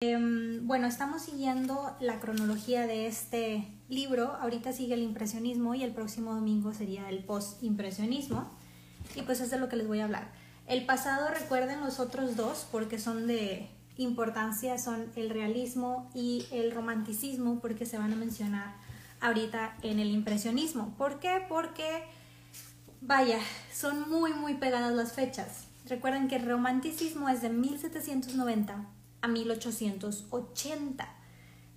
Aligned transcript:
Em, 0.00 0.64
bueno, 0.64 0.86
estamos 0.86 1.22
siguiendo 1.22 1.96
la 1.98 2.20
cronología 2.20 2.86
de 2.86 3.08
este 3.08 3.66
libro. 3.88 4.36
Ahorita 4.40 4.72
sigue 4.72 4.94
el 4.94 5.02
impresionismo 5.02 5.74
y 5.74 5.82
el 5.82 5.92
próximo 5.92 6.32
domingo 6.36 6.72
sería 6.72 7.08
el 7.08 7.24
post-impresionismo. 7.24 8.48
Y 9.16 9.22
pues 9.22 9.40
es 9.40 9.50
de 9.50 9.58
lo 9.58 9.68
que 9.68 9.74
les 9.74 9.88
voy 9.88 9.98
a 9.98 10.04
hablar. 10.04 10.30
El 10.68 10.86
pasado 10.86 11.26
recuerden 11.34 11.80
los 11.80 11.98
otros 11.98 12.36
dos 12.36 12.64
porque 12.70 13.00
son 13.00 13.26
de 13.26 13.70
importancia, 13.96 14.78
son 14.78 15.10
el 15.16 15.30
realismo 15.30 16.08
y 16.14 16.46
el 16.52 16.70
romanticismo 16.70 17.58
porque 17.58 17.84
se 17.84 17.98
van 17.98 18.12
a 18.12 18.16
mencionar 18.16 18.76
ahorita 19.20 19.78
en 19.82 19.98
el 19.98 20.12
impresionismo. 20.12 20.94
¿Por 20.96 21.18
qué? 21.18 21.42
Porque, 21.48 22.04
vaya, 23.00 23.40
son 23.72 24.08
muy, 24.08 24.32
muy 24.32 24.54
pegadas 24.54 24.94
las 24.94 25.12
fechas. 25.12 25.64
Recuerden 25.86 26.28
que 26.28 26.36
el 26.36 26.46
romanticismo 26.46 27.28
es 27.28 27.42
de 27.42 27.48
1790 27.48 28.86
a 29.20 29.28
1880 29.28 31.18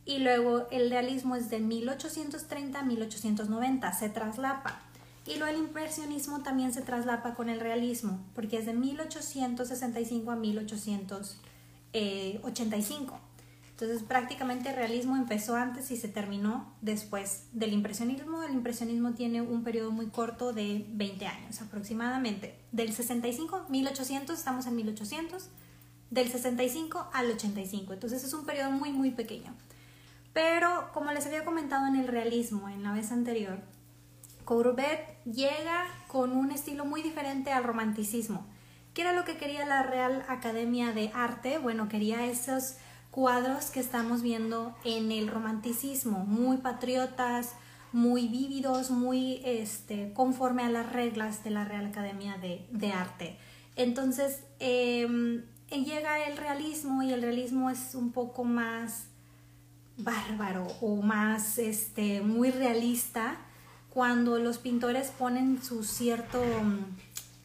y 0.05 0.19
luego 0.19 0.67
el 0.71 0.89
realismo 0.89 1.35
es 1.35 1.49
de 1.49 1.59
1830 1.59 2.79
a 2.79 2.83
1890, 2.83 3.91
se 3.93 4.07
traslapa. 4.09 4.79
Y 5.27 5.37
luego 5.37 5.53
el 5.53 5.59
impresionismo 5.59 6.41
también 6.41 6.73
se 6.73 6.81
traslapa 6.81 7.35
con 7.35 7.49
el 7.49 7.59
realismo, 7.59 8.19
porque 8.33 8.57
es 8.57 8.65
de 8.65 8.73
1865 8.73 10.31
a 10.31 10.35
1885. 10.35 13.19
Entonces 13.69 14.01
prácticamente 14.03 14.69
el 14.69 14.75
realismo 14.75 15.15
empezó 15.15 15.55
antes 15.55 15.91
y 15.91 15.97
se 15.97 16.07
terminó 16.07 16.73
después 16.81 17.43
del 17.51 17.73
impresionismo. 17.73 18.41
El 18.43 18.53
impresionismo 18.53 19.13
tiene 19.13 19.41
un 19.41 19.63
periodo 19.63 19.91
muy 19.91 20.07
corto 20.07 20.53
de 20.53 20.85
20 20.89 21.27
años 21.27 21.61
aproximadamente. 21.61 22.55
Del 22.71 22.93
65, 22.93 23.65
1800, 23.69 24.37
estamos 24.37 24.67
en 24.67 24.75
1800, 24.75 25.49
del 26.11 26.29
65 26.29 27.09
al 27.11 27.31
85. 27.31 27.93
Entonces 27.93 28.23
es 28.23 28.33
un 28.33 28.45
periodo 28.45 28.69
muy, 28.69 28.91
muy 28.91 29.09
pequeño. 29.09 29.55
Pero 30.33 30.89
como 30.93 31.11
les 31.11 31.25
había 31.25 31.43
comentado 31.43 31.87
en 31.87 31.95
el 31.95 32.07
realismo 32.07 32.69
en 32.69 32.83
la 32.83 32.93
vez 32.93 33.11
anterior, 33.11 33.59
Courbet 34.45 35.17
llega 35.25 35.85
con 36.07 36.33
un 36.33 36.51
estilo 36.51 36.85
muy 36.85 37.01
diferente 37.01 37.51
al 37.51 37.63
romanticismo. 37.63 38.45
¿Qué 38.93 39.01
era 39.01 39.13
lo 39.13 39.23
que 39.23 39.37
quería 39.37 39.65
la 39.65 39.83
Real 39.83 40.23
Academia 40.27 40.91
de 40.91 41.11
Arte? 41.13 41.57
Bueno, 41.57 41.87
quería 41.87 42.25
esos 42.25 42.75
cuadros 43.09 43.71
que 43.71 43.79
estamos 43.79 44.21
viendo 44.21 44.75
en 44.83 45.11
el 45.11 45.27
romanticismo, 45.27 46.25
muy 46.25 46.57
patriotas, 46.57 47.53
muy 47.93 48.27
vívidos, 48.27 48.89
muy 48.89 49.41
este, 49.45 50.13
conforme 50.13 50.63
a 50.63 50.69
las 50.69 50.91
reglas 50.91 51.43
de 51.43 51.51
la 51.51 51.65
Real 51.65 51.85
Academia 51.85 52.37
de, 52.37 52.91
Arte. 52.91 53.37
Entonces, 53.75 54.43
em, 54.59 55.43
llega 55.79 56.25
el 56.27 56.37
realismo 56.37 57.01
y 57.01 57.11
el 57.11 57.21
realismo 57.21 57.69
es 57.69 57.95
un 57.95 58.11
poco 58.11 58.43
más 58.43 59.05
bárbaro 59.97 60.67
o 60.81 61.01
más 61.01 61.57
este, 61.57 62.21
muy 62.21 62.51
realista 62.51 63.37
cuando 63.89 64.37
los 64.39 64.57
pintores 64.57 65.09
ponen 65.09 65.61
su 65.63 65.83
cierto 65.83 66.41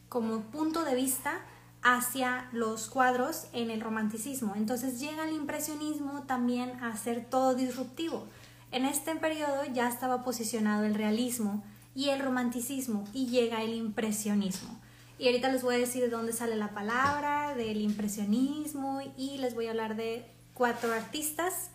como 0.09 0.41
punto 0.41 0.83
de 0.83 0.95
vista 0.95 1.41
hacia 1.83 2.49
los 2.51 2.89
cuadros 2.89 3.47
en 3.53 3.69
el 3.69 3.81
romanticismo. 3.81 4.53
Entonces 4.55 4.99
llega 4.99 5.27
el 5.27 5.35
impresionismo 5.35 6.23
también 6.23 6.83
a 6.83 6.95
ser 6.97 7.25
todo 7.25 7.55
disruptivo. 7.55 8.27
En 8.71 8.85
este 8.85 9.15
periodo 9.15 9.63
ya 9.73 9.87
estaba 9.87 10.23
posicionado 10.23 10.83
el 10.83 10.95
realismo 10.95 11.63
y 11.95 12.09
el 12.09 12.19
romanticismo 12.19 13.05
y 13.13 13.27
llega 13.27 13.63
el 13.63 13.73
impresionismo. 13.73 14.76
Y 15.19 15.27
ahorita 15.27 15.49
les 15.51 15.63
voy 15.63 15.75
a 15.75 15.79
decir 15.79 16.03
de 16.03 16.09
dónde 16.09 16.33
sale 16.33 16.55
la 16.55 16.69
palabra, 16.69 17.55
del 17.55 17.81
impresionismo 17.81 19.01
y 19.17 19.37
les 19.37 19.55
voy 19.55 19.67
a 19.67 19.71
hablar 19.71 19.95
de 19.95 20.25
cuatro 20.53 20.93
artistas 20.93 21.69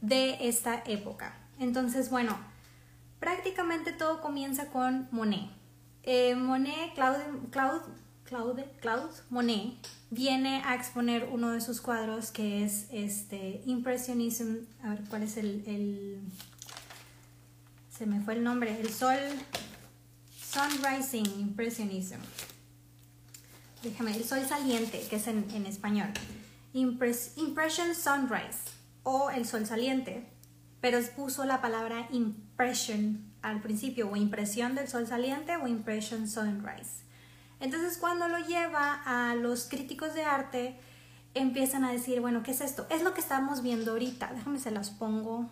de 0.00 0.48
esta 0.48 0.82
época. 0.86 1.34
Entonces, 1.58 2.10
bueno, 2.10 2.36
prácticamente 3.20 3.92
todo 3.92 4.20
comienza 4.20 4.66
con 4.70 5.08
Monet. 5.10 5.48
Eh, 6.02 6.34
Monet, 6.34 6.92
Claude, 6.94 7.24
Claude 7.50 7.80
Claude, 8.24 8.64
Claude 8.80 9.12
Monet 9.30 9.74
viene 10.10 10.62
a 10.64 10.74
exponer 10.74 11.28
uno 11.30 11.52
de 11.52 11.60
sus 11.60 11.80
cuadros 11.80 12.30
que 12.30 12.64
es 12.64 12.86
este 12.90 13.62
Impressionism, 13.66 14.56
a 14.82 14.90
ver 14.90 15.00
cuál 15.08 15.22
es 15.22 15.36
el, 15.36 15.62
el 15.66 16.20
se 17.96 18.06
me 18.06 18.20
fue 18.20 18.34
el 18.34 18.42
nombre, 18.42 18.80
el 18.80 18.90
sol, 18.90 19.18
Sunrising 20.40 21.26
Impressionism. 21.40 22.16
Déjame, 23.84 24.16
el 24.16 24.24
sol 24.24 24.42
saliente, 24.46 25.06
que 25.10 25.16
es 25.16 25.26
en, 25.26 25.66
español. 25.66 26.08
impression 26.72 27.94
Sunrise 27.94 28.70
o 29.02 29.28
el 29.28 29.46
sol 29.46 29.66
saliente, 29.66 30.26
pero 30.80 30.98
puso 31.14 31.44
la 31.44 31.60
palabra 31.60 32.08
impression 32.10 33.30
al 33.42 33.60
principio, 33.60 34.10
o 34.10 34.16
impresión 34.16 34.74
del 34.74 34.88
sol 34.88 35.06
saliente 35.06 35.54
o 35.56 35.68
impression 35.68 36.26
sunrise. 36.26 37.04
Entonces 37.60 37.98
cuando 37.98 38.26
lo 38.26 38.38
lleva 38.38 39.02
a 39.04 39.34
los 39.34 39.68
críticos 39.68 40.14
de 40.14 40.24
arte, 40.24 40.80
empiezan 41.34 41.84
a 41.84 41.92
decir, 41.92 42.22
bueno, 42.22 42.42
¿qué 42.42 42.52
es 42.52 42.62
esto? 42.62 42.86
Es 42.88 43.02
lo 43.02 43.12
que 43.12 43.20
estamos 43.20 43.62
viendo 43.62 43.90
ahorita. 43.90 44.32
Déjame 44.32 44.60
se 44.60 44.70
las 44.70 44.88
pongo 44.88 45.50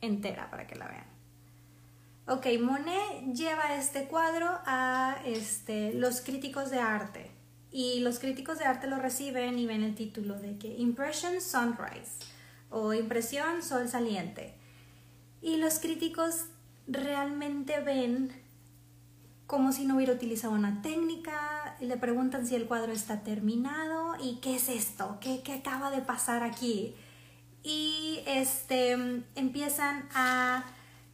entera 0.00 0.50
para 0.50 0.66
que 0.66 0.74
la 0.74 0.88
vean. 0.88 1.06
Ok, 2.26 2.46
Monet 2.60 3.34
lleva 3.34 3.76
este 3.76 4.08
cuadro 4.08 4.50
a 4.66 5.16
este, 5.24 5.94
los 5.94 6.20
críticos 6.20 6.70
de 6.70 6.80
arte 6.80 7.37
y 7.70 8.00
los 8.00 8.18
críticos 8.18 8.58
de 8.58 8.64
arte 8.64 8.86
lo 8.86 8.98
reciben 8.98 9.58
y 9.58 9.66
ven 9.66 9.82
el 9.82 9.94
título 9.94 10.38
de 10.38 10.56
que 10.58 10.76
Impression 10.76 11.40
Sunrise 11.40 12.12
o 12.70 12.94
Impresión 12.94 13.62
Sol 13.62 13.88
Saliente. 13.88 14.54
Y 15.40 15.56
los 15.56 15.78
críticos 15.78 16.46
realmente 16.86 17.80
ven 17.80 18.32
como 19.46 19.72
si 19.72 19.86
no 19.86 19.96
hubiera 19.96 20.12
utilizado 20.12 20.52
una 20.52 20.82
técnica, 20.82 21.74
le 21.80 21.96
preguntan 21.96 22.46
si 22.46 22.54
el 22.54 22.66
cuadro 22.66 22.92
está 22.92 23.22
terminado 23.22 24.14
y 24.22 24.40
qué 24.42 24.56
es 24.56 24.68
esto, 24.68 25.16
qué, 25.22 25.42
qué 25.42 25.54
acaba 25.54 25.90
de 25.90 26.02
pasar 26.02 26.42
aquí. 26.42 26.94
Y 27.62 28.20
este, 28.26 28.92
empiezan 29.36 30.06
a 30.14 30.64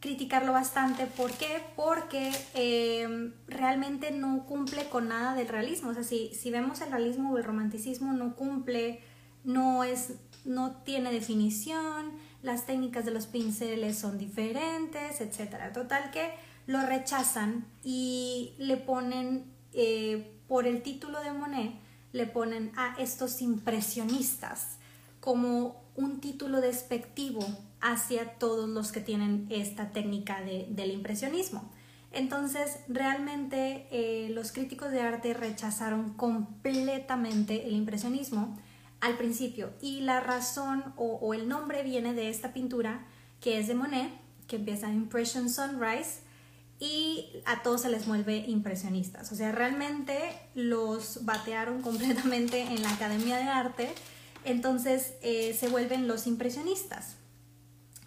criticarlo 0.05 0.53
bastante. 0.53 1.07
¿Por 1.07 1.31
qué? 1.31 1.63
Porque 1.75 2.31
em, 2.53 3.33
realmente 3.47 4.11
no 4.11 4.45
cumple 4.45 4.87
con 4.87 5.07
nada 5.07 5.33
del 5.33 5.47
realismo. 5.47 5.89
O 5.89 5.93
sea, 5.95 6.03
si, 6.03 6.31
si 6.35 6.51
vemos 6.51 6.79
el 6.81 6.91
realismo 6.91 7.31
o 7.31 7.37
el 7.39 7.43
romanticismo, 7.43 8.13
no 8.13 8.35
cumple, 8.35 9.01
no, 9.43 9.83
es, 9.83 10.13
no 10.45 10.75
tiene 10.83 11.11
definición, 11.11 12.11
las 12.43 12.67
técnicas 12.67 13.03
de 13.05 13.11
los 13.11 13.25
pinceles 13.25 13.97
son 13.97 14.19
diferentes, 14.19 15.21
etc. 15.21 15.73
Total 15.73 16.11
que 16.11 16.29
lo 16.67 16.85
rechazan 16.85 17.65
y 17.83 18.53
le 18.59 18.77
ponen, 18.77 19.51
eh, 19.73 20.39
por 20.47 20.67
el 20.67 20.83
título 20.83 21.19
de 21.21 21.31
Monet, 21.31 21.73
le 22.11 22.27
ponen 22.27 22.71
a 22.77 22.95
estos 22.99 23.41
impresionistas 23.41 24.77
como 25.19 25.83
un 25.95 26.21
título 26.21 26.61
despectivo 26.61 27.39
hacia 27.85 28.39
todos 28.39 28.67
los 28.67 28.91
que 28.91 28.99
tienen 28.99 29.45
esta 29.51 29.91
técnica 29.91 30.41
del 30.41 30.91
impresionismo. 30.91 31.71
Entonces, 32.11 32.79
realmente 32.87 33.87
eh, 33.91 34.29
los 34.31 34.51
críticos 34.51 34.89
de 34.91 35.01
arte 35.01 35.35
rechazaron 35.35 36.13
completamente 36.13 37.67
el 37.67 37.75
impresionismo 37.75 38.57
al 39.01 39.17
principio 39.17 39.71
y 39.81 40.01
la 40.01 40.19
razón 40.19 40.83
o, 40.95 41.19
o 41.21 41.35
el 41.35 41.47
nombre 41.47 41.83
viene 41.83 42.15
de 42.15 42.29
esta 42.29 42.53
pintura 42.53 43.05
que 43.39 43.59
es 43.59 43.67
de 43.67 43.75
Monet, 43.75 44.09
que 44.47 44.55
empieza 44.55 44.91
Impression 44.91 45.47
Sunrise, 45.47 46.21
y 46.79 47.29
a 47.45 47.61
todos 47.61 47.81
se 47.81 47.89
les 47.89 48.07
vuelve 48.07 48.37
impresionistas. 48.47 49.31
O 49.31 49.35
sea, 49.35 49.51
realmente 49.51 50.17
los 50.55 51.23
batearon 51.23 51.81
completamente 51.83 52.61
en 52.61 52.81
la 52.81 52.89
Academia 52.89 53.37
de 53.37 53.43
Arte, 53.43 53.93
entonces 54.43 55.13
eh, 55.21 55.55
se 55.59 55.67
vuelven 55.69 56.07
los 56.07 56.25
impresionistas. 56.25 57.17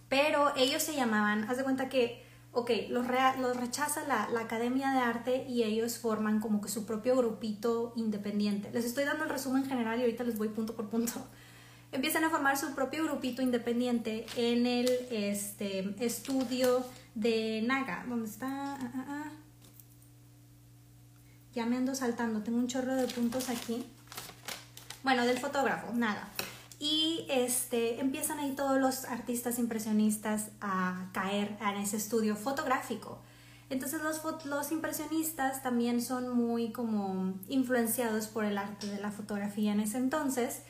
Pero 0.09 0.53
ellos 0.57 0.83
se 0.83 0.95
llamaban, 0.95 1.45
haz 1.51 1.59
de 1.59 1.65
cuenta 1.65 1.89
que, 1.89 2.25
ok, 2.53 2.71
los, 2.89 3.07
los 3.39 3.57
rechaza 3.57 4.07
la, 4.07 4.29
la, 4.31 4.41
Academia 4.41 4.93
de 4.93 4.99
Arte 5.01 5.47
y 5.49 5.65
ellos 5.65 5.99
forman 5.99 6.41
como 6.41 6.61
que 6.61 6.69
su 6.69 6.87
propio 6.87 7.17
grupito 7.17 7.93
independiente. 7.97 8.71
Les 8.73 8.85
estoy 8.85 9.05
dando 9.05 9.25
el 9.25 9.31
resumen 9.31 9.67
general 9.67 9.99
y 9.99 10.03
ahorita 10.03 10.25
les 10.25 10.39
voy 10.39 10.49
punto 10.49 10.75
por 10.75 10.89
punto 10.89 11.13
empiezan 11.93 12.25
a 12.25 12.31
formar 12.31 12.57
su 12.57 12.75
propio 12.75 13.05
grupito 13.05 13.43
independiente 13.43 14.27
en 14.37 14.67
el 14.67 14.89
este, 15.11 15.95
estudio 16.05 16.85
de 17.15 17.63
Naga. 17.67 18.05
¿Dónde 18.09 18.29
está? 18.29 18.47
Ah, 18.49 18.79
ah, 18.95 19.05
ah. 19.09 19.31
Ya 21.55 21.67
me 21.67 21.77
ando 21.77 21.95
saltando, 21.95 22.43
tengo 22.43 22.59
un 22.59 22.69
chorro 22.69 22.95
de 22.95 23.07
puntos 23.07 23.49
aquí. 23.49 23.85
Bueno, 25.03 25.25
del 25.27 25.39
fotógrafo, 25.39 25.93
Naga. 25.95 26.29
Y 26.79 27.27
este, 27.29 28.01
empiezan 28.01 28.39
ahí 28.39 28.53
todos 28.53 28.81
los 28.81 29.05
artistas 29.05 29.59
impresionistas 29.59 30.51
a 30.61 31.11
caer 31.13 31.59
en 31.61 31.77
ese 31.77 31.97
estudio 31.97 32.37
fotográfico. 32.37 33.21
Entonces 33.71 34.01
los, 34.03 34.23
los 34.47 34.73
impresionistas 34.73 35.63
también 35.63 36.01
son 36.01 36.29
muy 36.31 36.73
como 36.73 37.35
influenciados 37.49 38.29
por 38.29 38.45
el 38.45 38.57
arte 38.57 38.87
de 38.87 39.01
la 39.01 39.11
fotografía 39.11 39.73
en 39.73 39.81
ese 39.81 39.99
entonces 39.99 40.63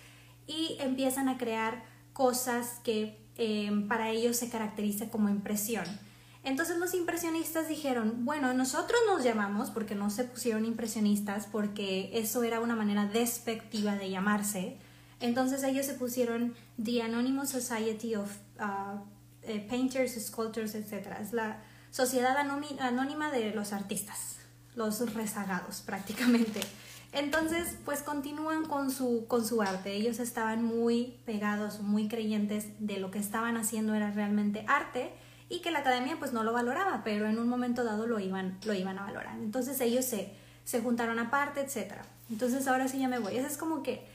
y 0.47 0.77
empiezan 0.81 1.29
a 1.29 1.39
crear 1.39 1.85
cosas 2.13 2.81
que 2.83 3.29
eh, 3.37 3.71
para 3.87 4.11
ellos 4.11 4.37
se 4.37 4.51
caracteriza 4.51 5.11
como 5.11 5.29
impresión. 5.29 5.85
Entonces 6.43 6.79
los 6.79 6.95
impresionistas 6.95 7.69
dijeron, 7.69 8.25
bueno, 8.25 8.53
nosotros 8.55 8.99
nos 9.07 9.23
llamamos, 9.23 9.71
porque 9.71 9.95
no 9.95 10.11
se 10.11 10.25
pusieron 10.25 10.65
impresionistas, 10.65 11.47
porque 11.47 12.11
eso 12.15 12.43
era 12.43 12.61
una 12.61 12.75
manera 12.75 13.07
despectiva 13.07 13.95
de 13.97 14.11
llamarse. 14.11 14.79
Entonces 15.21 15.63
ellos 15.65 15.87
se 15.87 15.95
pusieron 15.95 16.55
The 16.83 17.03
Anonymous 17.03 17.51
Society 17.51 18.15
of 18.15 18.31
uh, 18.61 19.01
eh, 19.43 19.67
Painters, 19.69 20.15
Sculptors, 20.25 20.75
etc. 20.75 21.17
Es 21.21 21.33
la 21.33 21.61
sociedad 21.91 22.37
anónima 22.37 23.31
de 23.31 23.53
los 23.55 23.73
artistas, 23.73 24.37
los 24.75 25.15
rezagados 25.15 25.81
prácticamente. 25.81 26.61
Entonces, 27.13 27.77
pues 27.85 28.03
continúan 28.03 28.67
con 28.67 28.91
su, 28.91 29.25
con 29.27 29.47
su 29.47 29.63
arte. 29.63 29.95
Ellos 29.95 30.19
estaban 30.19 30.63
muy 30.63 31.17
pegados, 31.25 31.81
muy 31.81 32.07
creyentes 32.07 32.67
de 32.79 32.99
lo 32.99 33.11
que 33.11 33.19
estaban 33.19 33.57
haciendo 33.57 33.95
era 33.95 34.11
realmente 34.11 34.65
arte 34.69 35.11
y 35.49 35.61
que 35.61 35.71
la 35.71 35.79
academia 35.79 36.19
pues 36.19 36.33
no 36.35 36.45
lo 36.45 36.53
valoraba, 36.53 37.03
pero 37.05 37.27
en 37.27 37.39
un 37.39 37.49
momento 37.49 37.83
dado 37.83 38.07
lo 38.07 38.21
iban, 38.21 38.59
lo 38.65 38.75
iban 38.75 38.99
a 38.99 39.05
valorar. 39.05 39.39
Entonces 39.39 39.81
ellos 39.81 40.05
se, 40.05 40.35
se 40.65 40.83
juntaron 40.83 41.19
aparte, 41.19 41.63
etc. 41.63 41.95
Entonces 42.31 42.69
ahora 42.69 42.89
sí 42.89 42.99
ya 42.99 43.09
me 43.09 43.19
voy. 43.19 43.37
Esa 43.37 43.49
es 43.49 43.57
como 43.57 43.83
que 43.83 44.07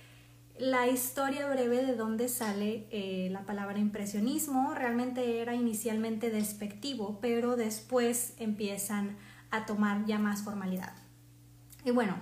la 0.57 0.87
historia 0.87 1.47
breve 1.47 1.85
de 1.85 1.95
dónde 1.95 2.29
sale 2.29 2.87
eh, 2.91 3.29
la 3.31 3.45
palabra 3.45 3.79
impresionismo. 3.79 4.73
Realmente 4.73 5.41
era 5.41 5.55
inicialmente 5.55 6.29
despectivo, 6.29 7.19
pero 7.21 7.55
después 7.55 8.33
empiezan 8.37 9.17
a 9.49 9.65
tomar 9.65 10.05
ya 10.05 10.19
más 10.19 10.43
formalidad. 10.43 10.93
Y 11.83 11.91
bueno, 11.91 12.15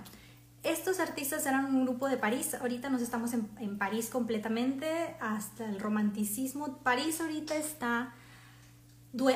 estos 0.62 1.00
artistas 1.00 1.44
eran 1.46 1.66
un 1.66 1.84
grupo 1.84 2.08
de 2.08 2.16
París, 2.16 2.54
ahorita 2.54 2.88
nos 2.88 3.02
estamos 3.02 3.32
en, 3.32 3.48
en 3.58 3.78
París 3.78 4.08
completamente, 4.10 5.16
hasta 5.20 5.68
el 5.68 5.80
romanticismo. 5.80 6.78
París 6.78 7.20
ahorita 7.20 7.56
está 7.56 8.14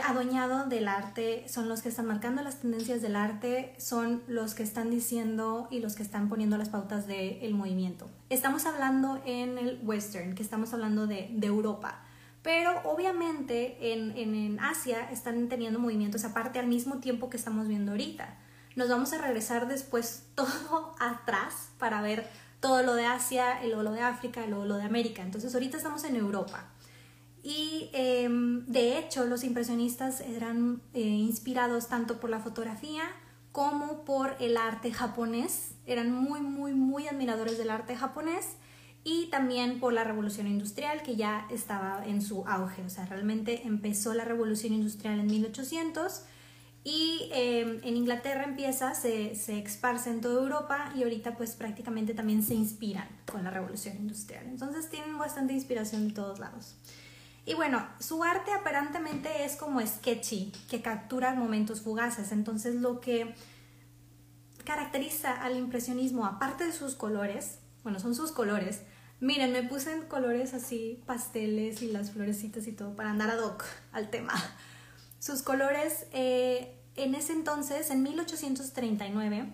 adueñado 0.02 0.67
del 0.67 0.88
arte, 0.88 1.46
son 1.49 1.69
los 1.69 1.82
que 1.82 1.90
están 1.90 2.06
marcando 2.06 2.43
las 2.43 2.61
tendencias 2.61 3.02
del 3.02 3.14
arte, 3.14 3.75
son 3.78 4.23
los 4.26 4.55
que 4.55 4.62
están 4.62 4.90
diciendo 4.90 5.69
y 5.70 5.81
los 5.81 5.94
que 5.94 6.02
están 6.02 6.28
poniendo 6.28 6.56
las 6.56 6.70
pautas 6.70 7.06
del 7.06 7.55
movimiento. 7.55 8.08
Estamos 8.31 8.64
hablando 8.67 9.20
en 9.26 9.58
el 9.58 9.81
western, 9.82 10.34
que 10.34 10.43
estamos 10.43 10.73
hablando 10.73 11.06
de, 11.06 11.28
de 11.32 11.46
Europa, 11.46 12.00
pero 12.43 12.81
obviamente 12.84 13.93
en, 13.93 14.17
en, 14.17 14.34
en, 14.34 14.61
Asia 14.61 15.11
están 15.11 15.49
teniendo 15.49 15.78
movimientos 15.78 16.25
aparte 16.25 16.58
al 16.58 16.69
mismo 16.69 16.99
tiempo 16.99 17.28
que 17.28 17.37
estamos 17.37 17.69
viendo 17.69 17.93
ahorita. 17.93 18.38
Nos 18.76 18.88
vamos 18.88 19.12
a 19.12 19.19
regresar 19.19 19.69
después 19.69 20.25
todo 20.34 20.94
atrás 21.00 21.70
para 21.78 22.00
ver 22.00 22.26
todo 22.61 22.82
lo 22.82 22.94
de 22.94 23.05
Asia, 23.05 23.61
luego 23.64 23.82
lo 23.82 23.93
de 23.93 24.00
África, 24.00 24.46
luego 24.46 24.64
lo 24.64 24.76
de 24.76 24.84
América. 24.84 25.23
Entonces 25.23 25.52
ahorita 25.55 25.76
estamos 25.76 26.05
en 26.05 26.17
Europa. 26.17 26.64
Y 27.46 27.90
em, 27.93 28.66
de 28.66 28.98
hecho 28.98 29.25
los 29.25 29.44
impresionistas 29.44 30.20
eran 30.20 30.82
eh, 30.94 31.00
inspirados 31.00 31.87
tanto 31.87 32.19
por 32.19 32.28
la 32.28 32.40
fotografía 32.40 33.04
como 33.52 34.04
por 34.04 34.34
el 34.40 34.56
arte 34.56 34.93
japonés. 34.93 35.70
Eran 35.87 36.10
muy, 36.10 36.40
muy, 36.40 36.75
muy 36.75 37.06
admiradores 37.06 37.56
del 37.56 37.70
arte 37.70 37.94
japonés 37.94 38.56
y 39.04 39.26
también 39.26 39.78
por 39.78 39.93
la 39.93 40.02
revolución 40.02 40.48
industrial 40.48 41.04
que 41.04 41.14
ya 41.14 41.46
estaba 41.48 42.04
en 42.04 42.20
su 42.20 42.44
auge. 42.48 42.82
O 42.82 42.90
sea, 42.90 43.06
realmente 43.06 43.64
empezó 43.64 44.12
la 44.12 44.25
revolución 44.25 44.72
industrial 44.72 45.20
en 45.20 45.28
1800 45.28 46.25
y 46.82 47.28
em, 47.31 47.78
en 47.84 47.96
Inglaterra 47.96 48.42
empieza, 48.42 48.92
se, 48.96 49.37
se 49.37 49.60
esparce 49.60 50.10
en 50.10 50.20
toda 50.20 50.42
Europa 50.42 50.92
y 50.96 51.04
ahorita 51.04 51.37
pues 51.37 51.54
prácticamente 51.54 52.12
también 52.12 52.42
se 52.42 52.54
inspiran 52.54 53.06
con 53.31 53.44
la 53.44 53.52
revolución 53.52 53.96
industrial. 53.99 54.46
Entonces 54.46 54.90
tienen 54.90 55.16
bastante 55.16 55.52
inspiración 55.52 56.08
de 56.08 56.14
todos 56.14 56.40
lados. 56.40 56.75
Y 57.46 57.54
bueno, 57.54 57.87
su 58.00 58.25
arte 58.25 58.50
aparentemente 58.52 59.44
es 59.44 59.54
como 59.54 59.81
sketchy, 59.81 60.52
que 60.69 60.82
captura 60.82 61.32
momentos 61.34 61.81
fugaces. 61.81 62.32
Entonces 62.32 62.75
lo 62.75 63.00
que 63.00 63.34
caracteriza 64.64 65.32
al 65.32 65.56
impresionismo, 65.56 66.26
aparte 66.26 66.64
de 66.64 66.72
sus 66.72 66.96
colores, 66.96 67.60
bueno, 67.84 68.00
son 68.00 68.16
sus 68.16 68.32
colores. 68.32 68.82
Miren, 69.20 69.52
me 69.52 69.62
puse 69.62 69.93
en 69.93 70.02
colores 70.02 70.54
así, 70.54 71.02
pasteles 71.06 71.82
y 71.82 71.93
las 71.93 72.10
florecitas 72.10 72.66
y 72.66 72.72
todo, 72.72 72.96
para 72.96 73.10
andar 73.10 73.31
ad 73.31 73.38
hoc 73.38 73.64
al 73.92 74.10
tema. 74.10 74.34
Sus 75.20 75.42
colores, 75.42 76.06
eh, 76.12 76.76
en 76.96 77.14
ese 77.14 77.32
entonces, 77.32 77.90
en 77.90 78.02
1839, 78.02 79.52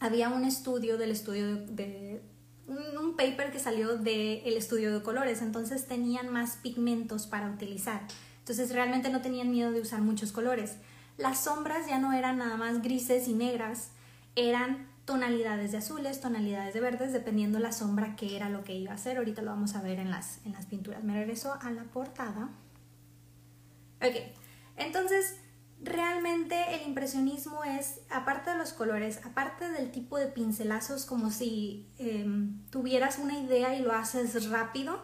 había 0.00 0.28
un 0.28 0.44
estudio 0.44 0.98
del 0.98 1.12
estudio 1.12 1.56
de 1.56 2.22
un, 2.66 3.16
paper 3.16 3.50
que 3.50 3.58
salió 3.58 3.96
del 3.96 4.56
estudio 4.56 4.92
de 4.92 5.02
colores, 5.02 5.40
entonces 5.40 5.86
tenían 5.86 6.28
más 6.30 6.56
pigmentos 6.56 7.26
para 7.26 7.50
utilizar. 7.50 8.02
Entonces 8.40 8.72
realmente 8.72 9.08
no 9.08 9.22
tenían 9.22 9.50
miedo 9.50 9.72
de 9.72 9.80
usar 9.80 10.02
muchos 10.02 10.32
colores. 10.32 10.76
Las 11.16 11.44
sombras 11.44 11.86
ya 11.86 11.98
no 11.98 12.12
eran 12.12 12.38
nada 12.38 12.56
más 12.56 12.82
grises 12.82 13.26
y 13.28 13.32
negras, 13.32 13.90
eran 14.34 14.86
tonalidades 15.06 15.72
de 15.72 15.78
azules, 15.78 16.20
tonalidades 16.20 16.74
de 16.74 16.80
verdes, 16.80 17.12
dependiendo 17.12 17.58
la 17.58 17.72
sombra 17.72 18.16
que 18.16 18.36
era 18.36 18.50
lo 18.50 18.64
que 18.64 18.74
iba 18.74 18.92
a 18.92 18.96
hacer. 18.96 19.16
Ahorita 19.16 19.40
lo 19.40 19.52
vamos 19.52 19.74
a 19.74 19.80
ver 19.80 19.98
en 19.98 20.10
las, 20.10 20.44
en 20.44 20.52
las 20.52 20.66
pinturas. 20.66 21.02
Me 21.02 21.14
regreso 21.14 21.56
a 21.60 21.70
la 21.70 21.84
portada. 21.84 22.50
Ok, 24.02 24.16
entonces 24.76 25.36
realmente 25.82 26.56
el 26.74 26.88
impresionismo 26.88 27.64
es, 27.64 28.00
aparte 28.10 28.50
de 28.50 28.58
los 28.58 28.72
colores, 28.72 29.20
aparte 29.24 29.70
del 29.70 29.90
tipo 29.90 30.18
de 30.18 30.26
pincelazos, 30.26 31.04
como 31.04 31.30
si 31.30 31.88
em, 31.98 32.62
tuvieras 32.70 33.18
una 33.18 33.38
idea 33.38 33.76
y 33.76 33.82
lo 33.82 33.92
haces 33.92 34.48
rápido, 34.50 35.02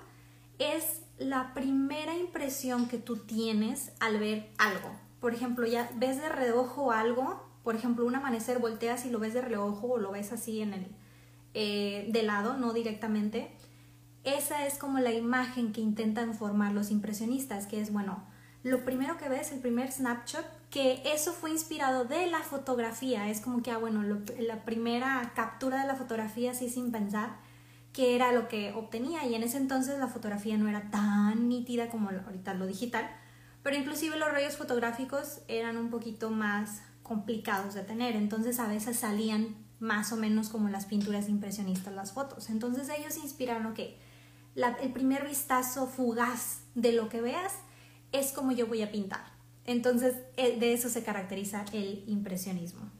es 0.58 1.02
la 1.18 1.54
primera 1.54 2.16
impresión 2.16 2.88
que 2.88 2.98
tú 2.98 3.18
tienes 3.18 3.92
al 4.00 4.18
ver 4.18 4.50
algo. 4.58 4.90
Por 5.20 5.34
ejemplo, 5.34 5.66
ya 5.66 5.90
ves 5.96 6.20
de 6.20 6.28
reojo 6.28 6.92
algo, 6.92 7.48
por 7.62 7.76
ejemplo, 7.76 8.04
un 8.04 8.14
amanecer, 8.14 8.58
volteas 8.58 9.04
y 9.06 9.10
lo 9.10 9.18
ves 9.18 9.34
de 9.34 9.42
reojo 9.42 9.92
o 9.92 9.98
lo 9.98 10.10
ves 10.12 10.32
así 10.32 10.60
en 10.60 10.74
el 10.74 10.86
eh, 11.54 12.08
de 12.10 12.22
lado, 12.22 12.56
no 12.56 12.72
directamente. 12.72 13.54
Esa 14.24 14.66
es 14.66 14.78
como 14.78 14.98
la 14.98 15.12
imagen 15.12 15.72
que 15.72 15.80
intentan 15.80 16.34
formar 16.34 16.72
los 16.72 16.90
impresionistas, 16.90 17.66
que 17.66 17.80
es 17.80 17.92
bueno, 17.92 18.24
lo 18.62 18.84
primero 18.84 19.18
que 19.18 19.28
ves, 19.28 19.50
el 19.52 19.60
primer 19.60 19.90
snapshot, 19.90 20.44
que 20.70 21.02
eso 21.04 21.32
fue 21.32 21.50
inspirado 21.50 22.04
de 22.04 22.26
la 22.28 22.40
fotografía. 22.40 23.28
Es 23.28 23.40
como 23.40 23.62
que, 23.62 23.70
ah, 23.70 23.78
bueno, 23.78 24.02
la 24.38 24.64
primera 24.64 25.32
captura 25.34 25.82
de 25.82 25.88
la 25.88 25.96
fotografía 25.96 26.52
así 26.52 26.70
sin 26.70 26.92
pensar 26.92 27.36
que 27.92 28.14
era 28.14 28.32
lo 28.32 28.48
que 28.48 28.72
obtenía. 28.72 29.26
Y 29.26 29.34
en 29.34 29.42
ese 29.42 29.58
entonces 29.58 29.98
la 29.98 30.08
fotografía 30.08 30.56
no 30.56 30.68
era 30.68 30.90
tan 30.90 31.48
nítida 31.48 31.90
como 31.90 32.10
ahorita 32.10 32.54
lo 32.54 32.66
digital. 32.66 33.10
Pero 33.62 33.76
inclusive 33.76 34.16
los 34.16 34.30
rollos 34.30 34.56
fotográficos 34.56 35.40
eran 35.48 35.76
un 35.76 35.90
poquito 35.90 36.30
más 36.30 36.82
complicados 37.02 37.74
de 37.74 37.82
tener. 37.82 38.16
Entonces 38.16 38.60
a 38.60 38.68
veces 38.68 38.98
salían 38.98 39.56
más 39.80 40.12
o 40.12 40.16
menos 40.16 40.48
como 40.48 40.68
las 40.68 40.86
pinturas 40.86 41.28
impresionistas 41.28 41.92
las 41.92 42.12
fotos. 42.12 42.48
Entonces 42.48 42.88
ellos 42.88 43.16
inspiraron 43.16 43.74
que 43.74 43.98
el 44.54 44.92
primer 44.92 45.26
vistazo 45.26 45.86
fugaz 45.86 46.60
de 46.74 46.92
lo 46.92 47.08
que 47.08 47.20
veas 47.20 47.52
es 48.12 48.32
como 48.32 48.52
yo 48.52 48.66
voy 48.66 48.82
a 48.82 48.90
pintar. 48.90 49.32
Entonces, 49.64 50.14
eh, 50.36 50.58
de 50.58 50.72
eso 50.72 50.88
se 50.88 51.02
caracteriza 51.02 51.64
el 51.72 52.04
impresionismo. 52.06 52.90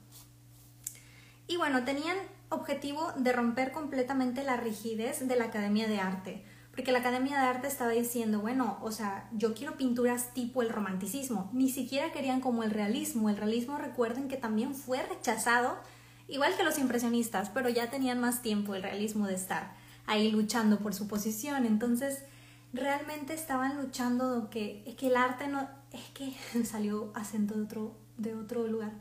Y 1.46 1.56
bueno, 1.56 1.84
tenían 1.84 2.16
objetivo 2.48 3.12
de 3.16 3.32
romper 3.32 3.72
completamente 3.72 4.44
la 4.44 4.56
rigidez 4.56 5.26
de 5.26 5.36
la 5.36 5.44
Academia 5.44 5.88
de 5.88 5.98
Arte, 5.98 6.44
porque 6.70 6.92
la 6.92 7.00
Academia 7.00 7.38
de 7.38 7.46
Arte 7.46 7.66
estaba 7.68 7.90
diciendo, 7.90 8.40
bueno, 8.40 8.78
o 8.82 8.90
sea, 8.92 9.28
yo 9.32 9.54
quiero 9.54 9.76
pinturas 9.76 10.32
tipo 10.32 10.62
el 10.62 10.70
romanticismo, 10.70 11.50
ni 11.52 11.68
siquiera 11.68 12.12
querían 12.12 12.40
como 12.40 12.62
el 12.62 12.70
realismo, 12.70 13.28
el 13.28 13.36
realismo 13.36 13.76
recuerden 13.76 14.28
que 14.28 14.36
también 14.36 14.74
fue 14.74 15.02
rechazado, 15.02 15.76
igual 16.28 16.56
que 16.56 16.62
los 16.62 16.78
impresionistas, 16.78 17.50
pero 17.50 17.68
ya 17.68 17.90
tenían 17.90 18.20
más 18.20 18.40
tiempo 18.40 18.74
el 18.74 18.82
realismo 18.82 19.26
de 19.26 19.34
estar 19.34 19.74
ahí 20.06 20.30
luchando 20.30 20.78
por 20.78 20.94
su 20.94 21.08
posición, 21.08 21.66
entonces 21.66 22.22
realmente 22.72 23.34
estaban 23.34 23.76
luchando 23.76 24.48
que, 24.50 24.82
es 24.86 24.94
que 24.94 25.08
el 25.08 25.16
arte 25.16 25.48
no, 25.48 25.68
es 25.92 26.08
que 26.14 26.64
salió 26.64 27.12
acento 27.14 27.54
de 27.54 27.62
otro, 27.62 27.96
de 28.16 28.34
otro 28.34 28.66
lugar. 28.66 28.92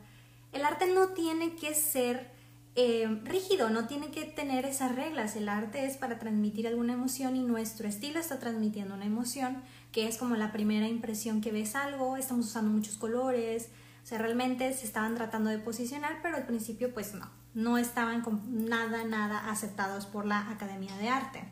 El 0.52 0.64
arte 0.64 0.92
no 0.92 1.08
tiene 1.08 1.56
que 1.56 1.74
ser 1.74 2.30
eh, 2.74 3.20
rígido, 3.24 3.70
no 3.70 3.86
tiene 3.86 4.10
que 4.10 4.24
tener 4.24 4.66
esas 4.66 4.94
reglas. 4.94 5.36
El 5.36 5.48
arte 5.48 5.86
es 5.86 5.96
para 5.96 6.18
transmitir 6.18 6.66
alguna 6.66 6.92
emoción 6.92 7.36
y 7.36 7.42
nuestro 7.42 7.88
estilo 7.88 8.20
está 8.20 8.38
transmitiendo 8.38 8.94
una 8.94 9.06
emoción 9.06 9.62
que 9.92 10.08
es 10.08 10.16
como 10.16 10.36
la 10.36 10.52
primera 10.52 10.88
impresión 10.88 11.40
que 11.40 11.52
ves 11.52 11.74
algo, 11.74 12.16
estamos 12.16 12.46
usando 12.46 12.70
muchos 12.70 12.96
colores, 12.96 13.68
o 14.02 14.06
sea, 14.06 14.18
realmente 14.18 14.72
se 14.72 14.86
estaban 14.86 15.14
tratando 15.14 15.50
de 15.50 15.58
posicionar, 15.58 16.20
pero 16.22 16.36
al 16.36 16.46
principio 16.46 16.94
pues 16.94 17.12
no, 17.12 17.28
no 17.52 17.76
estaban 17.76 18.22
nada, 18.48 19.04
nada 19.04 19.50
aceptados 19.50 20.06
por 20.06 20.24
la 20.24 20.50
Academia 20.50 20.96
de 20.96 21.08
Arte 21.10 21.44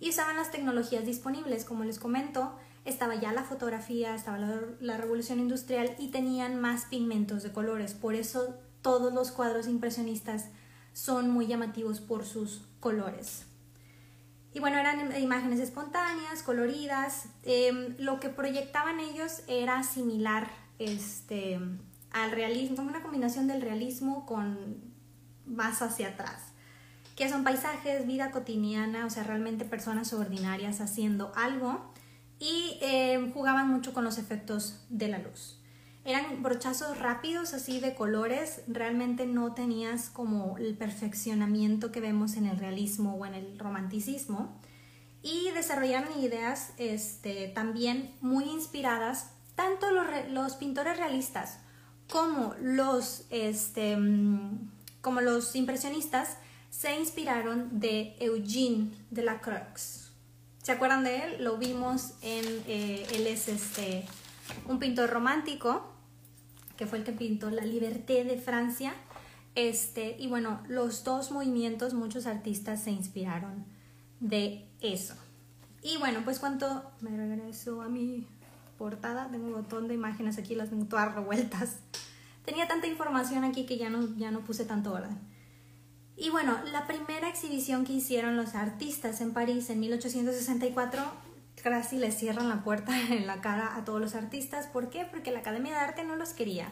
y 0.00 0.08
usaban 0.08 0.36
las 0.36 0.50
tecnologías 0.50 1.04
disponibles, 1.04 1.64
como 1.64 1.84
les 1.84 1.98
comento, 1.98 2.56
estaba 2.84 3.14
ya 3.14 3.32
la 3.32 3.44
fotografía, 3.44 4.14
estaba 4.14 4.38
la, 4.38 4.96
revolución 4.96 5.38
industrial 5.38 5.94
y 5.98 6.08
tenían 6.08 6.60
más 6.60 6.86
pigmentos 6.86 7.42
de 7.42 7.52
colores, 7.52 7.92
por 7.92 8.14
eso 8.14 8.58
todos 8.80 9.12
los 9.12 9.30
cuadros 9.30 9.68
impresionistas 9.68 10.46
son 10.94 11.30
muy 11.30 11.46
llamativos 11.46 12.00
por 12.00 12.24
sus 12.24 12.62
colores. 12.80 13.44
Y 14.52 14.58
bueno, 14.58 14.78
eran 14.78 15.16
imágenes 15.20 15.60
espontáneas, 15.60 16.42
coloridas. 16.42 17.26
Em, 17.44 17.94
lo 17.98 18.18
que 18.18 18.30
proyectaban 18.30 18.98
ellos 18.98 19.42
era 19.46 19.84
similar 19.84 20.50
este, 20.80 21.60
al 22.10 22.30
realismo, 22.32 22.82
una 22.82 23.02
combinación 23.02 23.46
del 23.46 23.60
realismo 23.62 24.26
con 24.26 24.92
más 25.46 25.82
hacia 25.82 26.08
atrás. 26.08 26.49
Que 27.20 27.28
son 27.28 27.44
paisajes, 27.44 28.06
vida 28.06 28.30
cotidiana, 28.30 29.04
o 29.04 29.10
sea, 29.10 29.24
realmente 29.24 29.66
personas 29.66 30.14
ordinarias 30.14 30.80
haciendo 30.80 31.32
algo. 31.36 31.92
Y 32.38 32.78
em, 32.80 33.30
jugaban 33.30 33.68
mucho 33.68 33.92
con 33.92 34.04
los 34.04 34.16
efectos 34.16 34.86
de 34.88 35.08
la 35.08 35.18
luz. 35.18 35.60
Eran 36.06 36.42
brochazos 36.42 36.98
rápidos, 36.98 37.52
así 37.52 37.78
de 37.78 37.94
colores. 37.94 38.62
Realmente 38.68 39.26
no 39.26 39.52
tenías 39.52 40.08
como 40.08 40.56
el 40.56 40.78
perfeccionamiento 40.78 41.92
que 41.92 42.00
vemos 42.00 42.36
en 42.36 42.46
el 42.46 42.56
realismo 42.56 43.16
o 43.16 43.26
en 43.26 43.34
el 43.34 43.58
romanticismo. 43.58 44.58
Y 45.22 45.50
desarrollaron 45.50 46.18
ideas 46.22 46.72
este, 46.78 47.48
también 47.48 48.14
muy 48.22 48.44
inspiradas, 48.44 49.32
tanto 49.56 49.88
los, 49.90 50.54
pintores 50.54 50.96
realistas 50.96 51.58
como 52.10 52.54
los, 52.62 53.26
este, 53.28 53.98
como 55.02 55.20
los 55.20 55.54
impresionistas 55.54 56.38
se 56.70 56.98
inspiraron 56.98 57.80
de 57.80 58.16
Eugene 58.20 58.90
de 59.10 59.22
la 59.22 59.40
Croix. 59.40 60.10
¿Se 60.62 60.72
acuerdan 60.72 61.04
de 61.04 61.24
él? 61.24 61.44
Lo 61.44 61.58
vimos 61.58 62.14
en, 62.22 62.44
eh, 62.66 63.06
él 63.12 63.26
es 63.26 63.48
este, 63.48 64.06
un 64.66 64.78
pintor 64.78 65.10
romántico, 65.10 65.92
que 66.76 66.86
fue 66.86 66.98
el 66.98 67.04
que 67.04 67.12
pintó 67.12 67.50
la 67.50 67.64
Liberté 67.64 68.24
de 68.24 68.38
Francia. 68.38 68.94
Este, 69.54 70.16
y 70.18 70.28
bueno, 70.28 70.62
los 70.68 71.02
dos 71.02 71.32
movimientos, 71.32 71.92
muchos 71.92 72.26
artistas 72.26 72.82
se 72.82 72.90
inspiraron 72.90 73.64
de 74.20 74.66
eso. 74.80 75.14
Y 75.82 75.96
bueno, 75.96 76.20
pues 76.24 76.38
cuando 76.38 76.90
me 77.00 77.16
regreso 77.16 77.82
a 77.82 77.88
mi 77.88 78.26
portada, 78.78 79.28
tengo 79.30 79.46
un 79.46 79.52
botón 79.54 79.88
de 79.88 79.94
imágenes 79.94 80.38
aquí, 80.38 80.54
las 80.54 80.70
tengo 80.70 80.84
todas 80.84 81.14
revueltas. 81.14 81.76
Tenía 82.44 82.68
tanta 82.68 82.86
información 82.86 83.44
aquí 83.44 83.66
que 83.66 83.76
ya 83.76 83.90
no, 83.90 84.16
ya 84.16 84.30
no 84.30 84.40
puse 84.40 84.64
tanto 84.64 84.92
orden. 84.92 85.18
Y 86.20 86.28
bueno, 86.28 86.60
la 86.70 86.86
primera 86.86 87.30
exhibición 87.30 87.86
que 87.86 87.94
hicieron 87.94 88.36
los 88.36 88.54
artistas 88.54 89.22
en 89.22 89.32
París 89.32 89.70
en 89.70 89.80
1864 89.80 91.02
casi 91.62 91.96
les 91.96 92.14
cierran 92.14 92.50
la 92.50 92.62
puerta 92.62 92.92
en 93.10 93.26
la 93.26 93.40
cara 93.40 93.74
a 93.74 93.86
todos 93.86 94.02
los 94.02 94.14
artistas. 94.14 94.66
¿Por 94.66 94.90
qué? 94.90 95.06
Porque 95.10 95.30
la 95.30 95.38
Academia 95.38 95.72
de 95.72 95.78
Arte 95.78 96.04
no 96.04 96.16
los 96.16 96.34
quería. 96.34 96.68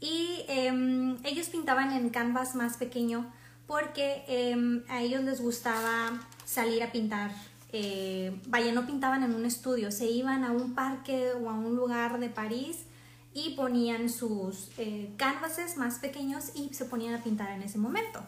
Y 0.00 0.46
em, 0.48 1.18
ellos 1.26 1.48
pintaban 1.50 1.92
en 1.92 2.08
canvas 2.08 2.54
más 2.54 2.78
pequeño 2.78 3.30
porque 3.66 4.24
em, 4.26 4.82
a 4.88 5.02
ellos 5.02 5.24
les 5.24 5.42
gustaba 5.42 6.18
salir 6.46 6.82
a 6.82 6.90
pintar. 6.90 7.32
Eh, 7.72 8.40
vaya, 8.46 8.72
no 8.72 8.86
pintaban 8.86 9.22
en 9.22 9.34
un 9.34 9.44
estudio, 9.44 9.92
se 9.92 10.06
iban 10.06 10.42
a 10.42 10.52
un 10.52 10.74
parque 10.74 11.32
o 11.32 11.50
a 11.50 11.52
un 11.52 11.76
lugar 11.76 12.18
de 12.18 12.30
París 12.30 12.78
y 13.34 13.50
ponían 13.50 14.08
sus 14.08 14.70
eh, 14.78 15.12
canvases 15.18 15.76
más 15.76 15.98
pequeños 15.98 16.52
y 16.54 16.72
se 16.72 16.86
ponían 16.86 17.14
a 17.14 17.22
pintar 17.22 17.50
en 17.50 17.62
ese 17.62 17.76
momento, 17.76 18.20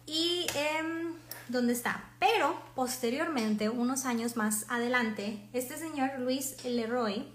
Y 0.08 0.48
eh, 0.56 1.14
¿dónde 1.50 1.74
está? 1.74 2.12
Pero 2.20 2.56
posteriormente, 2.74 3.70
unos 3.70 4.06
años 4.06 4.36
más 4.36 4.66
adelante, 4.70 5.48
este 5.54 5.78
señor 5.78 6.20
Luis 6.20 6.64
Leroy 6.64 7.28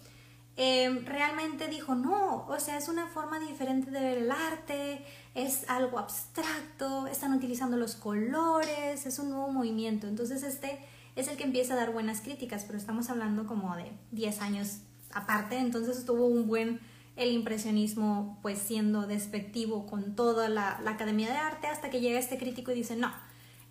em, 0.57 1.05
realmente 1.05 1.69
dijo, 1.69 1.95
no, 1.95 2.47
o 2.47 2.59
sea, 2.59 2.79
es 2.79 2.89
una 2.89 3.07
forma 3.09 3.39
diferente 3.39 3.91
de 3.91 4.01
ver 4.01 4.19
el 4.19 4.31
arte, 4.31 5.05
es 5.35 5.69
algo 5.69 5.99
abstracto, 5.99 7.07
están 7.07 7.35
utilizando 7.35 7.77
los 7.77 7.95
colores, 7.95 9.05
es 9.07 9.19
un 9.19 9.31
nuevo 9.31 9.51
movimiento. 9.51 10.09
Entonces 10.09 10.43
este 10.43 10.79
es 11.15 11.29
el 11.29 11.37
que 11.37 11.45
empieza 11.45 11.75
a 11.75 11.77
dar 11.77 11.93
buenas 11.93 12.23
críticas, 12.23 12.65
pero 12.65 12.79
estamos 12.79 13.11
hablando 13.11 13.47
como 13.47 13.77
de 13.77 13.93
10 14.13 14.41
años 14.41 14.79
aparte, 15.13 15.57
entonces 15.59 15.99
estuvo 15.99 16.27
un 16.27 16.47
buen 16.47 16.81
el 17.17 17.33
impresionismo 17.33 18.39
pues 18.43 18.59
siendo 18.59 19.07
despectivo 19.07 19.87
con 19.87 20.15
toda 20.15 20.49
la, 20.49 20.79
Academia 20.87 21.29
de 21.29 21.37
Arte 21.37 21.67
hasta 21.67 21.91
que 21.91 22.01
llega 22.01 22.19
este 22.19 22.39
crítico 22.39 22.71
y 22.71 22.75
dice, 22.75 22.95
no, 22.95 23.13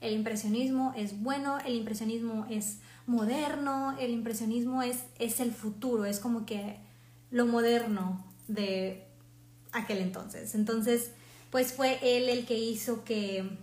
el 0.01 0.13
impresionismo 0.13 0.93
es 0.97 1.21
bueno, 1.21 1.59
el 1.65 1.75
impresionismo 1.75 2.45
es 2.49 2.79
moderno, 3.05 3.95
el 3.99 4.11
impresionismo 4.11 4.81
es, 4.81 5.03
es 5.19 5.39
el 5.39 5.51
futuro, 5.51 6.05
es 6.05 6.19
como 6.19 6.45
que 6.45 6.79
lo 7.29 7.45
moderno 7.45 8.25
de 8.47 9.07
aquel 9.71 9.99
entonces. 9.99 10.55
Entonces, 10.55 11.11
pues 11.51 11.73
fue 11.73 11.99
él 12.01 12.29
el 12.29 12.45
que 12.45 12.57
hizo 12.57 13.03
que, 13.03 13.57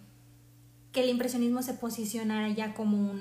que 0.92 1.02
el 1.02 1.10
impresionismo 1.10 1.62
se 1.62 1.74
posicionara 1.74 2.48
ya 2.50 2.72
como 2.74 2.96
un 2.98 3.20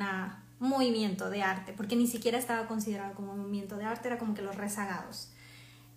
movimiento 0.60 1.32
de 1.32 1.42
arte, 1.42 1.74
porque 1.76 1.96
ni 1.96 2.06
siquiera 2.06 2.38
estaba 2.38 2.68
considerado 2.68 3.16
como 3.16 3.34
un 3.34 3.40
movimiento 3.40 3.78
de 3.78 3.86
arte, 3.86 4.10
era 4.10 4.20
como 4.20 4.36
que 4.36 4.44
los 4.44 4.56
rezagados. 4.56 5.32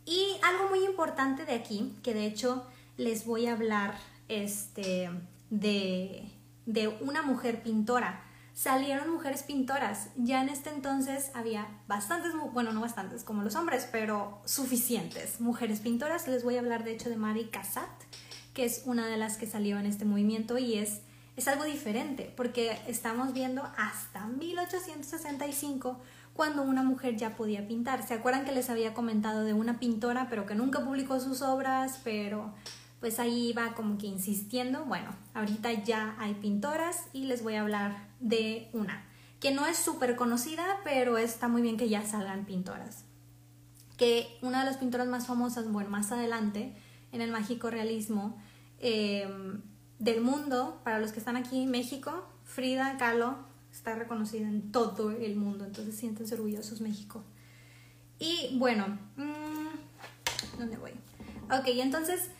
Y 0.07 0.37
algo 0.43 0.69
muy 0.69 0.85
importante 0.85 1.45
de 1.45 1.55
aquí, 1.55 1.97
que 2.03 2.15
de 2.15 2.27
hecho 2.27 2.67
les 2.97 3.25
voy 3.27 3.47
a 3.47 3.53
hablar 3.53 3.99
este, 4.29 5.11
de, 5.51 6.31
de 6.67 6.89
una 6.89 7.23
mujer 7.23 7.63
pintora. 7.63 8.23
Salieron 8.53 9.11
mujeres 9.11 9.43
pintoras. 9.43 10.11
Ya 10.17 10.43
en 10.43 10.49
este 10.49 10.71
entonces 10.71 11.31
había 11.35 11.67
bastantes, 11.89 12.33
bueno, 12.53 12.73
no 12.73 12.81
bastantes 12.81 13.25
como 13.25 13.43
los 13.43 13.57
hombres, 13.57 13.89
pero 13.91 14.41
suficientes 14.45 15.41
mujeres 15.41 15.81
pintoras. 15.81 16.29
Les 16.29 16.45
voy 16.45 16.57
a 16.57 16.61
hablar 16.61 16.85
de 16.85 16.93
hecho 16.93 17.09
de 17.09 17.17
Marie 17.17 17.51
Cassatt, 17.51 17.89
que 18.53 18.65
es 18.65 18.83
una 18.85 19.07
de 19.07 19.17
las 19.17 19.39
que 19.39 19.47
salió 19.47 19.79
en 19.79 19.87
este 19.87 20.05
movimiento 20.05 20.57
y 20.59 20.75
es, 20.75 21.01
es 21.37 21.49
algo 21.49 21.65
diferente, 21.65 22.33
porque 22.37 22.79
estamos 22.87 23.33
viendo 23.33 23.63
hasta 23.77 24.27
1865 24.27 25.99
cuando 26.35 26.63
una 26.63 26.83
mujer 26.83 27.17
ya 27.17 27.37
podía 27.37 27.67
pintar. 27.67 28.07
¿Se 28.07 28.15
acuerdan 28.15 28.45
que 28.45 28.53
les 28.53 28.69
había 28.69 28.93
comentado 28.93 29.45
de 29.45 29.55
una 29.55 29.79
pintora, 29.79 30.29
pero 30.29 30.45
que 30.45 30.55
nunca 30.55 30.85
publicó 30.85 31.21
sus 31.21 31.41
obras, 31.41 32.01
pero 32.05 32.53
pues 33.01 33.19
ahí 33.19 33.51
iba 33.51 33.75
como 33.75 33.97
que 33.99 34.07
insistiendo. 34.07 34.85
Bueno, 34.85 35.11
ahorita 35.33 35.73
ya 35.73 36.17
hay 36.19 36.35
pintoras 36.35 37.05
y 37.13 37.27
les 37.27 37.43
voy 37.43 37.55
a 37.55 37.63
hablar 37.63 38.09
de 38.21 38.69
una 38.73 39.05
que 39.45 39.51
no 39.51 39.67
es 39.67 39.77
súper 39.77 40.17
conocida, 40.17 40.65
pero 40.85 41.19
está 41.19 41.49
muy 41.49 41.61
bien 41.61 41.77
que 41.77 41.91
ya 41.91 42.03
salgan 42.07 42.47
pintoras. 42.47 43.05
Que 43.99 44.39
una 44.41 44.61
de 44.61 44.65
las 44.65 44.79
pintoras 44.79 45.07
más 45.07 45.27
famosas, 45.27 45.71
bueno, 45.71 45.91
más 45.91 46.13
adelante, 46.13 46.75
en 47.13 47.21
el 47.21 47.31
mágico 47.31 47.69
realismo, 47.69 48.39
em, 48.79 49.61
del 49.99 50.23
mundo, 50.23 50.81
para 50.83 50.99
los 50.99 51.13
que 51.13 51.19
están 51.19 51.37
aquí 51.37 51.63
en 51.63 51.71
México, 51.71 52.27
Frida 52.45 52.97
Kahlo 52.97 53.37
está 53.75 53.97
reconocida 53.97 54.49
en 54.49 54.71
todo 54.71 55.11
el 55.11 55.35
mundo, 55.37 55.65
entonces 55.65 55.97
siéntense 55.97 56.35
orgullosos 56.35 56.81
México. 56.81 57.25
Y 58.21 58.57
bueno, 58.57 58.87
mmm, 59.17 60.59
¿dónde 60.59 60.77
voy? 60.77 60.93
Ok, 61.51 61.67
entonces 61.67 62.31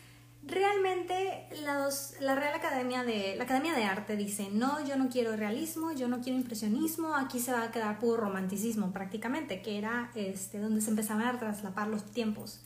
realmente 0.43 1.49
la 1.61 2.35
Real 2.35 2.55
Academia 2.55 3.03
de, 3.03 3.35
la 3.35 3.43
Academia 3.43 3.73
de 3.73 3.83
Arte 3.83 4.15
dice, 4.15 4.49
no, 4.51 4.85
yo 4.85 4.95
no 4.95 5.09
quiero 5.09 5.35
realismo, 5.35 5.91
yo 5.91 6.07
no 6.07 6.21
quiero 6.21 6.39
impresionismo, 6.39 7.15
aquí 7.15 7.39
se 7.39 7.51
va 7.51 7.63
a 7.63 7.71
quedar 7.71 7.99
puro 7.99 8.17
romanticismo 8.17 8.93
prácticamente, 8.93 9.61
que 9.61 9.77
era 9.77 10.11
este, 10.15 10.59
donde 10.59 10.81
se 10.81 10.91
empezaban 10.91 11.27
a 11.27 11.37
traslapar 11.37 11.89
los 11.89 12.05
tiempos. 12.05 12.61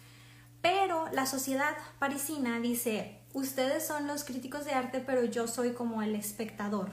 Pero 0.61 1.09
la 1.11 1.25
sociedad 1.25 1.75
parisina 1.97 2.59
dice, 2.59 3.19
ustedes 3.33 3.87
son 3.87 4.05
los 4.05 4.23
críticos 4.23 4.65
de 4.65 4.73
arte, 4.73 5.01
pero 5.03 5.23
yo 5.25 5.47
soy 5.47 5.71
como 5.71 6.03
el 6.03 6.13
espectador. 6.15 6.91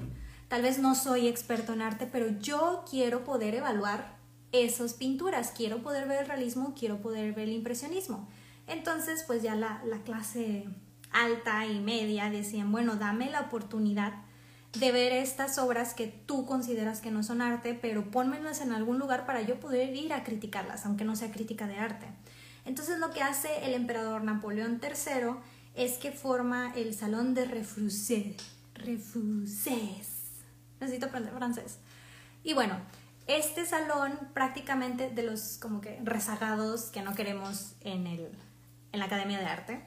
Tal 0.48 0.62
vez 0.62 0.78
no 0.78 0.94
soy 0.94 1.26
experto 1.26 1.72
en 1.72 1.82
arte, 1.82 2.08
pero 2.10 2.28
yo 2.38 2.84
quiero 2.88 3.24
poder 3.24 3.54
evaluar 3.54 4.16
esas 4.52 4.94
pinturas, 4.94 5.52
quiero 5.54 5.82
poder 5.82 6.06
ver 6.06 6.20
el 6.20 6.28
realismo, 6.28 6.74
quiero 6.78 6.98
poder 6.98 7.32
ver 7.32 7.48
el 7.48 7.54
impresionismo. 7.54 8.28
Entonces, 8.66 9.24
pues 9.26 9.42
ya 9.42 9.54
la, 9.54 9.80
clase 10.04 10.64
alta 11.10 11.66
y 11.66 11.80
media 11.80 12.30
decían, 12.30 12.70
bueno, 12.70 12.96
dame 12.96 13.30
la 13.30 13.42
oportunidad 13.42 14.12
de 14.78 14.92
ver 14.92 15.12
estas 15.12 15.58
obras 15.58 15.94
que 15.94 16.06
tú 16.06 16.46
consideras 16.46 17.00
que 17.00 17.10
no 17.10 17.22
son 17.22 17.40
arte, 17.40 17.78
pero 17.80 18.10
pónmelas 18.10 18.60
en 18.60 18.72
algún 18.72 18.98
lugar 18.98 19.26
para 19.26 19.42
yo 19.42 19.58
poder 19.58 19.94
ir 19.96 20.12
a 20.12 20.22
criticarlas, 20.22 20.84
aunque 20.84 21.04
no 21.04 21.16
sea 21.16 21.32
crítica 21.32 21.66
de 21.66 21.78
arte. 21.78 22.06
Entonces 22.64 22.98
lo 22.98 23.10
que 23.10 23.22
hace 23.22 23.48
el 23.64 23.74
emperador 23.74 24.22
Napoleón 24.22 24.80
III 24.82 25.36
es 25.74 25.98
que 25.98 26.12
forma 26.12 26.72
el 26.74 26.94
Salón 26.94 27.34
de 27.34 27.46
Refusés. 27.46 28.36
Refusés. 28.74 30.15
Necesito 30.80 31.06
aprender 31.06 31.32
francés. 31.34 31.78
Y 32.42 32.54
bueno, 32.54 32.76
este 33.26 33.66
salón 33.66 34.18
prácticamente 34.34 35.10
de 35.10 35.22
los 35.22 35.58
como 35.58 35.80
que 35.80 35.98
rezagados 36.04 36.84
que 36.90 37.02
no 37.02 37.14
queremos 37.14 37.74
en 37.80 38.06
el 38.06 38.30
en 38.96 39.00
la 39.00 39.06
Academia 39.06 39.38
de 39.38 39.46
Arte. 39.46 39.80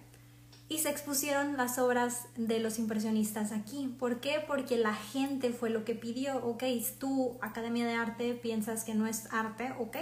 Y 0.69 0.77
se 0.77 0.89
expusieron 0.89 1.57
las 1.57 1.79
obras 1.79 2.25
de 2.35 2.59
los 2.59 2.77
impresionistas 2.77 3.51
aquí. 3.51 3.87
¿Por 3.97 4.19
qué? 4.19 4.43
Porque 4.45 4.77
la 4.77 4.93
gente 4.93 5.51
fue 5.51 5.71
lo 5.71 5.83
que 5.83 5.95
pidió. 5.95 6.45
Ok, 6.45 6.63
tú, 6.99 7.39
Academia 7.41 7.87
de 7.87 7.95
Arte, 7.95 8.35
piensas 8.35 8.83
que 8.83 8.93
no 8.93 9.07
es 9.07 9.33
arte. 9.33 9.73
Ok, 9.79 9.97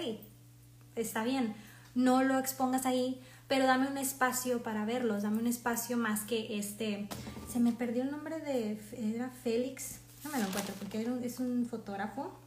está 0.95 1.23
bien. 1.23 1.55
No 1.95 2.21
lo 2.21 2.37
expongas 2.37 2.85
ahí, 2.85 3.21
pero 3.47 3.65
dame 3.65 3.87
un 3.87 3.97
espacio 3.97 4.61
para 4.61 4.83
verlos. 4.83 5.23
Dame 5.23 5.39
un 5.39 5.47
espacio 5.47 5.95
más 5.95 6.23
que 6.25 6.59
este. 6.59 7.07
Se 7.49 7.61
me 7.61 7.71
perdió 7.71 8.03
el 8.03 8.11
nombre 8.11 8.39
de. 8.41 8.77
Era 8.91 9.29
Félix. 9.29 10.01
No 10.23 10.31
me 10.31 10.39
lo 10.39 10.47
encuentro 10.47 10.73
porque 10.75 11.07
es 11.23 11.39
un 11.39 11.65
fotógrafo. 11.65 12.37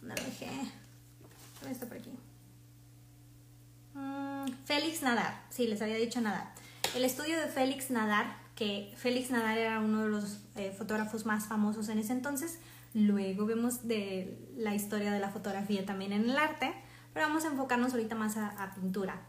¿Dónde 0.00 0.16
lo 0.16 0.24
dejé? 0.24 0.48
Está 1.70 1.86
por 1.86 1.96
aquí. 1.96 2.10
Mm, 3.94 4.46
Félix 4.64 5.02
Nadar, 5.02 5.44
sí, 5.50 5.66
les 5.66 5.80
había 5.82 5.96
dicho 5.96 6.20
Nadar. 6.20 6.52
El 6.96 7.04
estudio 7.04 7.38
de 7.38 7.46
Félix 7.46 7.90
Nadar, 7.90 8.36
que 8.54 8.92
Félix 8.96 9.30
Nadar 9.30 9.58
era 9.58 9.80
uno 9.80 10.02
de 10.02 10.08
los 10.08 10.40
eh, 10.56 10.74
fotógrafos 10.76 11.26
más 11.26 11.46
famosos 11.46 11.88
en 11.88 11.98
ese 11.98 12.12
entonces, 12.12 12.58
luego 12.94 13.46
vemos 13.46 13.86
de 13.86 14.38
la 14.56 14.74
historia 14.74 15.12
de 15.12 15.20
la 15.20 15.30
fotografía 15.30 15.86
también 15.86 16.12
en 16.12 16.28
el 16.28 16.36
arte, 16.36 16.72
pero 17.12 17.26
vamos 17.26 17.44
a 17.44 17.48
enfocarnos 17.48 17.92
ahorita 17.92 18.14
más 18.14 18.36
a 18.36 18.72
pintura. 18.74 19.20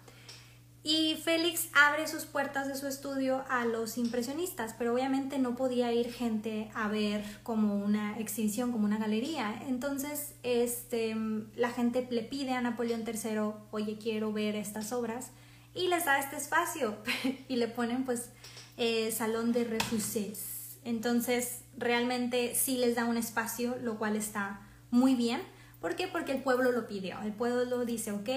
Y 0.85 1.15
Félix 1.15 1.69
abre 1.73 2.07
sus 2.07 2.25
puertas 2.25 2.67
de 2.67 2.75
su 2.75 2.87
estudio 2.87 3.45
a 3.47 3.63
los 3.63 3.97
impresionistas, 3.97 4.75
pero 4.77 4.93
obviamente 4.93 5.39
no 5.39 5.55
podía 5.55 5.93
ir 5.93 6.11
gente 6.11 6.69
a 6.75 6.89
ver 6.89 7.23
como 7.43 7.77
una 7.77 8.19
exhibición, 8.19 8.73
como 8.73 8.83
una 8.83 8.97
galería. 8.97 9.63
Entonces, 9.69 10.35
este, 10.43 11.15
la 11.55 11.69
gente 11.69 12.05
le 12.11 12.23
pide 12.23 12.51
a 12.51 12.59
Napoleón 12.59 13.05
III, 13.08 13.53
oye, 13.71 13.97
quiero 13.97 14.34
ver 14.34 14.58
estas 14.58 14.91
obras, 14.91 15.31
y 15.73 15.88
les 15.88 16.03
da 16.03 16.19
este 16.19 16.36
espacio 16.36 16.97
y 17.47 17.55
le 17.55 17.69
ponen 17.69 18.03
pues 18.03 18.29
eh, 18.75 19.10
Salón 19.12 19.53
de 19.53 19.63
Refusés. 19.63 20.79
Entonces, 20.84 21.62
realmente 21.77 22.55
sí 22.55 22.77
les 22.77 22.95
da 22.95 23.05
un 23.05 23.15
espacio, 23.15 23.77
lo 23.81 23.97
cual 23.97 24.17
está 24.17 24.60
muy 24.91 25.15
bien. 25.15 25.41
¿Por 25.79 25.95
qué? 25.95 26.10
Porque 26.10 26.34
el 26.34 26.43
pueblo 26.43 26.73
lo 26.73 26.88
pidió. 26.88 27.21
El 27.21 27.31
pueblo 27.31 27.86
dice, 27.86 28.12
ok, 28.12 28.29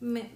me, 0.00 0.30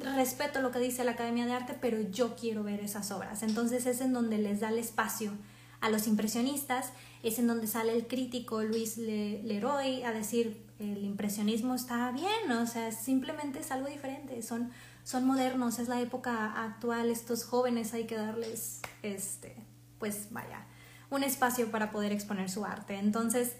respeto 0.00 0.60
lo 0.60 0.70
que 0.70 0.78
dice 0.78 1.04
la 1.04 1.12
Academia 1.12 1.46
de 1.46 1.52
Arte, 1.52 1.76
pero 1.80 2.00
yo 2.00 2.36
quiero 2.36 2.62
ver 2.62 2.80
esas 2.80 3.10
obras. 3.10 3.42
Entonces 3.42 3.86
es 3.86 4.00
en 4.00 4.12
donde 4.12 4.38
les 4.38 4.60
da 4.60 4.70
el 4.70 4.78
espacio 4.78 5.32
a 5.80 5.90
los 5.90 6.06
impresionistas, 6.06 6.92
es 7.22 7.38
en 7.38 7.46
donde 7.46 7.66
sale 7.66 7.94
el 7.94 8.06
crítico 8.06 8.62
Luis 8.62 8.96
Leroy 8.98 10.02
a 10.02 10.12
decir 10.12 10.64
el 10.78 11.04
impresionismo 11.04 11.74
está 11.74 12.10
bien, 12.12 12.50
o 12.52 12.66
sea, 12.66 12.92
simplemente 12.92 13.60
es 13.60 13.70
algo 13.70 13.88
diferente, 13.88 14.42
son, 14.42 14.70
son 15.04 15.24
modernos, 15.24 15.78
es 15.78 15.88
la 15.88 16.00
época 16.00 16.64
actual, 16.64 17.10
estos 17.10 17.44
jóvenes 17.44 17.94
hay 17.94 18.04
que 18.04 18.16
darles, 18.16 18.82
este, 19.02 19.56
pues 19.98 20.28
vaya, 20.30 20.66
un 21.08 21.22
espacio 21.22 21.70
para 21.70 21.90
poder 21.90 22.12
exponer 22.12 22.50
su 22.50 22.64
arte. 22.64 22.96
Entonces, 22.96 23.52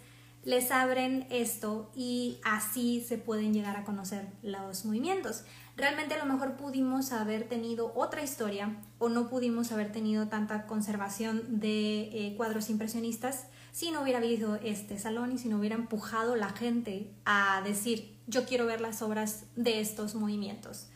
les 0.45 0.71
abren 0.71 1.27
esto 1.31 1.91
y 1.97 2.39
así 2.45 3.05
se 3.07 3.19
pueden 3.19 3.53
llegar 3.53 3.77
a 3.77 3.85
conocer 3.85 4.29
los 4.43 4.85
movimientos. 4.85 5.45
Realmente 5.77 6.15
a 6.15 6.19
lo 6.19 6.33
mejor 6.33 6.57
pudimos 6.57 7.13
haber 7.13 7.49
tenido 7.49 7.93
otra 7.95 8.23
historia 8.23 8.77
o 8.99 9.11
no 9.11 9.29
pudimos 9.29 9.73
haber 9.73 9.93
tenido 9.93 10.27
tanta 10.29 10.67
conservación 10.67 11.61
de 11.61 12.09
eh, 12.13 12.35
cuadros 12.35 12.71
impresionistas 12.71 13.49
si 13.73 13.91
no 13.91 14.01
hubiera 14.01 14.21
habido 14.21 14.57
este 14.57 14.99
salón 14.99 15.33
y 15.33 15.39
si 15.39 15.51
no 15.51 15.59
hubiera 15.59 15.75
empujado 15.75 16.35
la 16.35 16.49
gente 16.49 17.13
a 17.27 17.61
decir 17.63 18.19
yo 18.27 18.47
quiero 18.47 18.65
ver 18.65 18.81
las 18.81 19.03
obras 19.03 19.45
de 19.55 19.81
estos 19.81 20.15
movimientos. 20.15 20.89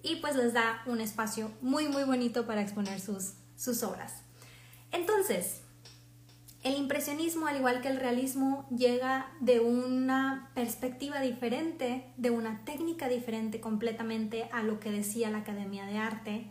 Y 0.00 0.16
pues 0.16 0.36
les 0.36 0.52
da 0.52 0.82
un 0.86 1.00
espacio 1.00 1.50
muy 1.60 1.88
muy 1.88 2.04
bonito 2.04 2.46
para 2.46 2.62
exponer 2.62 3.00
sus, 3.00 3.32
sus 3.56 3.82
obras. 3.82 4.22
Entonces, 4.92 5.59
el 6.62 6.76
impresionismo, 6.76 7.46
al 7.46 7.56
igual 7.56 7.80
que 7.80 7.88
el 7.88 7.98
realismo, 7.98 8.66
llega 8.68 9.32
de 9.40 9.60
una 9.60 10.50
perspectiva 10.54 11.20
diferente, 11.20 12.12
de 12.18 12.30
una 12.30 12.64
técnica 12.66 13.08
diferente 13.08 13.60
completamente 13.60 14.48
a 14.52 14.62
lo 14.62 14.78
que 14.78 14.90
decía 14.90 15.30
la 15.30 15.38
Academia 15.38 15.86
de 15.86 15.96
Arte. 15.96 16.46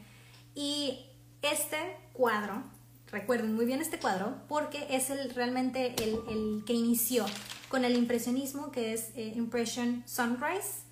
Y 0.56 1.06
este 1.44 1.78
cuadro, 2.14 2.64
recuerden 3.12 3.54
muy 3.54 3.66
bien 3.66 3.82
este 3.82 4.00
cuadro, 4.00 4.36
porque 4.48 4.88
es 4.90 5.12
el, 5.12 5.30
realmente 5.36 5.94
el, 6.04 6.64
que 6.66 6.74
inició 6.74 7.26
con 7.68 7.86
el 7.86 7.96
impresionismo, 7.96 8.72
que 8.72 8.94
es 8.94 9.12
eh, 9.16 9.34
Impression 9.36 10.04
Sunrise, 10.08 10.86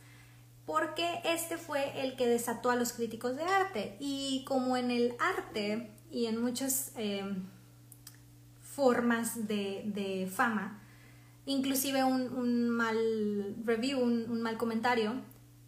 porque 0.68 1.22
este 1.26 1.58
fue 1.58 2.04
el 2.04 2.16
que 2.18 2.28
desató 2.28 2.70
a 2.70 2.76
los 2.76 2.94
críticos 2.94 3.36
de 3.36 3.44
arte. 3.44 3.98
Y 4.00 4.46
como 4.46 4.78
en 4.78 4.92
el 4.92 5.16
arte 5.20 5.90
y 6.12 6.28
en 6.28 6.40
muchos... 6.40 6.92
Eh, 6.98 7.26
formas 8.78 9.48
de, 9.48 10.30
fama. 10.32 10.80
Inclusive 11.48 12.04
un, 12.04 12.70
mal 12.70 13.56
review, 13.66 14.00
un, 14.00 14.40
mal 14.44 14.58
comentario, 14.58 15.16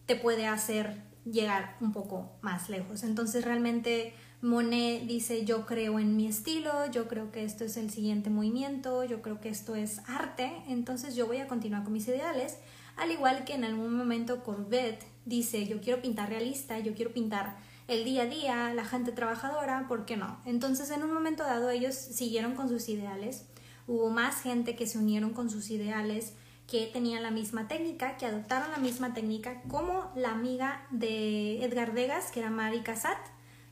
te 0.05 0.15
puede 0.15 0.45
hacer 0.45 1.01
llegar 1.25 1.75
un 1.81 1.91
poco 1.91 2.29
más 2.41 2.69
lejos. 2.69 3.01
Entonces 3.01 3.43
realmente 3.43 4.13
Monet 4.43 5.07
dice 5.07 5.43
yo 5.43 5.65
creo 5.65 5.97
en 5.97 6.17
mi 6.17 6.27
estilo, 6.27 6.71
yo 6.91 7.07
creo 7.07 7.31
que 7.31 7.43
esto 7.43 7.63
es 7.63 7.77
el 7.77 7.89
siguiente 7.89 8.29
movimiento, 8.29 9.03
yo 9.03 9.23
creo 9.23 9.41
que 9.41 9.49
esto 9.49 9.73
es 9.73 10.01
arte, 10.07 10.51
entonces 10.67 11.15
yo 11.15 11.25
voy 11.25 11.37
a 11.37 11.47
continuar 11.47 11.83
con 11.83 11.93
mis 11.93 12.07
ideales. 12.07 12.59
Al 12.95 13.09
igual 13.09 13.43
que 13.43 13.55
en 13.55 13.63
algún 13.63 13.95
momento 13.95 14.43
Corbett 14.43 15.03
dice 15.25 15.65
yo 15.65 15.81
quiero 15.81 15.99
pintar 15.99 16.29
realista, 16.29 16.77
yo 16.77 16.93
quiero 16.93 17.11
pintar 17.11 17.57
el 17.89 18.05
día 18.05 18.23
a 18.23 18.25
día, 18.27 18.73
la 18.73 18.85
gente 18.85 19.11
trabajadora, 19.11 19.87
¿por 19.87 20.05
qué 20.05 20.15
no? 20.15 20.39
Entonces 20.45 20.91
en 20.91 21.03
un 21.03 21.11
momento 21.11 21.43
dado 21.43 21.71
ellos 21.71 21.95
siguieron 21.95 22.53
con 22.53 22.69
sus 22.69 22.87
ideales, 22.87 23.45
hubo 23.87 24.09
más 24.11 24.41
gente 24.41 24.75
que 24.75 24.87
se 24.87 24.99
unieron 24.99 25.31
con 25.31 25.49
sus 25.49 25.71
ideales, 25.71 26.33
que 26.67 26.85
tenían 26.85 27.23
la 27.23 27.31
misma 27.31 27.67
técnica, 27.67 28.15
que 28.17 28.27
adoptaron 28.27 28.69
la 28.71 28.77
misma 28.77 29.15
técnica, 29.15 29.61
como 29.67 30.11
la 30.15 30.31
amiga 30.31 30.85
de 30.91 31.63
Edgar 31.65 31.95
Degas, 31.95 32.31
que 32.31 32.41
era 32.41 32.51
Mari 32.51 32.81
Cassatt, 32.81 33.17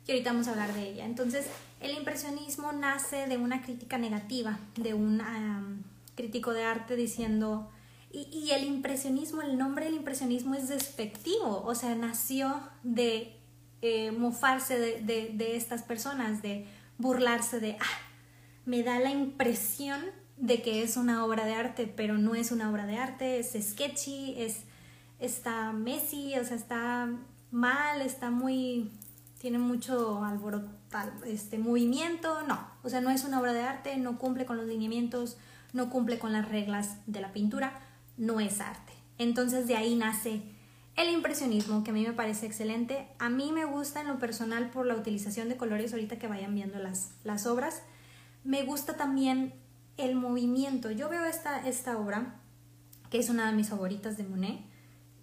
que 0.04 0.14
ahorita 0.14 0.32
vamos 0.32 0.48
a 0.48 0.52
hablar 0.52 0.74
de 0.74 0.90
ella. 0.90 1.06
Entonces, 1.06 1.46
el 1.80 1.92
impresionismo 1.92 2.72
nace 2.72 3.28
de 3.28 3.38
una 3.38 3.62
crítica 3.62 4.00
negativa, 4.00 4.58
de 4.78 4.96
un 4.96 5.22
crítico 6.16 6.54
de 6.54 6.64
arte 6.64 6.96
diciendo, 6.96 7.70
y, 8.12 8.28
y, 8.32 8.52
el 8.52 8.64
impresionismo, 8.64 9.44
el 9.44 9.58
nombre 9.58 9.86
del 9.86 9.94
impresionismo 9.94 10.56
es 10.56 10.70
despectivo, 10.70 11.62
o 11.64 11.76
sea, 11.76 11.94
nació 11.94 12.62
de 12.82 13.37
eh, 13.82 14.12
mofarse 14.12 14.80
de, 14.80 15.56
estas 15.56 15.84
personas, 15.84 16.42
de 16.42 16.66
burlarse 16.98 17.60
de, 17.60 17.78
ah, 17.80 18.00
me 18.66 18.84
da 18.84 19.00
la 19.00 19.12
impresión 19.12 20.02
de 20.38 20.62
que 20.62 20.84
es 20.84 20.98
una 20.98 21.26
obra 21.26 21.46
de 21.46 21.54
arte, 21.54 21.92
pero 21.94 22.18
no 22.18 22.36
es 22.36 22.52
una 22.52 22.70
obra 22.70 22.86
de 22.86 22.98
arte, 22.98 23.40
es 23.40 23.56
sketchy, 23.60 24.36
es, 24.38 24.64
está 25.20 25.72
messy, 25.72 26.38
o 26.38 26.44
sea, 26.44 26.58
está 26.58 27.10
mal, 27.52 28.02
está 28.02 28.30
muy, 28.30 28.92
tiene 29.40 29.60
mucho 29.60 30.24
alboroto, 30.24 30.70
este 31.26 31.60
movimiento, 31.60 32.44
no, 32.44 32.68
o 32.84 32.90
sea, 32.90 33.02
no 33.02 33.10
es 33.10 33.24
una 33.24 33.40
obra 33.40 33.54
de 33.54 33.62
arte, 33.62 33.98
no 33.98 34.18
cumple 34.18 34.46
con 34.46 34.58
los 34.58 34.66
lineamientos, 34.66 35.38
no 35.74 35.90
cumple 35.90 36.20
con 36.20 36.34
las 36.34 36.50
reglas 36.50 36.98
de 37.06 37.22
la 37.22 37.34
pintura, 37.34 37.80
no 38.18 38.40
es 38.40 38.60
arte. 38.62 38.94
Entonces 39.18 39.68
de 39.68 39.76
ahí 39.76 39.96
nace 39.96 40.42
el 40.98 41.12
impresionismo, 41.12 41.84
que 41.84 41.92
a 41.92 41.94
mí 41.94 42.06
me 42.06 42.14
parece 42.14 42.48
excelente. 42.48 43.08
A 43.20 43.30
mí 43.30 43.52
me 43.54 43.66
gusta 43.66 44.02
en 44.02 44.08
lo 44.08 44.18
personal 44.18 44.72
por 44.72 44.86
la 44.86 44.96
utilización 44.96 45.48
de 45.48 45.56
colores, 45.56 45.94
ahorita 45.94 46.18
que 46.18 46.28
vayan 46.28 46.56
viendo 46.56 46.80
las, 46.80 47.12
las 47.24 47.46
obras. 47.46 47.84
Me 48.44 48.64
gusta 48.64 48.98
también 48.98 49.54
el 49.98 50.16
movimiento. 50.16 50.90
Yo 50.90 51.08
veo 51.08 51.24
esta, 51.26 51.68
esta 51.68 51.98
obra, 52.00 52.42
que 53.12 53.20
es 53.20 53.30
una 53.30 53.48
de 53.48 53.56
mis 53.56 53.70
favoritas 53.70 54.18
de 54.18 54.24
Monet, 54.24 54.60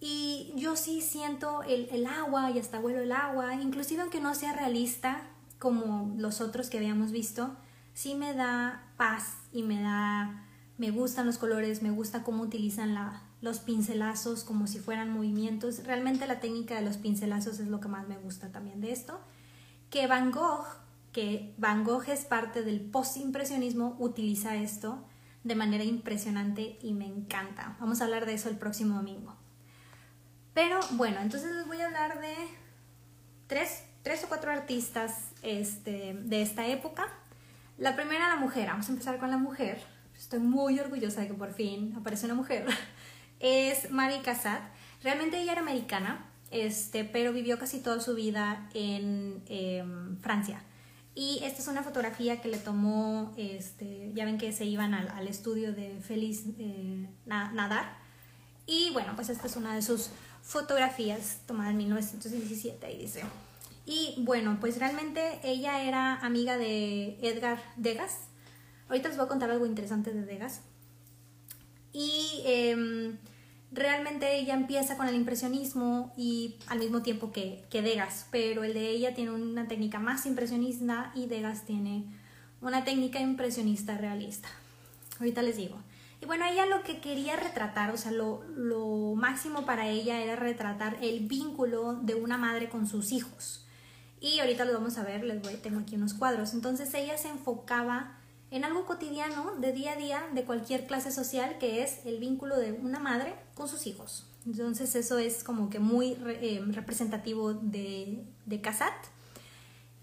y 0.01 0.53
yo 0.57 0.77
sí 0.77 1.01
siento 1.01 1.63
el, 1.65 1.89
el 1.91 2.07
agua 2.07 2.51
y 2.51 2.59
hasta 2.59 2.79
vuelo 2.79 3.01
el 3.01 3.13
agua, 3.13 3.55
inclusive 3.55 4.03
aunque 4.03 4.21
no 4.21 4.35
sea 4.35 4.53
realista 4.53 5.23
como 5.59 6.15
los 6.19 6.41
otros 6.41 6.71
que 6.71 6.77
habíamos 6.77 7.11
visto, 7.11 7.57
sí 7.95 8.15
me 8.15 8.35
da 8.35 8.93
paz 8.97 9.39
y 9.51 9.63
me 9.63 9.81
da, 9.81 10.45
me 10.79 10.91
gustan 10.91 11.27
los 11.27 11.39
colores, 11.39 11.83
me 11.83 11.91
gusta 11.91 12.23
cómo 12.23 12.43
utilizan 12.43 12.93
la, 12.95 13.23
los 13.45 13.59
pincelazos 13.59 14.43
como 14.43 14.67
si 14.67 14.79
fueran 14.79 15.11
movimientos. 15.11 15.85
Realmente 15.85 16.27
la 16.27 16.41
técnica 16.41 16.77
de 16.77 16.81
los 16.81 16.97
pincelazos 16.97 17.61
es 17.61 17.69
lo 17.69 17.79
que 17.79 17.89
más 17.89 18.09
me 18.09 18.17
gusta 18.17 18.51
también 18.51 18.81
de 18.81 18.91
esto. 18.91 19.21
Que 19.91 20.07
Van 20.07 20.33
Gogh, 20.33 20.65
que 21.13 21.55
Van 21.59 21.85
Gogh 21.85 22.09
es 22.09 22.25
parte 22.25 22.63
del 22.63 22.81
postimpresionismo, 22.81 23.97
utiliza 23.99 24.57
esto 24.57 25.05
de 25.45 25.55
manera 25.55 25.85
impresionante 25.85 26.79
y 26.81 26.95
me 26.95 27.07
encanta. 27.07 27.77
Vamos 27.79 28.01
a 28.01 28.05
hablar 28.05 28.25
de 28.25 28.33
eso 28.33 28.49
el 28.49 28.57
próximo 28.57 28.97
domingo. 28.97 29.37
Pero 30.55 30.81
bueno, 30.93 31.21
entonces 31.21 31.55
les 31.55 31.67
voy 31.67 31.83
a 31.83 31.87
hablar 31.87 32.21
de 32.21 32.35
tres, 33.47 33.85
o 34.25 34.29
cuatro 34.29 34.53
artistas 34.53 35.33
este, 35.43 36.15
de 36.15 36.41
esta 36.41 36.67
época. 36.67 37.07
La 37.77 37.95
primera, 37.95 38.31
la 38.31 38.37
mujer. 38.37 38.69
Vamos 38.69 38.89
a 38.89 38.93
empezar 38.93 39.19
con 39.19 39.31
la 39.31 39.37
mujer. 39.37 39.83
Estoy 40.17 40.39
muy 40.39 40.81
orgullosa 40.81 41.21
de 41.21 41.27
que 41.27 41.35
por 41.35 41.53
fin 41.53 41.95
aparece 41.95 42.25
una 42.25 42.35
mujer. 42.35 42.65
Es 43.47 43.91
Marie 43.91 44.23
Cassatt. 44.23 44.63
Realmente 45.03 45.39
ella 45.39 45.53
era 45.53 45.61
americana, 45.61 46.25
este, 46.51 47.05
pero 47.05 47.31
vivió 47.31 47.59
casi 47.59 47.79
toda 47.79 48.01
su 48.01 48.15
vida 48.15 48.71
en 48.73 49.43
em, 49.49 50.19
Francia. 50.23 50.63
Y 51.15 51.41
esta 51.45 51.61
es 51.61 51.69
una 51.69 51.83
fotografía 51.83 52.41
que 52.41 52.49
le 52.49 52.57
tomó, 52.57 53.35
este, 53.37 54.13
ya 54.15 54.25
ven 54.25 54.39
que 54.39 54.51
se 54.53 54.65
iban 54.65 54.95
al, 54.95 55.29
estudio 55.29 55.75
de 55.75 56.01
Félix 56.01 56.45
eh, 56.59 57.07
Nadar. 57.27 57.99
Y 58.67 58.89
bueno, 58.95 59.13
pues 59.15 59.29
esta 59.29 59.47
es 59.47 59.57
una 59.57 59.75
de 59.75 59.83
sus 59.83 60.09
fotografías 60.41 61.41
tomada 61.47 61.69
en 61.69 61.77
1917, 61.77 62.87
ahí 62.87 62.97
dice. 62.97 63.25
Y 63.85 64.15
bueno, 64.21 64.57
pues 64.59 64.79
realmente 64.79 65.41
ella 65.43 65.83
era 65.83 66.15
amiga 66.15 66.57
de 66.57 67.19
Edgar 67.21 67.63
Degas. 67.77 68.21
Ahorita 68.89 69.09
les 69.09 69.19
voy 69.19 69.27
a 69.27 69.29
contar 69.29 69.51
algo 69.51 69.67
interesante 69.67 70.15
de 70.15 70.25
Degas. 70.25 70.63
Y 71.93 72.41
em, 72.47 73.19
realmente 73.75 74.37
ella 74.37 74.55
empieza 74.55 74.97
con 74.97 75.09
el 75.09 75.15
impresionismo 75.15 76.13
y 76.17 76.57
al 76.69 76.79
mismo 76.79 77.03
tiempo 77.03 77.33
que, 77.33 77.65
que 77.71 77.83
Degas, 77.83 78.27
pero 78.31 78.65
el 78.65 78.73
de 78.73 78.89
ella 78.89 79.15
tiene 79.15 79.33
una 79.33 79.69
técnica 79.69 79.99
más 79.99 80.27
impresionista 80.27 81.13
y 81.15 81.27
Degas 81.27 81.65
tiene 81.65 82.05
una 82.61 82.85
técnica 82.85 83.21
impresionista 83.21 83.99
realista. 83.99 84.49
Ahorita 85.19 85.43
les 85.43 85.57
digo. 85.57 85.77
Y 86.21 86.27
bueno, 86.27 86.47
ella 86.47 86.65
lo 86.67 86.83
que 86.83 87.01
quería 87.01 87.37
retratar, 87.37 87.91
o 87.91 87.97
sea, 87.97 88.11
lo, 88.11 88.43
máximo 89.15 89.67
para 89.67 89.89
ella 89.89 90.23
era 90.23 90.37
retratar 90.37 90.97
el 91.03 91.27
vínculo 91.27 91.95
de 91.95 92.15
una 92.15 92.39
madre 92.39 92.69
con 92.69 92.87
sus 92.87 93.13
hijos. 93.13 93.67
Y 94.21 94.39
ahorita 94.41 94.65
lo 94.65 94.73
vamos 94.73 94.97
a 94.97 95.03
ver, 95.03 95.23
les 95.23 95.43
voy, 95.43 95.55
tengo 95.57 95.81
aquí 95.81 95.97
unos 95.97 96.15
cuadros. 96.15 96.55
Entonces 96.55 96.93
ella 96.95 97.19
se 97.19 97.29
enfocaba 97.29 98.17
en 98.57 98.65
algo 98.65 98.87
cotidiano, 98.87 99.57
de 99.57 99.73
día 99.73 99.93
a 99.93 99.97
día, 99.97 100.23
de 100.33 100.45
cualquier 100.45 100.87
clase 100.87 101.11
social, 101.11 101.59
que 101.59 101.83
es 101.83 102.07
el 102.07 102.19
vínculo 102.19 102.57
de 102.57 102.73
una 102.73 103.01
madre 103.01 103.35
con 103.55 103.69
sus 103.69 103.87
hijos. 103.87 104.27
Entonces 104.47 104.95
eso 104.95 105.19
es 105.19 105.43
como 105.43 105.71
que 105.71 105.81
muy 105.81 106.17
eh, 106.27 106.63
representativo 106.69 107.55
de, 107.55 108.25
de 108.47 108.61
Casat. 108.61 108.95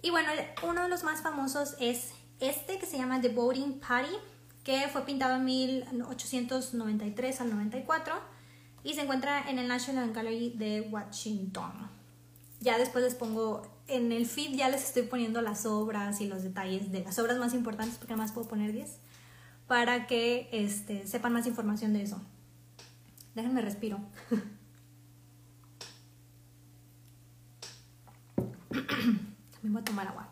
Y 0.01 0.09
bueno, 0.09 0.29
uno 0.67 0.83
de 0.83 0.89
los 0.89 1.03
más 1.03 1.21
famosos 1.21 1.75
es 1.79 2.11
este 2.39 2.77
que 2.77 2.85
se 2.85 2.97
llama 2.97 3.21
The 3.21 3.29
Boating 3.29 3.79
Party 3.79 4.15
que 4.63 4.87
fue 4.91 5.05
pintado 5.05 5.37
en 5.37 5.45
1893 5.45 7.41
al 7.41 7.49
94 7.49 8.13
y 8.83 8.93
se 8.93 9.01
encuentra 9.01 9.49
en 9.49 9.59
el 9.59 9.67
National 9.67 10.11
Gallery 10.11 10.51
de 10.57 10.81
Washington. 10.81 11.89
Ya 12.59 12.77
después 12.77 13.03
les 13.03 13.15
pongo 13.15 13.63
en 13.87 14.11
el 14.11 14.25
feed, 14.25 14.55
ya 14.55 14.69
les 14.69 14.83
estoy 14.83 15.03
poniendo 15.03 15.41
las 15.41 15.65
obras 15.65 16.21
y 16.21 16.27
los 16.27 16.43
detalles 16.43 16.91
de 16.91 17.03
las 17.03 17.19
obras 17.19 17.37
más 17.37 17.53
importantes, 17.53 17.97
porque 17.97 18.13
además 18.13 18.31
puedo 18.31 18.47
poner 18.47 18.71
10, 18.71 18.97
para 19.67 20.07
que 20.07 20.49
este, 20.51 21.07
sepan 21.07 21.33
más 21.33 21.47
información 21.47 21.93
de 21.93 22.03
eso. 22.03 22.21
Déjenme 23.35 23.61
respiro. 23.61 23.99
También 28.69 29.73
voy 29.73 29.81
a 29.81 29.85
tomar 29.85 30.07
agua. 30.07 30.29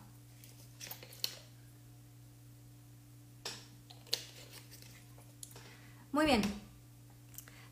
Muy 6.12 6.26
bien. 6.26 6.42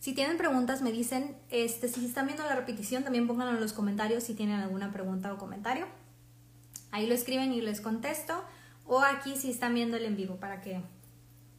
Si 0.07 0.13
tienen 0.13 0.37
preguntas, 0.37 0.81
me 0.81 0.93
dicen, 0.93 1.35
este, 1.49 1.89
si 1.89 2.05
están 2.05 2.27
viendo 2.27 2.45
la 2.45 2.55
repetición, 2.55 3.03
también 3.03 3.27
pónganlo 3.27 3.55
en 3.55 3.59
los 3.59 3.73
comentarios 3.73 4.23
si 4.23 4.35
tienen 4.35 4.61
alguna 4.61 4.89
pregunta 4.93 5.33
o 5.33 5.37
comentario. 5.37 5.85
Ahí 6.91 7.07
lo 7.07 7.13
escriben 7.13 7.51
y 7.51 7.59
les 7.59 7.81
contesto. 7.81 8.41
O 8.85 9.01
aquí 9.01 9.35
si 9.35 9.51
están 9.51 9.73
viendo 9.73 9.97
el 9.97 10.05
en 10.05 10.15
vivo 10.15 10.37
para 10.37 10.61
que 10.61 10.81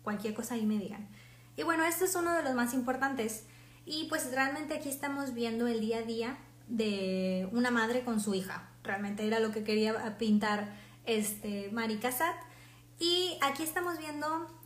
cualquier 0.02 0.32
cosa 0.32 0.54
ahí 0.54 0.64
me 0.64 0.78
digan. 0.78 1.10
Y 1.58 1.62
bueno, 1.62 1.84
este 1.84 2.06
es 2.06 2.14
uno 2.14 2.32
de 2.32 2.42
los 2.42 2.54
más 2.54 2.72
importantes. 2.72 3.44
Y 3.84 4.06
pues 4.08 4.32
realmente 4.32 4.72
aquí 4.72 4.88
estamos 4.88 5.34
viendo 5.34 5.66
el 5.66 5.80
día 5.80 5.98
a 5.98 6.02
día 6.04 6.38
de 6.68 7.50
una 7.52 7.70
madre 7.70 8.02
con 8.02 8.18
su 8.18 8.34
hija. 8.34 8.70
Realmente 8.82 9.26
era 9.26 9.40
lo 9.40 9.52
que 9.52 9.62
quería 9.62 10.16
pintar 10.16 10.74
este 11.04 11.68
Mari. 11.70 12.00
Y 12.98 13.36
aquí 13.42 13.62
estamos 13.62 13.98
viendo 13.98 14.57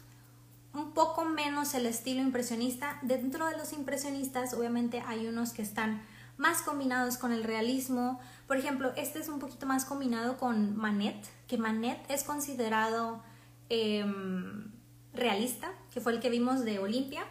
un 0.75 0.93
poco 0.93 1.25
menos 1.25 1.75
el 1.75 1.87
estilo 1.87 2.21
impresionista. 2.21 2.99
Dentro 3.03 3.47
de 3.47 3.57
los 3.57 3.73
impresionistas, 3.73 4.55
obviamente 4.55 5.03
hay 5.07 5.27
unos 5.27 5.53
que 5.53 5.63
están 5.63 6.03
más 6.37 6.63
combinados 6.63 7.19
con 7.19 7.33
el 7.33 7.45
realismo. 7.45 8.21
Por 8.47 8.57
ejemplo, 8.57 8.93
este 8.97 9.21
es 9.21 9.29
un 9.29 9.39
poquito 9.39 9.67
más 9.67 9.85
combinado 9.85 10.39
con 10.39 10.77
Manet, 10.77 11.25
que 11.47 11.59
Manet 11.59 11.99
es 12.11 12.25
considerado 12.25 13.23
em, 13.69 14.73
realista, 15.13 15.71
que 15.93 16.01
fue 16.01 16.13
el 16.13 16.21
que 16.21 16.31
vimos 16.31 16.65
de 16.65 16.79
Olimpia. 16.79 17.25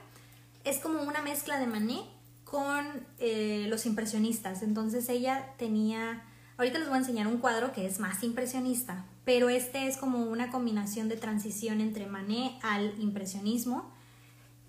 Es 0.64 0.80
como 0.80 1.02
una 1.02 1.22
mezcla 1.22 1.60
de 1.60 1.68
Manet 1.68 2.06
con 2.46 3.06
eh, 3.18 3.66
los 3.70 3.86
impresionistas. 3.86 4.62
Entonces 4.62 5.10
ella 5.10 5.54
tenía, 5.58 6.24
ahorita 6.58 6.78
les 6.78 6.88
voy 6.88 6.98
a 6.98 7.00
enseñar 7.00 7.28
un 7.28 7.38
cuadro 7.38 7.72
que 7.72 7.88
es 7.88 8.00
más 8.00 8.24
impresionista, 8.24 9.06
pero 9.26 9.50
este 9.50 9.88
es 9.88 9.98
como 9.98 10.24
una 10.26 10.52
combinación 10.52 11.10
de 11.10 11.18
transición 11.18 11.82
entre 11.82 12.08
Manet 12.08 12.54
al 12.64 13.00
impresionismo. 13.00 13.92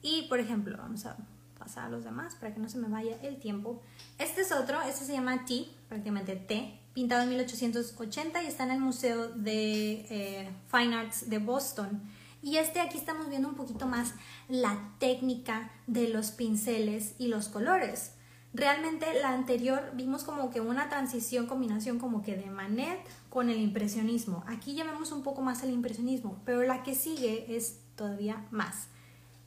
Y, 0.03 0.23
por 0.29 0.41
ejemplo, 0.41 0.77
vamos 0.77 1.07
a 1.07 1.17
pasar 1.59 1.85
a 1.85 1.89
los 1.89 2.05
demás 2.05 2.35
para 2.35 2.53
que 2.53 2.61
no 2.61 2.69
se 2.69 2.79
me 2.79 2.89
vaya 2.89 3.17
el 3.23 3.39
tiempo. 3.39 3.81
Este 4.19 4.43
es 4.43 4.53
otro, 4.53 4.83
este 4.83 5.05
se 5.05 5.13
llama 5.13 5.45
T, 5.45 5.67
prácticamente 5.89 6.35
T, 6.37 6.79
pintado 6.93 7.23
en 7.23 7.31
1880 7.31 8.43
y 8.43 8.47
está 8.47 8.65
en 8.65 8.73
el 8.73 8.81
Museo 8.81 9.29
de 9.29 10.07
eh, 10.11 10.51
Fine 10.69 10.97
Arts 10.97 11.31
de 11.31 11.39
Boston. 11.39 12.03
Y 12.43 12.57
este 12.57 12.81
aquí 12.81 12.99
estamos 12.99 13.29
viendo 13.29 13.49
un 13.49 13.55
poquito 13.55 13.87
más 13.87 14.15
la 14.49 14.91
técnica 14.99 15.71
de 15.87 16.09
los 16.09 16.33
pinceles 16.33 17.15
y 17.19 17.29
los 17.29 17.49
colores. 17.49 18.15
Realmente 18.53 19.07
la 19.21 19.31
anterior 19.31 19.93
vimos 19.95 20.25
como 20.25 20.51
que 20.51 20.61
una 20.61 20.89
transición, 20.89 21.47
combinación 21.47 21.99
como 21.99 22.23
que 22.23 22.37
de 22.37 22.51
Manet 22.51 22.99
con 23.33 23.49
el 23.49 23.59
impresionismo. 23.61 24.45
Aquí 24.47 24.75
ya 24.75 24.85
vemos 24.85 25.11
un 25.11 25.23
poco 25.23 25.41
más 25.41 25.63
el 25.63 25.71
impresionismo, 25.71 26.43
pero 26.45 26.65
la 26.65 26.83
que 26.83 26.95
sigue 26.95 27.57
es 27.57 27.79
todavía 27.97 28.45
más, 28.51 28.89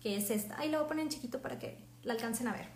que 0.02 0.17
es 0.17 0.32
esta. 0.32 0.58
Ahí 0.58 0.71
lo 0.71 0.80
voy 0.80 0.86
a 0.86 0.88
poner 0.88 1.04
en 1.04 1.10
chiquito 1.10 1.39
para 1.39 1.60
que 1.60 1.78
la 2.02 2.13
alcancen 2.13 2.48
a 2.48 2.54
ver. 2.54 2.67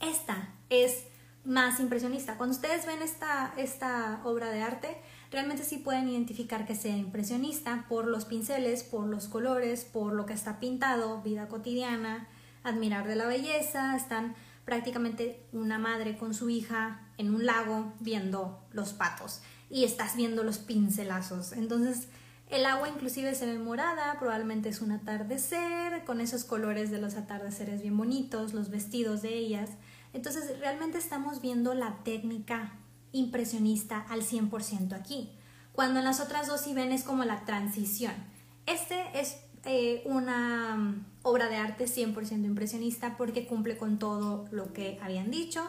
Esta 0.00 0.54
es 0.70 1.04
más 1.44 1.80
impresionista. 1.80 2.38
Cuando 2.38 2.54
ustedes 2.54 2.86
ven 2.86 3.02
esta, 3.02 3.52
esta 3.58 4.22
obra 4.24 4.48
de 4.48 4.62
arte, 4.62 4.96
realmente 5.30 5.64
sí 5.64 5.76
pueden 5.76 6.08
identificar 6.08 6.66
que 6.66 6.76
sea 6.76 6.96
impresionista 6.96 7.84
por 7.86 8.06
los 8.06 8.24
pinceles, 8.24 8.82
por 8.82 9.06
los 9.06 9.28
colores, 9.28 9.84
por 9.84 10.14
lo 10.14 10.24
que 10.24 10.32
está 10.32 10.60
pintado, 10.60 11.20
vida 11.20 11.46
cotidiana, 11.48 12.26
admirar 12.62 13.06
de 13.06 13.16
la 13.16 13.26
belleza, 13.26 13.94
están 13.96 14.34
prácticamente 14.64 15.44
una 15.52 15.78
madre 15.78 16.16
con 16.16 16.32
su 16.32 16.48
hija 16.48 17.06
en 17.18 17.34
un 17.34 17.44
lago 17.44 17.92
viendo 18.00 18.64
los 18.72 18.94
patos 18.94 19.42
y 19.70 19.84
estás 19.84 20.16
viendo 20.16 20.42
los 20.42 20.58
pincelazos. 20.58 21.52
Entonces, 21.52 22.08
el 22.48 22.66
agua 22.66 22.88
inclusive 22.88 23.34
se 23.34 23.46
ve 23.46 23.58
morada, 23.58 24.18
probablemente 24.18 24.68
es 24.68 24.80
un 24.80 24.90
atardecer, 24.90 26.04
con 26.04 26.20
esos 26.20 26.44
colores 26.44 26.90
de 26.90 27.00
los 27.00 27.14
atardeceres 27.14 27.80
bien 27.80 27.96
bonitos, 27.96 28.52
los 28.52 28.70
vestidos 28.70 29.22
de 29.22 29.34
ellas. 29.34 29.70
Entonces, 30.12 30.58
realmente 30.58 30.98
estamos 30.98 31.40
viendo 31.40 31.74
la 31.74 32.02
técnica 32.02 32.72
impresionista 33.12 34.04
al 34.08 34.22
100% 34.22 34.94
aquí, 34.94 35.30
cuando 35.72 36.00
en 36.00 36.04
las 36.04 36.20
otras 36.20 36.48
dos 36.48 36.62
si 36.62 36.74
ven 36.74 36.90
es 36.90 37.04
como 37.04 37.24
la 37.24 37.44
transición. 37.44 38.14
Este 38.66 38.96
es 39.14 39.36
eh, 39.64 40.02
una 40.06 40.76
mm, 40.76 41.04
obra 41.22 41.48
de 41.48 41.56
arte 41.56 41.84
100% 41.84 42.44
impresionista 42.44 43.16
porque 43.16 43.46
cumple 43.46 43.76
con 43.76 43.98
todo 43.98 44.46
lo 44.50 44.72
que 44.72 44.98
habían 45.02 45.30
dicho. 45.30 45.62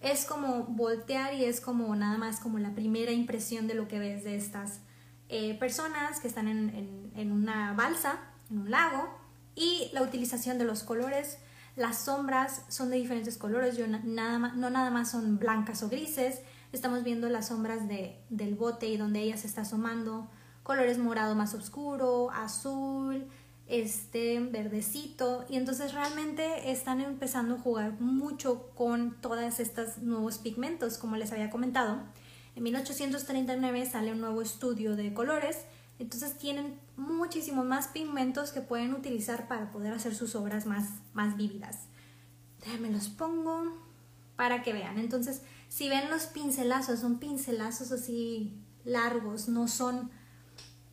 Es 0.00 0.24
como 0.24 0.64
voltear 0.64 1.34
y 1.34 1.44
es 1.44 1.60
como 1.60 1.94
nada 1.96 2.18
más 2.18 2.40
como 2.40 2.58
la 2.58 2.74
primera 2.74 3.12
impresión 3.12 3.66
de 3.66 3.74
lo 3.74 3.88
que 3.88 3.98
ves 3.98 4.24
de 4.24 4.36
estas 4.36 4.80
eh, 5.28 5.58
personas 5.58 6.20
que 6.20 6.28
están 6.28 6.48
en, 6.48 7.12
en, 7.14 7.32
una 7.32 7.74
balsa, 7.74 8.18
en 8.50 8.58
un 8.58 8.70
lago, 8.70 9.08
y 9.54 9.90
la 9.92 10.02
utilización 10.02 10.58
de 10.58 10.64
los 10.64 10.82
colores. 10.82 11.38
Las 11.76 12.04
sombras 12.04 12.64
son 12.68 12.90
de 12.90 12.96
diferentes 12.96 13.36
colores, 13.36 13.76
Yo 13.76 13.86
nada 13.86 14.38
más, 14.38 14.56
no 14.56 14.70
nada 14.70 14.90
más 14.90 15.10
son 15.10 15.38
blancas 15.38 15.82
o 15.82 15.88
grises, 15.88 16.40
estamos 16.72 17.04
viendo 17.04 17.28
las 17.28 17.48
sombras 17.48 17.88
de, 17.88 18.16
del 18.30 18.54
bote 18.54 18.88
y 18.88 18.96
donde 18.96 19.20
ella 19.20 19.36
se 19.36 19.46
está 19.46 19.62
asomando, 19.62 20.28
colores 20.62 20.98
morado 20.98 21.34
más 21.34 21.54
oscuro, 21.54 22.30
azul, 22.30 23.28
este 23.68 24.40
verdecito. 24.40 25.44
Y 25.48 25.56
entonces 25.56 25.92
realmente 25.92 26.70
están 26.70 27.00
empezando 27.00 27.54
a 27.54 27.58
jugar 27.58 28.00
mucho 28.00 28.70
con 28.74 29.20
todas 29.20 29.60
estas 29.60 29.98
nuevos 29.98 30.38
pigmentos 30.38 30.98
como 30.98 31.16
les 31.16 31.32
había 31.32 31.50
comentado. 31.50 32.02
En 32.56 32.62
1839 32.64 33.86
sale 33.86 34.12
un 34.12 34.20
nuevo 34.20 34.42
estudio 34.42 34.96
de 34.96 35.14
colores. 35.14 35.58
Entonces 35.98 36.38
tienen 36.38 36.78
muchísimos 36.96 37.66
más 37.66 37.88
pigmentos 37.88 38.52
que 38.52 38.60
pueden 38.60 38.94
utilizar 38.94 39.48
para 39.48 39.70
poder 39.70 39.92
hacer 39.92 40.14
sus 40.14 40.34
obras 40.34 40.66
más, 40.66 40.88
más 41.12 41.36
vívidas. 41.36 41.86
Déjenme 42.60 42.90
los 42.90 43.08
pongo 43.08 43.76
para 44.36 44.62
que 44.62 44.72
vean. 44.72 44.98
Entonces 44.98 45.42
si 45.68 45.88
ven 45.88 46.10
los 46.10 46.26
pincelazos 46.26 47.00
son 47.00 47.18
pincelazos 47.18 47.92
así 47.92 48.58
largos 48.84 49.48
no 49.48 49.68
son 49.68 50.10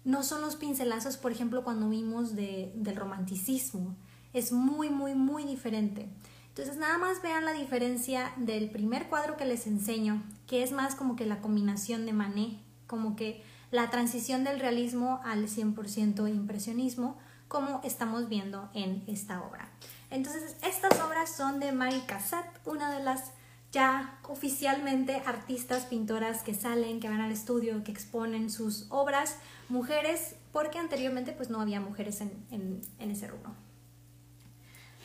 no 0.05 0.23
son 0.23 0.41
los 0.41 0.55
pincelazos, 0.55 1.17
por 1.17 1.31
ejemplo, 1.31 1.63
cuando 1.63 1.89
vimos 1.89 2.35
de, 2.35 2.71
del 2.75 2.95
romanticismo. 2.95 3.95
Es 4.33 4.51
muy, 4.51 4.89
muy, 4.89 5.15
muy 5.15 5.43
diferente. 5.43 6.07
Entonces, 6.49 6.77
nada 6.77 6.97
más 6.97 7.21
vean 7.21 7.43
la 7.43 7.51
diferencia 7.51 8.31
del 8.37 8.69
primer 8.69 9.09
cuadro 9.09 9.35
que 9.35 9.45
les 9.45 9.67
enseño, 9.67 10.23
que 10.47 10.63
es 10.63 10.71
más 10.71 10.95
como 10.95 11.15
que 11.15 11.25
la 11.25 11.41
combinación 11.41 12.05
de 12.05 12.13
Manet, 12.13 12.57
como 12.87 13.15
que 13.15 13.43
la 13.71 13.89
transición 13.89 14.43
del 14.43 14.59
realismo 14.59 15.19
al 15.25 15.47
100% 15.47 16.29
impresionismo, 16.29 17.17
como 17.47 17.81
estamos 17.83 18.29
viendo 18.29 18.69
en 18.73 19.03
esta 19.07 19.41
obra. 19.43 19.69
Entonces, 20.11 20.55
estas 20.63 20.99
obras 21.01 21.35
son 21.35 21.59
de 21.59 21.71
Marie 21.71 22.05
Cassatt, 22.05 22.45
una 22.65 22.91
de 22.91 23.03
las 23.03 23.31
ya 23.75 24.17
oficialmente 24.23 25.21
artistas, 25.25 25.83
pintoras 25.85 26.43
que 26.43 26.53
salen, 26.53 27.01
que 27.01 27.09
van 27.09 27.19
al 27.19 27.33
estudio, 27.33 27.83
que 27.83 27.91
exponen 27.91 28.49
sus 28.49 28.85
obras, 28.89 29.35
mujeres, 29.67 30.35
porque 30.53 30.79
anteriormente 30.79 31.33
pues 31.33 31.49
no 31.49 31.59
había 31.59 31.81
mujeres 31.81 32.21
en, 32.21 32.81
ese 32.99 33.27
rubro. 33.27 33.53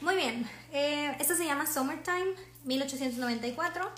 Muy 0.00 0.14
bien, 0.14 0.48
eh, 0.72 1.16
esta 1.18 1.34
se 1.34 1.46
llama 1.46 1.66
Summertime, 1.66 2.36
1894, 2.64 3.90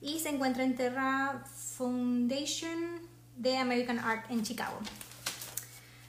y 0.00 0.20
se 0.20 0.30
encuentra 0.30 0.64
en 0.64 0.74
Terra 0.74 1.44
Foundation 1.76 3.02
de 3.36 3.58
American 3.58 3.98
Art 3.98 4.30
en 4.30 4.42
Chicago. 4.42 4.78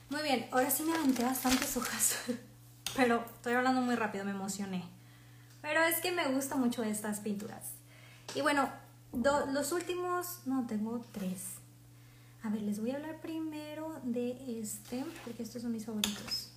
Muy 0.08 0.22
bien, 0.22 0.48
ahora 0.52 0.70
sí 0.70 0.84
me 0.84 0.94
aventé 0.94 1.22
bastantes 1.22 1.76
hojas, 1.76 2.16
pero 2.96 3.22
estoy 3.26 3.52
hablando 3.52 3.82
muy 3.82 3.94
rápido, 3.94 4.24
me 4.24 4.30
emocioné. 4.30 4.84
Pero 5.60 5.82
es 5.82 6.00
que 6.00 6.12
me 6.12 6.26
gustan 6.28 6.60
mucho 6.60 6.82
estas 6.82 7.20
pinturas. 7.20 7.75
Y 8.34 8.40
bueno, 8.40 8.70
los 9.12 9.72
últimos, 9.72 10.40
no, 10.46 10.66
tengo 10.66 11.00
tres. 11.12 11.54
A 12.42 12.50
ver, 12.50 12.62
les 12.62 12.80
voy 12.80 12.90
a 12.90 12.96
hablar 12.96 13.20
primero 13.20 13.98
de 14.02 14.60
este, 14.60 15.04
porque 15.24 15.42
estos 15.42 15.62
son 15.62 15.72
mis 15.72 15.86
favoritos. 15.86 16.50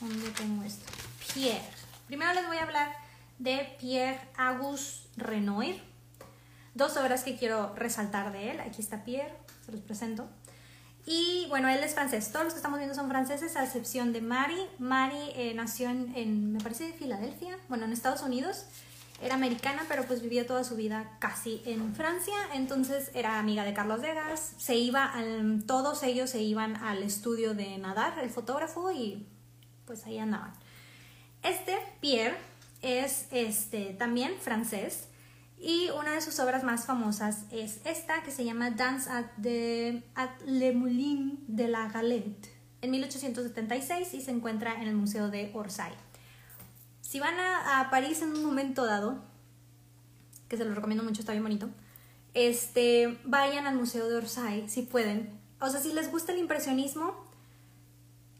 ¿Dónde 0.00 0.30
tengo 0.30 0.62
esto? 0.62 0.84
Pierre. 1.34 1.62
Primero 2.06 2.32
les 2.32 2.46
voy 2.46 2.56
a 2.56 2.62
hablar 2.62 2.92
de 3.38 3.76
Pierre 3.78 4.20
Auguste 4.36 5.08
Renoir. 5.16 5.80
Dos 6.74 6.96
obras 6.96 7.22
que 7.22 7.36
quiero 7.36 7.74
resaltar 7.74 8.32
de 8.32 8.52
él. 8.52 8.60
Aquí 8.60 8.80
está 8.80 9.04
Pierre, 9.04 9.36
se 9.64 9.72
los 9.72 9.80
presento. 9.80 10.28
Y 11.06 11.46
bueno, 11.48 11.68
él 11.68 11.82
es 11.82 11.94
francés. 11.94 12.30
Todos 12.32 12.44
los 12.44 12.54
que 12.54 12.58
estamos 12.58 12.78
viendo 12.78 12.94
son 12.94 13.08
franceses, 13.08 13.56
a 13.56 13.64
excepción 13.64 14.12
de 14.12 14.20
Mari. 14.20 14.60
Mari 14.78 15.30
eh, 15.34 15.52
nació 15.54 15.90
en, 15.90 16.14
en, 16.16 16.52
me 16.52 16.60
parece, 16.60 16.92
Filadelfia, 16.92 17.58
bueno, 17.68 17.84
en 17.84 17.92
Estados 17.92 18.22
Unidos 18.22 18.66
era 19.20 19.34
americana, 19.34 19.84
pero 19.88 20.04
pues 20.04 20.22
vivía 20.22 20.46
toda 20.46 20.64
su 20.64 20.76
vida 20.76 21.16
casi 21.18 21.62
en 21.66 21.94
Francia, 21.94 22.34
entonces 22.54 23.10
era 23.14 23.38
amiga 23.38 23.64
de 23.64 23.74
Carlos 23.74 24.00
Degas, 24.00 24.54
se 24.58 24.76
iba, 24.76 25.12
todos 25.66 26.02
ellos 26.02 26.30
se 26.30 26.42
iban 26.42 26.76
al 26.76 27.02
estudio 27.02 27.54
de 27.54 27.76
nadar, 27.78 28.18
el 28.18 28.30
fotógrafo, 28.30 28.90
y 28.90 29.26
pues 29.84 30.06
ahí 30.06 30.18
andaban. 30.18 30.52
Este 31.42 31.76
Pierre 32.00 32.36
es 32.82 33.26
este, 33.30 33.94
también 33.94 34.34
francés 34.40 35.08
y 35.58 35.90
una 35.90 36.12
de 36.12 36.22
sus 36.22 36.38
obras 36.40 36.64
más 36.64 36.86
famosas 36.86 37.44
es 37.50 37.80
esta 37.84 38.22
que 38.22 38.30
se 38.30 38.44
llama 38.44 38.70
Dance 38.70 39.10
at, 39.10 39.26
the, 39.42 40.02
at 40.14 40.30
Le 40.46 40.72
Moulin 40.72 41.44
de 41.46 41.68
la 41.68 41.88
Galette 41.88 42.48
en 42.80 42.90
1876 42.90 44.14
y 44.14 44.20
se 44.22 44.30
encuentra 44.30 44.80
en 44.80 44.88
el 44.88 44.94
Museo 44.94 45.28
de 45.28 45.50
Orsay. 45.52 45.92
Si 47.10 47.18
van 47.18 47.34
a, 47.40 47.88
París 47.90 48.22
en 48.22 48.30
un 48.30 48.44
momento 48.44 48.86
dado, 48.86 49.18
que 50.46 50.56
se 50.56 50.64
lo 50.64 50.72
recomiendo 50.76 51.02
mucho, 51.02 51.22
está 51.22 51.32
bien 51.32 51.42
bonito, 51.42 51.68
este, 52.34 53.18
vayan 53.24 53.66
al 53.66 53.74
Museo 53.74 54.08
de 54.08 54.14
Orsay 54.14 54.68
si 54.68 54.82
pueden. 54.82 55.28
O 55.60 55.68
sea, 55.68 55.80
si 55.80 55.92
les 55.92 56.12
gusta 56.12 56.30
el 56.30 56.38
impresionismo 56.38 57.16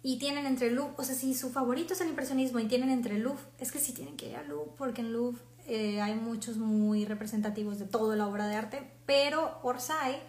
y 0.05 0.21
tienen 0.21 0.47
entre 0.47 0.71
Louvre, 0.71 0.95
o 0.99 1.03
sea, 1.03 1.17
si 1.17 1.35
su 1.35 1.51
favorito 1.51 1.95
es 1.95 2.01
el 2.01 2.11
impresionismo 2.11 2.61
y 2.61 2.69
tienen 2.69 2.91
entre 2.91 3.19
Louvre, 3.19 3.43
es 3.59 3.73
que 3.73 3.81
sí 3.81 3.93
tienen 3.93 4.17
que 4.17 4.29
ir 4.29 4.37
al 4.37 4.47
Louvre, 4.47 4.71
porque 4.79 5.01
en 5.01 5.15
Louvre 5.15 5.43
eh, 5.67 6.01
hay 6.01 6.15
muchos 6.15 6.57
muy 6.57 7.05
representativos 7.05 7.81
de 7.81 7.87
toda 7.87 8.15
la 8.15 8.29
obra 8.29 8.47
de 8.47 8.55
arte, 8.55 8.89
pero 9.05 9.59
Orsay 9.65 10.23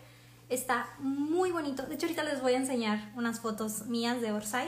está 0.50 0.90
muy 0.98 1.52
bonito. 1.52 1.84
De 1.84 1.94
hecho, 1.94 2.08
ahorita 2.08 2.24
les 2.24 2.42
voy 2.42 2.54
a 2.54 2.58
enseñar 2.58 3.14
unas 3.16 3.40
fotos 3.40 3.86
mías 3.86 4.20
de 4.20 4.32
Orsay. 4.32 4.68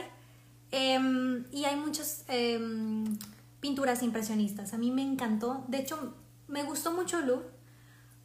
Em, 0.70 1.44
y 1.50 1.64
hay 1.64 1.76
muchos 1.76 2.22
em, 2.28 3.18
pinturas 3.64 4.02
impresionistas. 4.02 4.74
A 4.74 4.76
mí 4.76 4.90
me 4.90 5.00
encantó. 5.00 5.64
De 5.68 5.78
hecho, 5.78 6.14
me 6.48 6.64
gustó 6.64 6.92
mucho 6.92 7.22
Louvre 7.22 7.46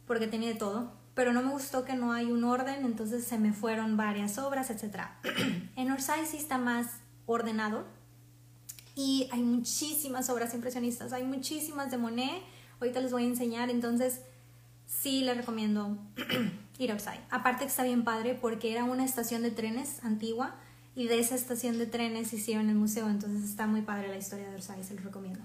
porque 0.04 0.26
tenía 0.26 0.50
de 0.50 0.54
todo, 0.54 0.92
pero 1.14 1.32
no 1.32 1.40
me 1.40 1.50
gustó 1.50 1.86
que 1.86 1.94
no 1.94 2.12
hay 2.12 2.30
un 2.30 2.44
orden, 2.44 2.84
entonces 2.84 3.24
se 3.24 3.38
me 3.38 3.54
fueron 3.54 3.96
varias 3.96 4.36
obras, 4.36 4.68
etc. 4.68 4.98
en 5.76 5.90
Orsay 5.90 6.26
sí 6.26 6.36
está 6.36 6.58
más 6.58 6.88
ordenado 7.24 7.86
y 8.94 9.30
hay 9.32 9.42
muchísimas 9.42 10.28
obras 10.28 10.52
impresionistas, 10.52 11.14
hay 11.14 11.24
muchísimas 11.24 11.90
de 11.90 11.96
Monet. 11.96 12.42
Ahorita 12.78 13.00
les 13.00 13.10
voy 13.10 13.24
a 13.24 13.28
enseñar, 13.28 13.70
entonces 13.70 14.20
sí 14.84 15.22
les 15.22 15.38
recomiendo 15.38 15.96
ir 16.78 16.90
a 16.90 16.94
Orsay. 16.96 17.18
Aparte 17.30 17.64
que 17.64 17.70
está 17.70 17.84
bien 17.84 18.04
padre 18.04 18.34
porque 18.38 18.72
era 18.72 18.84
una 18.84 19.06
estación 19.06 19.42
de 19.42 19.52
trenes 19.52 20.04
antigua 20.04 20.56
y 20.94 21.06
de 21.06 21.18
esa 21.18 21.34
estación 21.34 21.78
de 21.78 21.86
trenes 21.86 22.32
hicieron 22.32 22.68
el 22.68 22.76
museo, 22.76 23.08
entonces 23.08 23.48
está 23.48 23.66
muy 23.66 23.82
padre 23.82 24.08
la 24.08 24.16
historia 24.16 24.48
de 24.48 24.56
Orsay, 24.56 24.82
se 24.82 24.94
los 24.94 25.04
recomiendo. 25.04 25.44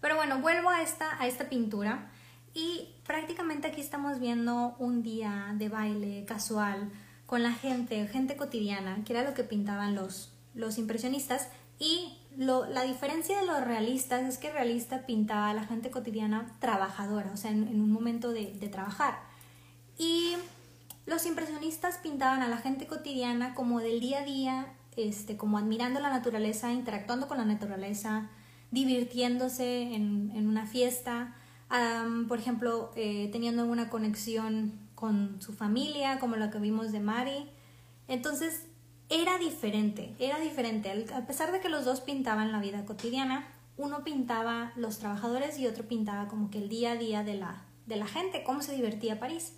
Pero 0.00 0.16
bueno, 0.16 0.40
vuelvo 0.40 0.70
a 0.70 0.82
esta, 0.82 1.20
a 1.20 1.26
esta 1.26 1.48
pintura 1.48 2.10
y 2.54 2.88
prácticamente 3.06 3.68
aquí 3.68 3.80
estamos 3.80 4.18
viendo 4.18 4.74
un 4.78 5.02
día 5.02 5.54
de 5.56 5.68
baile 5.68 6.24
casual 6.24 6.90
con 7.26 7.42
la 7.42 7.52
gente, 7.52 8.08
gente 8.08 8.36
cotidiana, 8.36 9.04
que 9.04 9.12
era 9.12 9.22
lo 9.22 9.34
que 9.34 9.44
pintaban 9.44 9.94
los, 9.94 10.32
los 10.54 10.78
impresionistas 10.78 11.48
y 11.78 12.16
lo, 12.36 12.66
la 12.66 12.82
diferencia 12.82 13.38
de 13.38 13.46
los 13.46 13.62
realistas 13.62 14.22
es 14.22 14.38
que 14.38 14.50
realista 14.50 15.06
pintaba 15.06 15.50
a 15.50 15.54
la 15.54 15.64
gente 15.64 15.90
cotidiana 15.90 16.56
trabajadora, 16.58 17.30
o 17.32 17.36
sea, 17.36 17.50
en, 17.50 17.68
en 17.68 17.80
un 17.80 17.92
momento 17.92 18.32
de, 18.32 18.52
de 18.54 18.68
trabajar. 18.68 19.20
Y 19.98 20.34
los 21.10 21.26
impresionistas 21.26 21.98
pintaban 21.98 22.40
a 22.40 22.48
la 22.48 22.58
gente 22.58 22.86
cotidiana 22.86 23.52
como 23.54 23.80
del 23.80 23.98
día 23.98 24.20
a 24.20 24.24
día, 24.24 24.66
este, 24.96 25.36
como 25.36 25.58
admirando 25.58 25.98
la 25.98 26.08
naturaleza, 26.08 26.72
interactuando 26.72 27.26
con 27.26 27.36
la 27.36 27.44
naturaleza, 27.44 28.30
divirtiéndose 28.70 29.92
en, 29.94 30.48
una 30.48 30.66
fiesta, 30.66 31.34
por 32.28 32.38
ejemplo, 32.38 32.92
eh, 32.94 33.28
teniendo 33.32 33.64
una 33.64 33.90
conexión 33.90 34.78
con 34.94 35.42
su 35.42 35.52
familia, 35.52 36.20
como 36.20 36.36
la 36.36 36.50
que 36.50 36.60
vimos 36.60 36.92
de 36.92 37.00
Mari. 37.00 37.50
Entonces, 38.06 38.66
era 39.08 39.36
diferente, 39.38 40.14
era 40.20 40.38
diferente. 40.38 41.06
A 41.12 41.26
pesar 41.26 41.50
de 41.50 41.58
que 41.58 41.68
los 41.68 41.84
dos 41.84 42.00
pintaban 42.00 42.52
la 42.52 42.60
vida 42.60 42.84
cotidiana, 42.84 43.48
uno 43.76 44.04
pintaba 44.04 44.72
los 44.76 45.00
trabajadores 45.00 45.58
y 45.58 45.66
otro 45.66 45.88
pintaba 45.88 46.28
como 46.28 46.50
que 46.50 46.58
el 46.58 46.68
día 46.68 46.92
a 46.92 46.96
día 46.96 47.24
de 47.24 47.34
la, 47.34 47.64
de 47.86 47.96
la 47.96 48.06
gente, 48.06 48.44
cómo 48.44 48.62
se 48.62 48.76
divertía 48.76 49.18
París. 49.18 49.54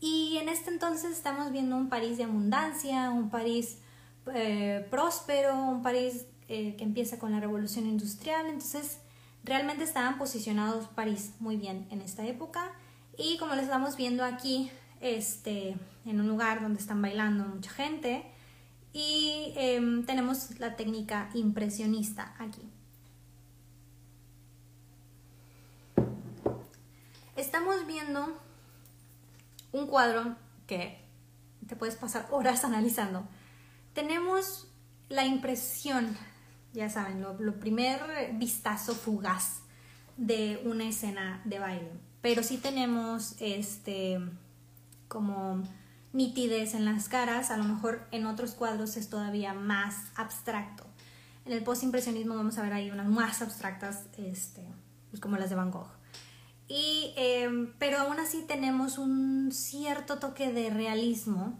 Y 0.00 0.38
en 0.38 0.48
este 0.48 0.70
entonces 0.70 1.12
estamos 1.12 1.52
viendo 1.52 1.76
un 1.76 1.90
París 1.90 2.16
de 2.16 2.24
abundancia, 2.24 3.10
un 3.10 3.28
París 3.28 3.78
eh, 4.34 4.86
próspero, 4.90 5.54
un 5.54 5.82
París 5.82 6.24
eh, 6.48 6.74
que 6.76 6.84
empieza 6.84 7.18
con 7.18 7.32
la 7.32 7.40
revolución 7.40 7.86
industrial. 7.86 8.46
Entonces, 8.46 8.98
realmente 9.44 9.84
estaban 9.84 10.16
posicionados 10.18 10.88
París 10.88 11.34
muy 11.38 11.56
bien 11.56 11.86
en 11.90 12.00
esta 12.00 12.26
época. 12.26 12.72
Y 13.18 13.36
como 13.36 13.54
les 13.54 13.64
estamos 13.64 13.96
viendo 13.96 14.24
aquí, 14.24 14.70
este, 15.00 15.76
en 16.06 16.20
un 16.20 16.28
lugar 16.28 16.62
donde 16.62 16.80
están 16.80 17.02
bailando 17.02 17.44
mucha 17.44 17.70
gente, 17.70 18.24
y 18.92 19.52
em, 19.56 20.04
tenemos 20.04 20.58
la 20.58 20.76
técnica 20.76 21.30
impresionista 21.34 22.34
aquí. 22.38 22.62
Estamos 27.36 27.86
viendo 27.86 28.36
un 29.72 29.86
cuadro 29.86 30.36
que 30.66 31.04
te 31.66 31.76
puedes 31.76 31.96
pasar 31.96 32.26
horas 32.30 32.64
analizando. 32.64 33.26
Tenemos 33.92 34.68
la 35.08 35.24
impresión, 35.24 36.16
ya 36.72 36.88
saben, 36.88 37.22
lo, 37.22 37.60
primer 37.60 38.00
vistazo 38.34 38.94
fugaz 38.94 39.60
de 40.16 40.62
una 40.64 40.88
escena 40.88 41.42
de 41.44 41.58
baile. 41.58 41.90
Pero 42.22 42.42
sí 42.42 42.58
tenemos 42.58 43.36
este 43.40 44.20
como 45.08 45.62
nitidez 46.12 46.74
en 46.74 46.84
las 46.84 47.08
caras, 47.08 47.50
a 47.50 47.56
lo 47.56 47.64
mejor 47.64 48.06
en 48.10 48.26
otros 48.26 48.52
cuadros 48.52 48.96
es 48.96 49.08
todavía 49.08 49.54
más 49.54 50.12
abstracto. 50.14 50.84
En 51.44 51.52
el 51.52 51.62
postimpresionismo 51.64 52.34
vamos 52.34 52.58
a 52.58 52.62
ver 52.62 52.72
ahí 52.72 52.90
unas 52.90 53.08
más 53.08 53.42
abstractas, 53.42 54.04
este, 54.18 54.62
pues 55.10 55.20
como 55.20 55.36
las 55.36 55.50
de 55.50 55.56
Van 55.56 55.70
Gogh. 55.70 55.99
Y, 56.70 57.12
em, 57.16 57.72
pero 57.80 57.98
aún 57.98 58.20
así 58.20 58.44
tenemos 58.46 58.96
un 58.96 59.50
cierto 59.50 60.20
toque 60.20 60.52
de 60.52 60.70
realismo 60.70 61.58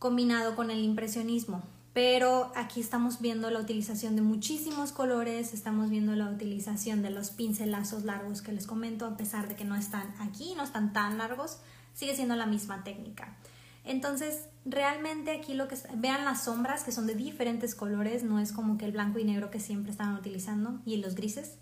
combinado 0.00 0.56
con 0.56 0.72
el 0.72 0.82
impresionismo. 0.82 1.62
Pero 1.92 2.50
aquí 2.56 2.80
estamos 2.80 3.20
viendo 3.20 3.48
la 3.50 3.60
utilización 3.60 4.16
de 4.16 4.22
muchísimos 4.22 4.90
colores, 4.90 5.54
estamos 5.54 5.88
viendo 5.88 6.16
la 6.16 6.28
utilización 6.28 7.00
de 7.00 7.10
los 7.10 7.30
pincelazos 7.30 8.02
largos 8.02 8.42
que 8.42 8.50
les 8.50 8.66
comento, 8.66 9.06
a 9.06 9.16
pesar 9.16 9.46
de 9.46 9.54
que 9.54 9.64
no 9.64 9.76
están 9.76 10.12
aquí, 10.18 10.54
no 10.56 10.64
están 10.64 10.92
tan 10.92 11.18
largos, 11.18 11.58
sigue 11.94 12.16
siendo 12.16 12.34
la 12.34 12.46
misma 12.46 12.82
técnica. 12.82 13.36
Entonces, 13.84 14.48
realmente 14.64 15.30
aquí 15.30 15.54
lo 15.54 15.68
que 15.68 15.76
vean 15.94 16.24
las 16.24 16.44
sombras 16.44 16.82
que 16.82 16.90
son 16.90 17.06
de 17.06 17.14
diferentes 17.14 17.76
colores, 17.76 18.24
no 18.24 18.40
es 18.40 18.50
como 18.50 18.78
que 18.78 18.84
el 18.84 18.92
blanco 18.92 19.20
y 19.20 19.24
negro 19.24 19.52
que 19.52 19.60
siempre 19.60 19.92
estaban 19.92 20.16
utilizando 20.16 20.80
y 20.84 20.96
los 20.96 21.14
grises. 21.14 21.54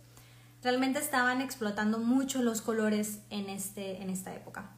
Realmente 0.62 0.98
estaban 0.98 1.40
explotando 1.40 1.98
mucho 1.98 2.42
los 2.42 2.60
colores 2.60 3.20
en, 3.30 3.48
este, 3.48 4.02
en 4.02 4.10
esta 4.10 4.34
época. 4.34 4.70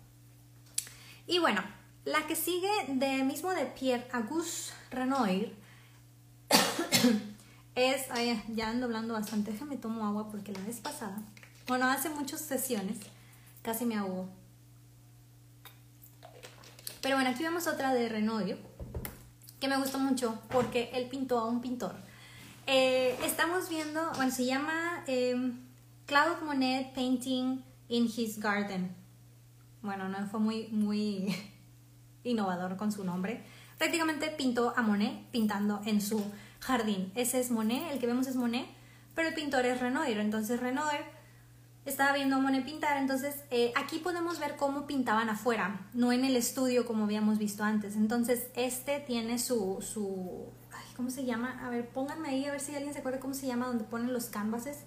Y 1.26 1.38
bueno, 1.38 1.62
la 2.04 2.26
que 2.26 2.36
sigue 2.36 2.70
de 2.88 3.22
mismo 3.24 3.50
de 3.50 3.66
Pierre 3.66 4.08
Auguste 4.12 4.72
Renoir 4.90 5.54
es, 7.74 8.06
ya 8.48 8.68
ando 8.68 8.86
hablando 8.86 9.14
bastante, 9.14 9.52
déjame 9.52 9.76
tomo 9.76 10.06
agua 10.06 10.30
porque 10.30 10.52
la 10.52 10.60
vez 10.60 10.80
pasada, 10.80 11.22
bueno, 11.68 11.86
hace 11.86 12.08
muchas 12.10 12.40
sesiones, 12.40 12.98
casi 13.62 13.86
me 13.86 13.96
ahogo 13.96 14.28
pero 17.00 17.16
bueno, 17.16 17.30
aquí 17.30 17.42
vemos 17.42 17.66
otra 17.66 17.94
de 17.94 18.08
Renoir, 18.08 18.58
que 19.58 19.68
me 19.68 19.78
gustó 19.78 19.98
mucho 19.98 20.38
porque 20.50 20.90
él 20.92 21.08
pintó 21.08 21.38
a 21.38 21.46
un 21.46 21.60
pintor. 21.60 21.94
Eh, 22.66 23.18
estamos 23.24 23.68
viendo, 23.70 24.12
bueno, 24.16 24.30
se 24.30 24.44
llama 24.44 25.02
eh, 25.06 25.52
Claude 26.10 26.44
Monet 26.44 26.92
Painting 26.92 27.62
in 27.86 28.06
His 28.06 28.40
Garden. 28.40 28.96
Bueno, 29.80 30.08
no 30.08 30.26
fue 30.26 30.40
muy, 30.40 30.66
muy 30.72 31.32
innovador 32.24 32.76
con 32.76 32.90
su 32.90 33.04
nombre. 33.04 33.44
Prácticamente 33.78 34.26
pintó 34.36 34.74
a 34.76 34.82
Monet 34.82 35.30
pintando 35.30 35.80
en 35.84 36.00
su 36.00 36.20
jardín. 36.58 37.12
Ese 37.14 37.38
es 37.38 37.52
Monet, 37.52 37.92
el 37.92 38.00
que 38.00 38.08
vemos 38.08 38.26
es 38.26 38.34
Monet, 38.34 38.66
pero 39.14 39.28
el 39.28 39.34
pintor 39.34 39.64
es 39.66 39.78
Renoir. 39.78 40.18
Entonces 40.18 40.58
Renoir 40.58 41.02
estaba 41.84 42.12
viendo 42.14 42.34
a 42.34 42.38
Monet 42.40 42.64
pintar, 42.64 42.96
entonces 42.96 43.44
eh, 43.52 43.72
aquí 43.76 44.00
podemos 44.00 44.40
ver 44.40 44.56
cómo 44.56 44.88
pintaban 44.88 45.28
afuera, 45.28 45.86
no 45.94 46.10
en 46.10 46.24
el 46.24 46.34
estudio 46.34 46.86
como 46.86 47.04
habíamos 47.04 47.38
visto 47.38 47.62
antes. 47.62 47.94
Entonces 47.94 48.48
este 48.56 48.98
tiene 48.98 49.38
su, 49.38 49.78
su 49.80 50.48
¿cómo 50.96 51.08
se 51.08 51.24
llama? 51.24 51.64
A 51.64 51.70
ver, 51.70 51.88
pónganme 51.88 52.30
ahí 52.30 52.46
a 52.46 52.50
ver 52.50 52.60
si 52.60 52.74
alguien 52.74 52.94
se 52.94 52.98
acuerda 52.98 53.20
cómo 53.20 53.32
se 53.32 53.46
llama 53.46 53.68
donde 53.68 53.84
ponen 53.84 54.12
los 54.12 54.24
canvases. 54.24 54.78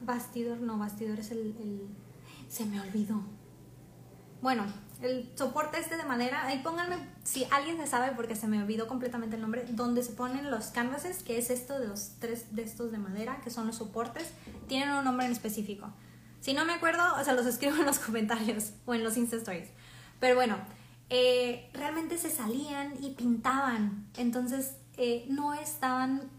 Bastidor, 0.00 0.60
no, 0.60 0.78
bastidor 0.78 1.18
es 1.18 1.30
el, 1.30 1.38
el... 1.38 1.88
Se 2.48 2.64
me 2.64 2.80
olvidó. 2.80 3.22
Bueno, 4.42 4.64
el 5.02 5.30
soporte 5.34 5.78
este 5.78 5.96
de 5.96 6.04
madera, 6.04 6.46
ahí 6.46 6.62
pónganme, 6.62 6.96
si 7.24 7.44
alguien 7.50 7.76
se 7.78 7.86
sabe 7.86 8.12
porque 8.14 8.36
se 8.36 8.46
me 8.46 8.62
olvidó 8.62 8.86
completamente 8.86 9.36
el 9.36 9.42
nombre, 9.42 9.64
donde 9.70 10.02
se 10.02 10.12
ponen 10.12 10.50
los 10.50 10.66
canvases, 10.66 11.22
que 11.22 11.38
es 11.38 11.50
esto 11.50 11.78
de 11.78 11.88
los 11.88 12.16
tres 12.18 12.54
de 12.54 12.62
estos 12.62 12.92
de 12.92 12.98
madera, 12.98 13.40
que 13.42 13.50
son 13.50 13.66
los 13.66 13.76
soportes, 13.76 14.30
tienen 14.68 14.90
un 14.90 15.04
nombre 15.04 15.26
en 15.26 15.32
específico. 15.32 15.90
Si 16.40 16.54
no 16.54 16.64
me 16.64 16.72
acuerdo, 16.72 17.02
o 17.18 17.24
sea, 17.24 17.34
los 17.34 17.46
escribo 17.46 17.76
en 17.76 17.86
los 17.86 17.98
comentarios 18.06 18.72
o 18.86 18.94
en 18.94 19.04
los 19.04 19.16
Insta 19.16 19.36
Stories. 19.36 19.68
Pero 20.20 20.34
bueno, 20.34 20.56
eh, 21.08 21.70
realmente 21.72 22.18
se 22.18 22.30
salían 22.30 22.94
y 23.02 23.10
pintaban, 23.10 24.06
entonces 24.16 24.76
eh, 24.96 25.26
no 25.28 25.54
estaban 25.54 26.30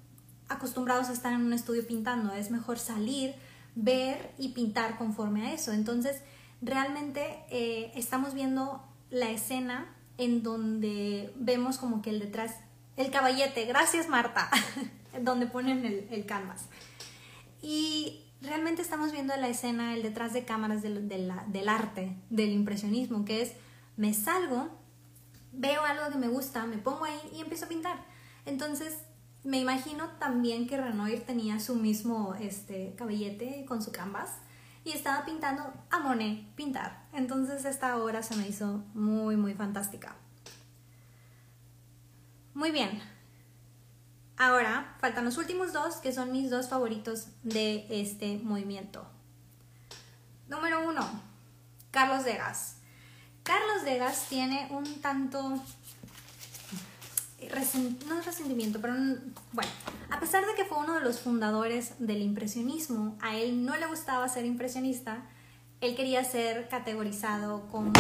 acostumbrados 0.50 1.10
a 1.10 1.14
estar 1.14 1.34
en 1.34 1.42
un 1.42 1.54
estudio 1.54 1.86
pintando, 1.86 2.32
es 2.34 2.52
mejor 2.52 2.78
salir, 2.78 3.34
ver 3.76 4.34
y 4.38 4.50
pintar 4.50 4.98
conforme 4.98 5.48
a 5.48 5.54
eso. 5.54 5.72
Entonces, 5.72 6.22
realmente 6.62 7.44
eh, 7.50 7.92
estamos 7.96 8.34
viendo 8.34 8.84
la 9.10 9.30
escena 9.30 9.94
en 10.18 10.44
donde 10.44 11.34
vemos 11.36 11.78
como 11.78 12.02
que 12.02 12.12
el 12.12 12.20
detrás, 12.20 12.56
el 12.98 13.12
caballete, 13.12 13.66
gracias 13.66 14.08
Marta, 14.08 14.50
donde 15.22 15.48
ponen 15.48 16.08
el, 16.10 16.26
canvas. 16.26 16.66
Y 17.62 18.22
realmente 18.42 18.82
estamos 18.82 19.12
viendo 19.12 19.36
la 19.38 19.48
escena, 19.48 19.96
el 19.96 20.04
detrás 20.04 20.34
de 20.34 20.46
cámaras 20.46 20.82
del, 20.82 21.08
del 21.08 21.70
arte, 21.70 22.16
del 22.30 22.52
impresionismo, 22.52 23.26
que 23.26 23.42
es, 23.42 23.54
me 23.98 24.14
salgo, 24.14 24.70
veo 25.52 25.84
algo 25.84 26.10
que 26.12 26.18
me 26.18 26.28
gusta, 26.28 26.66
me 26.66 26.78
pongo 26.78 27.06
ahí 27.06 27.20
y 27.36 27.42
empiezo 27.42 27.66
a 27.66 27.70
pintar. 27.70 28.06
Entonces, 28.46 28.98
me 29.44 29.60
imagino 29.60 30.08
también 30.20 30.68
que 30.68 30.78
Renoir 30.78 31.26
tenía 31.26 31.60
su 31.60 31.76
mismo 31.76 32.36
este, 32.40 32.94
caballete 32.96 33.66
con 33.68 33.82
su 33.82 33.92
canvas 33.92 34.30
y 34.84 34.92
estaba 34.92 35.26
pintando 35.26 35.74
a 35.90 36.00
Monet 36.00 36.46
pintar. 36.56 37.08
Entonces 37.14 37.66
esta 37.66 37.98
obra 37.98 38.24
se 38.24 38.36
me 38.36 38.48
hizo 38.48 38.84
muy, 38.94 39.36
muy 39.36 39.54
fantástica. 39.54 40.16
Muy 42.54 42.72
bien. 42.72 43.02
Ahora 44.38 44.96
faltan 45.00 45.26
los 45.26 45.38
últimos 45.38 45.72
dos, 45.72 45.98
que 45.98 46.12
son 46.12 46.32
mis 46.32 46.50
dos 46.50 46.68
favoritos 46.68 47.28
de 47.44 47.86
este 47.90 48.40
movimiento. 48.40 49.08
Número 50.48 50.88
uno, 50.88 51.08
Carlos 51.92 52.26
Degas. 52.26 52.78
Carlos 53.44 53.84
Degas 53.86 54.28
tiene 54.30 54.68
un 54.72 55.02
tanto 55.02 55.64
no 58.08 58.20
es 58.20 58.26
resentimiento, 58.26 58.80
pero 58.82 58.94
bueno, 59.52 59.72
a 60.10 60.20
pesar 60.20 60.46
de 60.46 60.54
que 60.56 60.66
fue 60.66 60.78
uno 60.78 60.96
de 60.96 61.02
los 61.02 61.20
fundadores 61.20 61.94
del 62.00 62.22
impresionismo, 62.22 63.18
a 63.22 63.36
él 63.36 63.66
no 63.66 63.76
le 63.78 63.88
gustaba 63.88 64.28
ser 64.30 64.46
impresionista, 64.46 65.24
él 65.82 65.96
quería 65.96 66.24
ser 66.24 66.68
categorizado 66.70 67.68
como, 67.72 67.94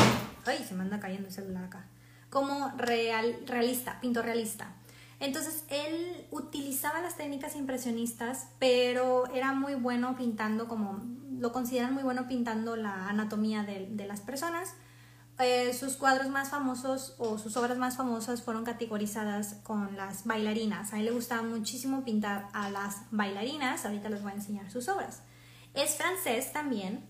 ay, 0.46 0.64
se 0.68 0.76
me 0.76 0.84
anda 0.84 1.00
cayendo 1.00 1.28
el 1.28 1.34
celular 1.34 1.64
acá, 1.66 1.86
como 2.30 2.72
real, 2.78 3.36
realista, 3.48 4.00
pintor 4.00 4.26
realista. 4.26 4.76
Entonces 5.20 5.66
él 5.70 6.26
utilizaba 6.32 7.02
las 7.02 7.16
técnicas 7.16 7.56
impresionistas, 7.56 8.48
pero 8.60 9.32
era 9.34 9.54
muy 9.54 9.76
bueno 9.76 10.16
pintando 10.16 10.68
como, 10.68 11.04
lo 11.40 11.52
consideran 11.52 11.94
muy 11.94 12.04
bueno 12.04 12.28
pintando 12.28 12.76
la 12.76 13.08
anatomía 13.08 13.64
de, 13.64 13.88
de 13.92 14.08
las 14.08 14.22
personas 14.22 14.76
eh, 15.40 15.74
sus 15.74 15.96
cuadros 15.96 16.30
más 16.30 16.50
famosos 16.50 17.16
o 17.18 17.38
sus 17.38 17.58
obras 17.58 17.78
más 17.78 17.98
famosas 17.98 18.44
fueron 18.44 18.64
categorizadas 18.64 19.56
con 19.64 19.96
las 19.96 20.26
bailarinas. 20.26 20.94
A 20.94 21.00
él 21.00 21.06
le 21.06 21.12
gustaba 21.12 21.42
muchísimo 21.42 22.04
pintar 22.04 22.48
a 22.54 22.70
las 22.70 23.04
bailarinas. 23.12 23.86
Ahorita 23.86 24.10
les 24.10 24.22
voy 24.22 24.32
a 24.34 24.36
enseñar 24.36 24.70
sus 24.70 24.88
obras. 24.88 25.24
Es 25.74 25.96
francés 25.96 26.52
también. 26.54 27.06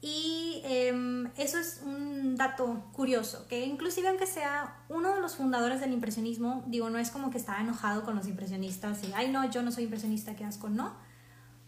Y 0.00 0.60
em, 0.64 1.30
eso 1.36 1.58
es 1.58 1.80
un 1.82 2.36
dato 2.36 2.90
curioso, 2.92 3.46
que 3.48 3.64
inclusive 3.64 4.08
aunque 4.08 4.26
sea 4.26 4.82
uno 4.90 5.14
de 5.14 5.20
los 5.22 5.36
fundadores 5.36 5.80
del 5.80 5.94
impresionismo, 5.94 6.62
digo, 6.66 6.90
no 6.90 6.98
es 6.98 7.10
como 7.10 7.30
que 7.30 7.38
estaba 7.38 7.62
enojado 7.62 8.04
con 8.04 8.14
los 8.14 8.26
impresionistas 8.26 9.02
y, 9.02 9.14
ay 9.14 9.30
no, 9.30 9.50
yo 9.50 9.62
no 9.62 9.72
soy 9.72 9.84
impresionista, 9.84 10.36
qué 10.36 10.44
asco, 10.44 10.68
no. 10.68 10.94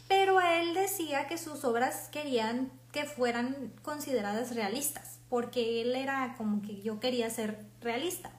Pero 0.06 0.38
él 0.42 0.74
decía 0.74 1.26
que 1.28 1.38
sus 1.38 1.64
obras 1.64 2.10
querían 2.12 2.70
que 2.92 3.04
fueran 3.06 3.72
consideradas 3.82 4.54
realistas 4.54 5.15
porque 5.28 5.82
él 5.82 5.94
era 5.94 6.34
como 6.36 6.62
que 6.62 6.82
yo 6.82 7.00
quería 7.00 7.28
ser 7.30 7.66
realista. 7.80 8.32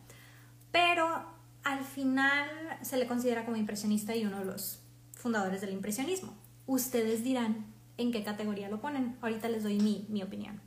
Pero 0.71 1.25
al 1.63 1.83
final 1.83 2.49
se 2.81 2.97
le 2.97 3.07
considera 3.07 3.45
como 3.45 3.57
impresionista 3.57 4.15
y 4.15 4.25
uno 4.25 4.39
de 4.39 4.45
los 4.45 4.79
fundadores 5.13 5.61
del 5.61 5.73
impresionismo. 5.73 6.33
Ustedes 6.65 7.23
dirán 7.23 7.65
en 7.97 8.11
qué 8.11 8.23
categoría 8.23 8.69
lo 8.69 8.79
ponen. 8.79 9.17
Ahorita 9.21 9.49
les 9.49 9.63
doy 9.63 9.79
mi, 9.79 10.05
mi 10.09 10.23
opinión. 10.23 10.61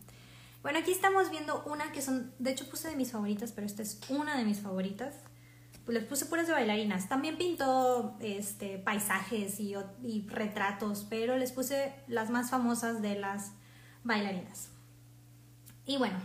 Bueno, 0.63 0.79
aquí 0.79 0.91
estamos 0.91 1.31
viendo 1.31 1.63
una 1.65 1.91
que 1.93 2.03
son, 2.03 2.35
de 2.39 2.51
hecho 2.51 2.69
puse 2.69 2.89
de 2.89 2.97
mis 2.97 3.13
favoritas, 3.13 3.53
pero 3.53 3.67
esta 3.67 3.83
es 3.83 4.01
una 4.11 4.37
de 4.37 4.45
mis 4.45 4.61
favoritas. 4.61 5.15
Pues 5.87 5.97
les 5.97 6.07
puse 6.07 6.27
puras 6.27 6.47
de 6.47 6.53
bailarinas. 6.53 7.09
También 7.09 7.39
pintó 7.39 8.17
este, 8.21 8.79
paisajes 8.79 9.59
y, 9.59 9.75
y 10.03 10.27
retratos, 10.29 11.07
pero 11.09 11.39
les 11.39 11.53
puse 11.53 11.95
las 12.07 12.29
más 12.29 12.51
famosas 12.51 13.01
de 13.01 13.19
las 13.19 13.53
bailarinas. 14.05 14.70
Y 15.91 15.97
bueno, 15.97 16.19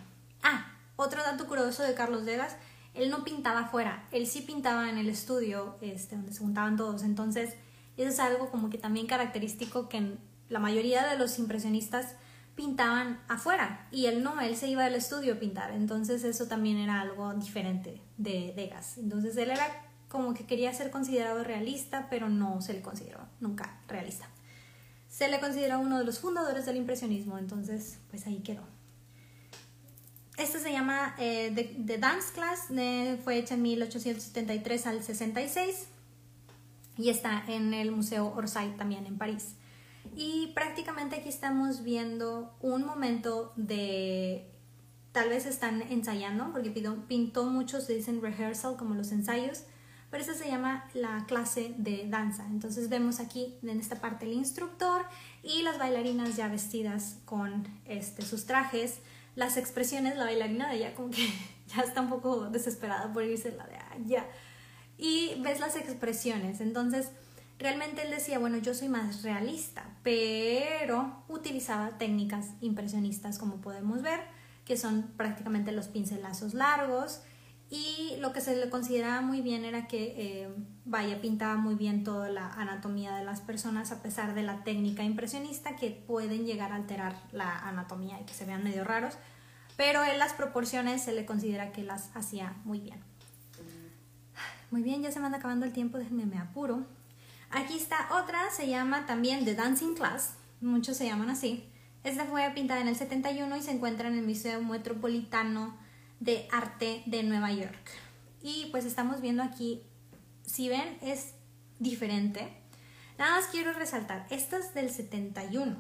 ah, 0.44 0.64
otro 0.96 1.24
dato 1.24 1.48
curioso 1.48 1.82
de 1.82 1.96
Carlos 1.96 2.24
Degas, 2.24 2.56
él 2.94 3.10
no 3.10 3.24
pintaba 3.24 3.62
afuera, 3.62 4.08
él 4.12 4.28
sí 4.28 4.42
pintaba 4.42 4.92
en 4.92 5.00
el 5.00 5.10
estudio, 5.10 5.76
este, 5.82 6.16
donde 6.16 6.34
se 6.34 6.38
juntaban 6.42 6.78
todos. 6.78 7.02
Entonces, 7.02 7.56
eso 7.98 8.10
es 8.10 8.20
algo 8.20 8.52
como 8.52 8.70
que 8.70 8.78
también 8.78 9.08
característico 9.08 9.90
que 9.90 10.20
la 10.50 10.60
mayoría 10.60 11.08
de 11.08 11.18
los 11.18 11.40
impresionistas 11.40 12.14
pintaban 12.54 13.20
afuera 13.28 13.88
y 13.90 14.06
él 14.06 14.22
no, 14.22 14.40
él 14.40 14.56
se 14.56 14.68
iba 14.68 14.86
al 14.86 14.94
estudio 14.94 15.34
a 15.34 15.40
pintar. 15.40 15.72
Entonces, 15.72 16.24
eso 16.26 16.46
también 16.46 16.78
era 16.78 17.02
algo 17.02 17.34
diferente 17.34 18.04
de 18.18 18.54
Degas. 18.56 19.00
Entonces, 19.00 19.36
él 19.36 19.50
era 19.50 19.66
como 20.10 20.36
que 20.36 20.46
quería 20.46 20.72
ser 20.76 20.92
considerado 20.92 21.44
realista, 21.44 22.06
pero 22.12 22.30
no 22.30 22.62
se 22.62 22.74
le 22.74 22.84
consideró 22.84 23.22
nunca 23.40 23.80
realista. 23.88 24.28
Se 25.10 25.28
le 25.28 25.40
consideró 25.40 25.80
uno 25.80 25.98
de 25.98 26.06
los 26.06 26.20
fundadores 26.20 26.68
del 26.68 26.78
impresionismo, 26.78 27.40
entonces 27.40 27.98
pues 28.12 28.28
ahí 28.28 28.42
quedó. 28.42 28.75
Esta 30.38 30.60
se 30.60 30.72
llama 30.72 31.16
eh, 31.18 31.52
The, 31.86 31.98
Dance 31.98 32.34
Class, 32.34 32.68
fue 33.24 33.38
hecha 33.38 33.56
en 33.56 33.62
1873 33.62 34.88
al 34.88 35.04
66 35.04 35.88
y 36.98 37.10
está 37.10 37.44
en 37.48 37.74
el 37.74 37.92
Museo 37.92 38.34
Orsay 38.36 38.76
también 38.76 39.06
en 39.06 39.18
París. 39.18 39.56
Y 40.16 40.52
prácticamente 40.54 41.16
aquí 41.18 41.30
estamos 41.30 41.84
viendo 41.84 42.56
un 42.62 42.86
momento 42.86 43.54
de, 43.56 44.50
tal 45.12 45.30
vez 45.30 45.46
están 45.46 45.82
ensayando, 45.84 46.52
porque 46.52 46.70
pintó 46.70 47.46
muchos, 47.46 47.86
se 47.86 47.96
dicen 47.96 48.22
rehearsal, 48.22 48.76
como 48.78 48.94
los 48.94 49.12
ensayos, 49.12 49.64
pero 50.12 50.22
esta 50.22 50.36
se 50.36 50.50
llama 50.50 50.88
la 50.94 51.26
clase 51.28 51.74
de 51.78 52.08
danza. 52.08 52.46
Entonces 52.48 52.90
vemos 52.90 53.20
aquí 53.20 53.56
en 53.64 53.80
esta 53.80 54.00
parte 54.00 54.26
el 54.26 54.34
instructor 54.34 55.06
y 55.44 55.64
las 55.64 55.78
bailarinas 55.78 56.36
ya 56.36 56.48
vestidas 56.48 57.18
con 57.26 57.68
este, 57.86 58.22
sus 58.22 58.46
trajes. 58.46 59.00
Las 59.36 59.58
expresiones, 59.58 60.16
la 60.16 60.26
bailarina 60.26 60.70
de 60.70 60.78
ella 60.78 60.96
como 60.96 61.10
que 61.12 61.28
ya 61.76 61.82
está 61.82 62.02
un 62.02 62.10
poco 62.10 62.50
desesperada 62.50 63.12
por 63.12 63.24
irse 63.24 63.52
la 63.52 63.66
de 63.68 63.76
allá. 63.76 64.26
Y 64.98 65.36
ves 65.42 65.60
las 65.60 65.76
expresiones. 65.76 66.62
Entonces, 66.62 67.10
realmente 67.60 68.04
él 68.04 68.12
decía, 68.12 68.40
bueno, 68.40 68.58
yo 68.58 68.74
soy 68.74 68.88
más 68.90 69.24
realista, 69.24 69.86
pero 70.04 71.24
utilizaba 71.28 71.98
técnicas 71.98 72.52
impresionistas, 72.62 73.38
como 73.38 73.58
podemos 73.58 74.02
ver, 74.02 74.22
que 74.66 74.78
son 74.78 75.12
prácticamente 75.18 75.72
los 75.72 75.88
pincelazos 75.88 76.54
largos 76.54 77.22
y 77.70 78.16
lo 78.20 78.32
que 78.32 78.42
se 78.42 78.56
le 78.56 78.70
consideraba 78.70 79.22
muy 79.22 79.42
bien 79.42 79.66
era 79.66 79.88
que, 79.88 80.14
eh, 80.18 80.50
vaya, 80.86 81.20
pintaba 81.20 81.56
muy 81.56 81.76
bien 81.76 82.04
toda 82.04 82.30
la 82.30 82.54
anatomía 82.54 83.16
de 83.16 83.26
las 83.26 83.42
personas 83.42 83.92
a 83.92 84.04
pesar 84.04 84.36
de 84.36 84.44
la 84.44 84.64
técnica 84.64 85.04
impresionista 85.04 85.76
que 85.76 85.90
pueden 85.90 86.46
llegar 86.46 86.72
a 86.72 86.76
alterar 86.76 87.16
la 87.32 87.58
anatomía 87.68 88.22
y 88.22 88.26
que 88.26 88.34
se 88.34 88.46
vean 88.46 88.64
medio 88.64 88.84
raros, 88.84 89.16
pero 89.78 90.04
en 90.04 90.20
las 90.20 90.34
proporciones 90.34 91.04
se 91.04 91.14
le 91.14 91.26
considera 91.26 91.72
que 91.72 91.84
las 91.84 92.16
hacía 92.16 92.56
muy 92.66 92.80
bien. 92.80 93.00
Muy 94.70 94.84
bien, 94.84 95.02
ya 95.02 95.12
se 95.12 95.20
me 95.20 95.26
anda 95.26 95.40
acabando 95.40 95.66
el 95.66 95.74
tiempo, 95.74 95.98
déjenme 95.98 96.26
me 96.26 96.38
apuro. 96.38 96.86
Aquí 97.50 97.78
está 97.78 98.10
otra, 98.22 98.40
se 98.52 98.68
llama 98.68 99.06
también 99.06 99.46
The 99.46 99.56
Dancing 99.56 99.96
Class, 99.96 100.36
muchos 100.62 100.98
se 100.98 101.06
llaman 101.06 101.30
así. 101.30 101.68
Esta 102.04 102.26
fue 102.26 102.48
pintada 102.54 102.82
en 102.82 102.88
el 102.88 102.96
71 102.96 103.58
y 103.58 103.62
se 103.64 103.72
encuentra 103.72 104.08
en 104.08 104.16
el 104.16 104.26
Museo 104.26 104.62
Metropolitano 104.62 105.85
de 106.20 106.48
arte 106.52 107.04
de 107.06 107.24
Nueva 107.24 107.52
York. 107.52 107.92
Y 108.42 108.68
pues 108.72 108.86
estamos 108.86 109.22
viendo 109.22 109.44
aquí, 109.44 109.82
si 110.46 110.70
ven, 110.70 110.98
es 111.02 111.34
diferente. 111.80 112.48
Nada 113.18 113.40
más 113.40 113.48
quiero 113.48 113.74
resaltar, 113.74 114.28
esta 114.30 114.58
es 114.58 114.74
del 114.74 114.90
71, 114.90 115.76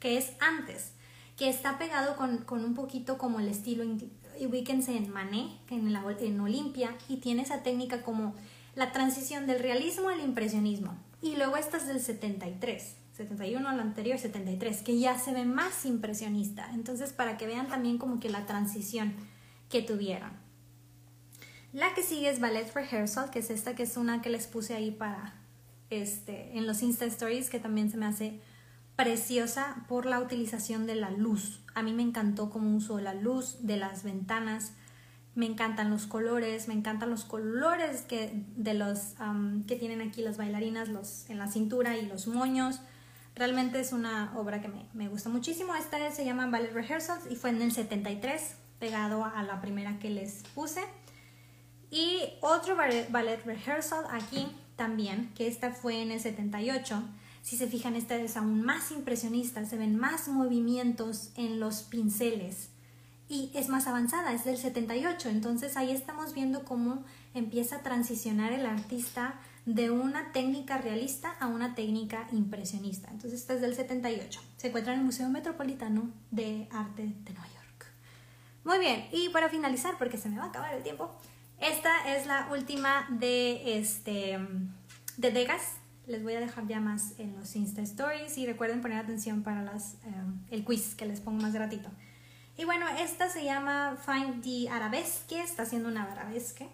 que 0.00 0.16
es 0.16 0.32
antes, 0.40 0.92
que 1.36 1.48
está 1.48 1.78
pegado 1.78 2.16
con, 2.16 2.64
un 2.64 2.74
poquito 2.74 3.18
como 3.18 3.38
el 3.38 3.48
estilo, 3.48 3.84
ubíquense 4.40 4.96
en 4.96 5.10
Manet, 5.10 5.50
en, 5.70 5.94
en 6.20 6.40
Olimpia, 6.40 6.96
y 7.08 7.18
tiene 7.18 7.42
esa 7.42 7.62
técnica 7.62 8.02
como 8.02 8.34
la 8.74 8.92
transición 8.92 9.46
del 9.46 9.60
realismo 9.60 10.08
al 10.08 10.20
impresionismo. 10.20 10.96
Y 11.20 11.36
luego 11.36 11.56
esta 11.56 11.76
es 11.76 11.86
del 11.86 12.00
73. 12.00 12.96
71 13.16 13.66
al 13.68 13.80
anterior 13.80 14.18
73, 14.18 14.82
que 14.82 14.98
ya 14.98 15.18
se 15.18 15.32
ve 15.32 15.44
más 15.44 15.86
impresionista. 15.86 16.70
Entonces, 16.74 17.12
para 17.12 17.38
que 17.38 17.46
vean 17.46 17.68
también 17.68 17.96
como 17.96 18.20
que 18.20 18.28
la 18.28 18.44
transición 18.44 19.14
que 19.70 19.80
tuvieron. 19.82 20.32
La 21.72 21.94
que 21.94 22.02
sigue 22.02 22.28
es 22.28 22.40
Ballet 22.40 22.72
Rehearsal, 22.74 23.30
que 23.30 23.38
es 23.38 23.50
esta 23.50 23.74
que 23.74 23.84
es 23.84 23.96
una 23.96 24.22
que 24.22 24.30
les 24.30 24.46
puse 24.46 24.74
ahí 24.74 24.90
para 24.90 25.34
este 25.90 26.56
en 26.58 26.66
los 26.66 26.82
Insta 26.82 27.04
Stories, 27.06 27.50
que 27.50 27.58
también 27.58 27.90
se 27.90 27.96
me 27.96 28.06
hace 28.06 28.40
preciosa 28.96 29.84
por 29.88 30.06
la 30.06 30.20
utilización 30.20 30.86
de 30.86 30.96
la 30.96 31.10
luz. 31.10 31.60
A 31.74 31.82
mí 31.82 31.92
me 31.92 32.02
encantó 32.02 32.50
cómo 32.50 32.76
usó 32.76 33.00
la 33.00 33.14
luz 33.14 33.58
de 33.60 33.76
las 33.76 34.04
ventanas. 34.04 34.72
Me 35.34 35.44
encantan 35.46 35.90
los 35.90 36.06
colores, 36.06 36.66
me 36.66 36.74
encantan 36.74 37.10
los 37.10 37.24
colores 37.24 38.02
que, 38.02 38.44
de 38.56 38.72
los, 38.72 39.14
que 39.66 39.76
tienen 39.76 40.00
aquí 40.00 40.22
las 40.22 40.38
bailarinas 40.38 40.88
los, 40.88 41.28
en 41.28 41.38
la 41.38 41.46
cintura 41.46 41.98
y 41.98 42.06
los 42.06 42.26
moños. 42.26 42.80
Realmente 43.36 43.78
es 43.78 43.92
una 43.92 44.32
obra 44.36 44.60
que 44.60 44.68
me, 44.68 44.86
me 44.94 45.08
gusta 45.08 45.28
muchísimo. 45.28 45.74
Esta 45.74 46.10
se 46.10 46.24
llama 46.24 46.46
Ballet 46.46 46.72
Rehearsals 46.72 47.30
y 47.30 47.36
fue 47.36 47.50
en 47.50 47.62
el 47.62 47.70
73, 47.70 48.56
pegado 48.78 49.24
a 49.24 49.42
la 49.42 49.60
primera 49.60 49.98
que 49.98 50.10
les 50.10 50.42
puse. 50.54 50.80
Y 51.90 52.22
otro 52.40 52.76
ballet, 52.76 53.10
ballet 53.10 53.44
rehearsal 53.44 54.04
aquí 54.10 54.48
también, 54.74 55.32
que 55.34 55.46
esta 55.46 55.70
fue 55.70 56.02
en 56.02 56.10
el 56.10 56.20
78. 56.20 57.02
Si 57.42 57.56
se 57.56 57.68
fijan, 57.68 57.94
esta 57.94 58.16
es 58.16 58.36
aún 58.36 58.62
más 58.62 58.90
impresionista, 58.90 59.64
se 59.64 59.76
ven 59.76 59.96
más 59.96 60.26
movimientos 60.28 61.30
en 61.36 61.60
los 61.60 61.82
pinceles 61.82 62.70
y 63.28 63.50
es 63.54 63.68
más 63.68 63.86
avanzada, 63.86 64.32
es 64.32 64.44
del 64.44 64.56
78. 64.56 65.28
Entonces 65.28 65.76
ahí 65.76 65.90
estamos 65.90 66.34
viendo 66.34 66.64
cómo 66.64 67.04
empieza 67.34 67.76
a 67.76 67.82
transicionar 67.82 68.52
el 68.52 68.66
artista 68.66 69.34
de 69.66 69.90
una 69.90 70.30
técnica 70.30 70.78
realista 70.78 71.32
a 71.40 71.48
una 71.48 71.74
técnica 71.74 72.28
impresionista. 72.32 73.10
Entonces, 73.10 73.40
esta 73.40 73.54
es 73.54 73.60
del 73.60 73.74
78. 73.74 74.40
Se 74.56 74.68
encuentra 74.68 74.94
en 74.94 75.00
el 75.00 75.04
Museo 75.04 75.28
Metropolitano 75.28 76.08
de 76.30 76.68
Arte 76.70 77.02
de 77.02 77.32
Nueva 77.32 77.48
York. 77.48 77.92
Muy 78.64 78.78
bien, 78.78 79.08
y 79.12 79.28
para 79.30 79.48
finalizar, 79.48 79.98
porque 79.98 80.18
se 80.18 80.28
me 80.28 80.38
va 80.38 80.44
a 80.44 80.48
acabar 80.48 80.72
el 80.72 80.84
tiempo, 80.84 81.10
esta 81.58 82.16
es 82.16 82.26
la 82.26 82.48
última 82.52 83.08
de, 83.10 83.78
este, 83.78 84.38
de 85.16 85.30
Degas. 85.32 85.74
Les 86.06 86.22
voy 86.22 86.34
a 86.34 86.40
dejar 86.40 86.68
ya 86.68 86.78
más 86.78 87.18
en 87.18 87.34
los 87.36 87.56
Insta 87.56 87.82
Stories 87.82 88.38
y 88.38 88.46
recuerden 88.46 88.80
poner 88.80 88.98
atención 88.98 89.42
para 89.42 89.62
las, 89.62 89.94
eh, 89.94 89.98
el 90.50 90.64
quiz 90.64 90.94
que 90.94 91.06
les 91.06 91.20
pongo 91.20 91.42
más 91.42 91.52
gratito. 91.52 91.88
Y 92.56 92.64
bueno, 92.64 92.86
esta 93.00 93.28
se 93.28 93.44
llama 93.44 93.98
Find 94.06 94.44
the 94.44 94.70
Arabesque, 94.70 95.42
está 95.42 95.64
haciendo 95.64 95.88
una 95.88 96.04
arabesque 96.04 96.68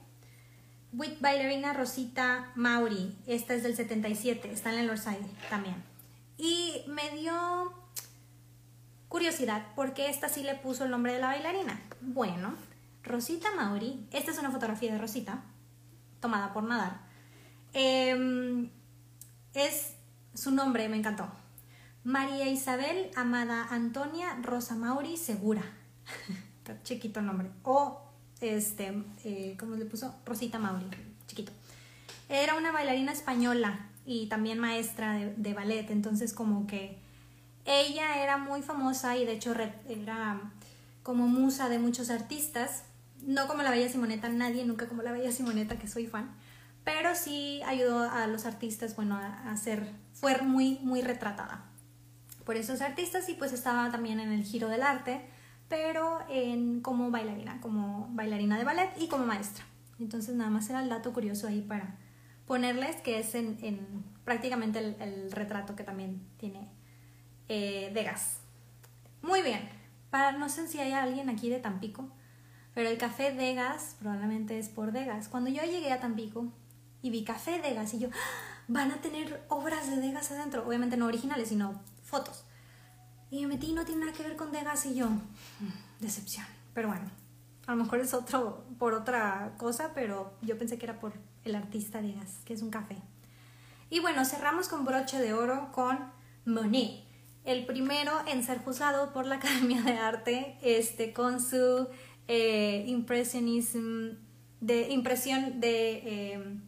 with 0.93 1.21
bailarina 1.21 1.73
Rosita 1.73 2.53
Mauri. 2.55 3.17
Esta 3.27 3.55
es 3.55 3.63
del 3.63 3.77
77, 3.77 4.53
está 4.53 4.73
en 4.73 4.81
el 4.81 4.91
Orsay 4.91 5.19
también. 5.49 5.83
Y 6.37 6.85
me 6.89 7.11
dio 7.11 7.73
curiosidad 9.09 9.67
porque 9.75 10.09
esta 10.09 10.29
sí 10.29 10.43
le 10.43 10.55
puso 10.55 10.85
el 10.85 10.91
nombre 10.91 11.13
de 11.13 11.21
la 11.21 11.29
bailarina. 11.29 11.81
Bueno, 12.01 12.55
Rosita 13.03 13.55
Mauri, 13.55 14.07
esta 14.13 14.31
es 14.31 14.39
una 14.39 14.51
fotografía 14.51 14.93
de 14.93 14.99
Rosita, 14.99 15.43
tomada 16.21 16.53
por 16.53 16.65
Nadar. 16.65 17.01
Em, 17.73 18.71
es 19.55 19.95
su 20.35 20.51
nombre, 20.51 20.89
me 20.89 20.97
encantó. 20.97 21.31
María 22.05 22.49
Isabel 22.49 23.11
Amada 23.15 23.69
Antonia 23.71 24.37
Rosa 24.43 24.75
Mauri 24.75 25.17
Segura. 25.17 25.63
chiquito 26.83 27.21
el 27.21 27.27
nombre. 27.27 27.51
O 27.63 28.12
este, 28.43 28.93
eh, 29.25 29.57
¿cómo 29.59 29.77
le 29.77 29.85
puso? 29.85 30.15
Rosita 30.25 30.59
Mauri, 30.59 30.87
chiquito. 31.27 31.53
Era 32.29 32.57
una 32.57 32.73
bailarina 32.73 33.13
española 33.13 33.89
y 34.05 34.27
también 34.27 34.59
maestra 34.59 35.15
de, 35.15 35.55
ballet, 35.55 35.91
entonces 35.91 36.33
como 36.33 36.67
que 36.67 36.99
ella 37.65 38.23
era 38.23 38.39
muy 38.39 38.63
famosa 38.63 39.17
y 39.17 39.25
de 39.25 39.33
hecho 39.33 39.55
era 39.87 40.41
como 41.03 41.29
musa 41.29 41.69
de 41.69 41.79
muchos 41.79 42.11
artistas, 42.11 42.85
no 43.23 43.47
como 43.47 43.63
la 43.63 43.71
Bella 43.71 43.89
Simoneta, 43.89 44.29
nadie 44.29 44.65
nunca 44.65 44.89
como 44.89 45.03
la 45.03 45.13
Bella 45.13 45.33
Simoneta, 45.33 45.79
que 45.79 45.89
soy 45.89 46.07
fan, 46.07 46.35
pero 46.85 47.15
sí 47.15 47.61
ayudó 47.67 48.11
a 48.11 48.27
los 48.27 48.45
artistas, 48.45 48.97
bueno, 48.97 49.17
a, 49.17 49.57
ser, 49.57 49.93
fue 50.13 50.41
muy, 50.43 50.79
muy 50.83 51.03
retratada 51.03 51.65
por 52.45 52.57
esos 52.57 52.81
artistas 52.81 53.29
y 53.29 53.35
pues 53.35 53.53
estaba 53.53 53.91
también 53.91 54.19
en 54.19 54.33
el 54.33 54.43
giro 54.43 54.69
del 54.69 54.83
arte 54.83 55.21
pero 55.73 56.19
en, 56.29 56.83
como 56.83 57.11
bailarina, 57.11 57.59
como 57.63 58.07
bailarina 58.11 58.59
de 58.59 58.65
ballet 58.65 58.91
y 58.99 59.09
como 59.09 59.25
maestra. 59.25 59.65
Entonces 59.99 60.35
nada 60.35 60.51
más 60.51 60.69
era 60.69 60.83
el 60.83 60.91
dato 60.91 61.15
curioso 61.15 61.47
ahí 61.49 61.63
para 61.63 61.97
ponerles 62.47 62.97
que 62.97 63.19
es 63.19 63.35
en, 63.35 64.05
prácticamente 64.23 64.81
el, 64.81 65.33
retrato 65.33 65.75
que 65.75 65.83
también 65.83 66.21
tiene 66.37 66.69
eh, 67.49 67.91
Degas. 67.95 68.41
Muy 69.23 69.41
bien, 69.41 69.67
para, 70.11 70.33
no 70.33 70.51
sé 70.51 70.69
si 70.69 70.79
hay 70.79 70.93
alguien 70.93 71.31
aquí 71.31 71.49
de 71.49 71.59
Tampico, 71.59 72.07
pero 72.75 72.91
el 72.91 72.99
café 72.99 73.33
Degas 73.33 73.97
probablemente 73.99 74.59
es 74.59 74.69
por 74.69 74.93
Degas. 74.93 75.29
Cuando 75.29 75.49
yo 75.49 75.63
llegué 75.63 75.91
a 75.91 76.01
Tampico 76.01 76.53
y 77.01 77.09
vi 77.09 77.25
café 77.25 77.63
Degas 77.63 77.95
y 77.95 77.99
yo, 77.99 78.09
¡Ah! 78.13 78.63
van 78.69 78.91
a 78.91 79.01
tener 79.01 79.43
obras 79.49 79.89
de 79.89 79.97
Degas 79.97 80.31
adentro, 80.33 80.69
obviamente 80.69 80.99
no 80.99 81.07
originales, 81.07 81.49
sino 81.49 81.81
fotos. 82.03 82.45
Y 83.33 83.41
me 83.41 83.55
metí 83.55 83.73
no 83.73 83.87
tiene 83.87 84.03
nada 84.03 84.13
que 84.13 84.23
ver 84.23 84.37
con 84.37 84.53
Degas 84.53 84.85
y 84.85 84.95
yo, 84.95 85.09
mm, 85.09 86.01
decepción. 86.01 86.45
Pero 86.75 86.89
bueno, 86.89 87.11
a 87.67 87.75
lo 87.75 87.83
mejor 87.83 88.01
es 88.01 88.13
otro, 88.13 88.67
por 88.79 88.93
otra 88.93 89.55
cosa, 89.57 89.93
pero 89.95 90.35
yo 90.43 90.59
pensé 90.59 90.77
que 90.77 90.85
era 90.85 91.01
por 91.01 91.15
el 91.43 91.55
artista 91.55 92.03
Degas, 92.03 92.41
que 92.45 92.53
es 92.53 92.61
un 92.61 92.69
café. 92.69 92.99
Y 93.89 94.01
bueno, 94.01 94.27
cerramos 94.27 94.69
con 94.69 94.85
broche 94.85 95.19
de 95.19 95.33
oro 95.33 95.73
con 95.73 95.99
Monet. 96.45 97.05
El 97.45 97.65
primero 97.65 98.13
en 98.27 98.45
ser 98.45 98.59
juzgado 98.59 99.15
por 99.15 99.25
la 99.25 99.37
Academia 99.37 99.81
de 99.81 99.97
Arte 99.97 100.59
este, 100.61 101.15
con 101.15 101.41
su 101.41 101.89
eh, 102.29 102.85
de 104.61 104.89
impresión 104.91 105.59
de 105.59 105.93
eh, 106.05 106.61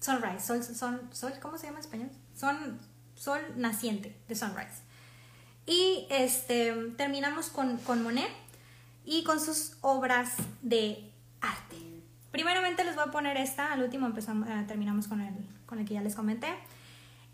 sunrise, 0.00 0.40
sol, 0.40 0.64
sol, 1.12 1.32
¿cómo 1.42 1.58
se 1.58 1.66
llama 1.66 1.80
en 1.80 1.84
español? 1.84 2.10
Son, 2.34 2.80
sol 3.14 3.42
naciente 3.56 4.18
de 4.26 4.34
sunrise. 4.34 4.90
Y 5.66 6.06
este, 6.10 6.74
terminamos 6.96 7.48
con, 7.48 7.78
con 7.78 8.02
Monet 8.02 8.30
y 9.04 9.24
con 9.24 9.40
sus 9.40 9.76
obras 9.80 10.36
de 10.62 11.10
arte. 11.40 11.76
Primeramente 12.30 12.84
les 12.84 12.94
voy 12.94 13.04
a 13.06 13.10
poner 13.10 13.36
esta, 13.36 13.72
al 13.72 13.82
último 13.82 14.06
empezamos, 14.06 14.48
eh, 14.48 14.64
terminamos 14.66 15.06
con 15.06 15.20
el, 15.20 15.34
con 15.66 15.78
el 15.78 15.86
que 15.86 15.94
ya 15.94 16.00
les 16.00 16.14
comenté. 16.14 16.48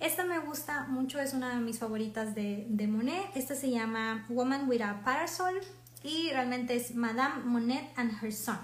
Esta 0.01 0.25
me 0.25 0.39
gusta 0.39 0.87
mucho, 0.89 1.19
es 1.19 1.35
una 1.35 1.55
de 1.55 1.61
mis 1.61 1.79
favoritas 1.79 2.35
de, 2.35 2.67
de 2.69 2.87
Monet. 2.87 3.31
Esta 3.35 3.55
se 3.55 3.71
llama 3.71 4.27
Woman 4.29 4.69
with 4.69 4.83
a 4.83 5.03
Parasol 5.05 5.61
y 6.03 6.31
realmente 6.31 6.77
es 6.77 6.95
Madame 6.95 7.45
Monet 7.45 7.91
and 7.97 8.13
Her 8.23 8.33
Son. 8.33 8.59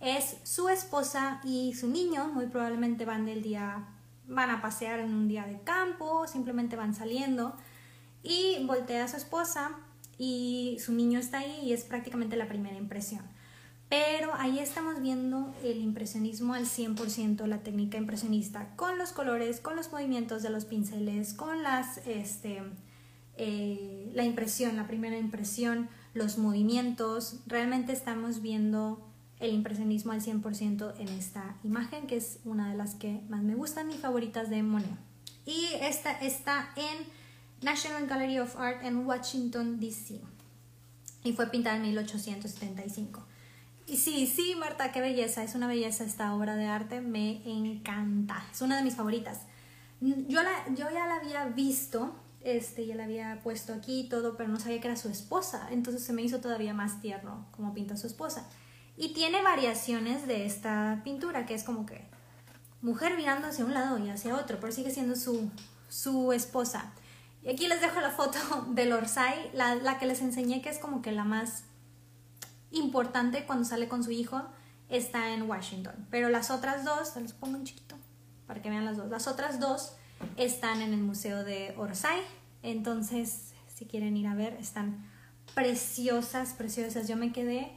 Es 0.00 0.38
su 0.42 0.68
esposa 0.68 1.40
y 1.44 1.74
su 1.74 1.88
niño, 1.88 2.28
muy 2.28 2.46
probablemente 2.46 3.04
van 3.04 3.24
del 3.24 3.42
día, 3.42 3.84
van 4.26 4.50
a 4.50 4.60
pasear 4.60 4.98
en 4.98 5.14
un 5.14 5.28
día 5.28 5.46
de 5.46 5.60
campo, 5.60 6.26
simplemente 6.26 6.74
van 6.74 6.94
saliendo 6.94 7.56
y 8.22 8.64
voltea 8.66 9.04
a 9.04 9.08
su 9.08 9.16
esposa 9.16 9.72
y 10.18 10.78
su 10.80 10.92
niño 10.92 11.18
está 11.18 11.38
ahí 11.38 11.60
y 11.64 11.72
es 11.72 11.84
prácticamente 11.84 12.36
la 12.36 12.48
primera 12.48 12.76
impresión. 12.76 13.22
Pero 13.88 14.32
ahí 14.34 14.58
estamos 14.58 15.02
viendo 15.02 15.54
el 15.62 15.78
impresionismo 15.78 16.54
al 16.54 16.64
100%, 16.64 17.44
la 17.46 17.58
técnica 17.58 17.98
impresionista, 17.98 18.74
con 18.74 18.96
los 18.96 19.12
colores, 19.12 19.60
con 19.60 19.76
los 19.76 19.92
movimientos 19.92 20.42
de 20.42 20.48
los 20.48 20.64
pinceles, 20.64 21.34
con 21.34 21.62
las, 21.62 21.98
este, 22.06 22.62
eh, 23.36 24.10
la 24.14 24.24
impresión, 24.24 24.76
la 24.76 24.86
primera 24.86 25.18
impresión, 25.18 25.90
los 26.14 26.38
movimientos. 26.38 27.40
Realmente 27.46 27.92
estamos 27.92 28.40
viendo 28.40 29.06
el 29.40 29.52
impresionismo 29.52 30.12
al 30.12 30.22
100% 30.22 30.94
en 30.98 31.08
esta 31.08 31.58
imagen, 31.62 32.06
que 32.06 32.16
es 32.16 32.38
una 32.46 32.70
de 32.70 32.78
las 32.78 32.94
que 32.94 33.20
más 33.28 33.42
me 33.42 33.56
gustan 33.56 33.90
y 33.90 33.98
favoritas 33.98 34.48
de 34.48 34.62
Monet. 34.62 34.88
Y 35.44 35.66
esta 35.80 36.12
está 36.12 36.70
en 36.76 37.21
National 37.62 38.06
Gallery 38.06 38.38
of 38.38 38.56
Art 38.58 38.82
en 38.84 39.06
Washington, 39.06 39.78
D.C. 39.78 40.20
Y 41.24 41.32
fue 41.32 41.46
pintada 41.46 41.76
en 41.76 41.82
1875. 41.82 43.24
Y 43.86 43.96
sí, 43.96 44.26
sí, 44.26 44.54
Marta, 44.56 44.92
qué 44.92 45.00
belleza, 45.00 45.42
es 45.42 45.54
una 45.54 45.66
belleza 45.66 46.04
esta 46.04 46.34
obra 46.34 46.56
de 46.56 46.66
arte, 46.66 47.00
me 47.00 47.42
encanta, 47.44 48.44
es 48.50 48.62
una 48.62 48.76
de 48.76 48.82
mis 48.82 48.94
favoritas. 48.94 49.40
Yo, 50.00 50.42
la, 50.42 50.50
yo 50.74 50.90
ya 50.90 51.06
la 51.06 51.16
había 51.16 51.46
visto, 51.46 52.14
este, 52.40 52.86
ya 52.86 52.94
la 52.94 53.04
había 53.04 53.40
puesto 53.42 53.72
aquí 53.72 54.00
y 54.00 54.08
todo, 54.08 54.36
pero 54.36 54.48
no 54.48 54.58
sabía 54.58 54.80
que 54.80 54.88
era 54.88 54.96
su 54.96 55.08
esposa, 55.08 55.68
entonces 55.70 56.02
se 56.02 56.12
me 56.12 56.22
hizo 56.22 56.40
todavía 56.40 56.74
más 56.74 57.00
tierno 57.00 57.46
como 57.52 57.74
pinta 57.74 57.96
su 57.96 58.06
esposa. 58.06 58.48
Y 58.96 59.14
tiene 59.14 59.42
variaciones 59.42 60.26
de 60.26 60.46
esta 60.46 61.00
pintura, 61.04 61.46
que 61.46 61.54
es 61.54 61.64
como 61.64 61.86
que 61.86 62.04
mujer 62.82 63.16
mirando 63.16 63.48
hacia 63.48 63.64
un 63.64 63.74
lado 63.74 63.98
y 63.98 64.10
hacia 64.10 64.36
otro, 64.36 64.58
pero 64.60 64.72
sigue 64.72 64.90
siendo 64.90 65.16
su, 65.16 65.50
su 65.88 66.32
esposa. 66.32 66.92
Y 67.42 67.50
aquí 67.50 67.66
les 67.68 67.80
dejo 67.80 68.00
la 68.00 68.10
foto 68.10 68.38
del 68.68 68.92
Orsay, 68.92 69.50
la, 69.52 69.74
la 69.74 69.98
que 69.98 70.06
les 70.06 70.20
enseñé 70.20 70.62
que 70.62 70.70
es 70.70 70.78
como 70.78 71.02
que 71.02 71.12
la 71.12 71.24
más 71.24 71.64
importante 72.70 73.44
cuando 73.44 73.64
sale 73.64 73.88
con 73.88 74.02
su 74.02 74.10
hijo, 74.10 74.42
está 74.88 75.32
en 75.32 75.42
Washington. 75.42 76.06
Pero 76.10 76.28
las 76.28 76.50
otras 76.50 76.84
dos, 76.84 77.08
se 77.08 77.20
los 77.20 77.32
pongo 77.32 77.56
un 77.56 77.64
chiquito 77.64 77.96
para 78.46 78.62
que 78.62 78.70
vean 78.70 78.84
las 78.84 78.96
dos. 78.96 79.10
Las 79.10 79.26
otras 79.26 79.60
dos 79.60 79.94
están 80.36 80.82
en 80.82 80.92
el 80.92 81.00
Museo 81.00 81.44
de 81.44 81.74
Orsay. 81.76 82.20
Entonces, 82.62 83.52
si 83.66 83.86
quieren 83.86 84.16
ir 84.16 84.26
a 84.26 84.34
ver, 84.34 84.54
están 84.54 85.10
preciosas, 85.54 86.54
preciosas. 86.54 87.08
Yo 87.08 87.16
me 87.16 87.32
quedé, 87.32 87.72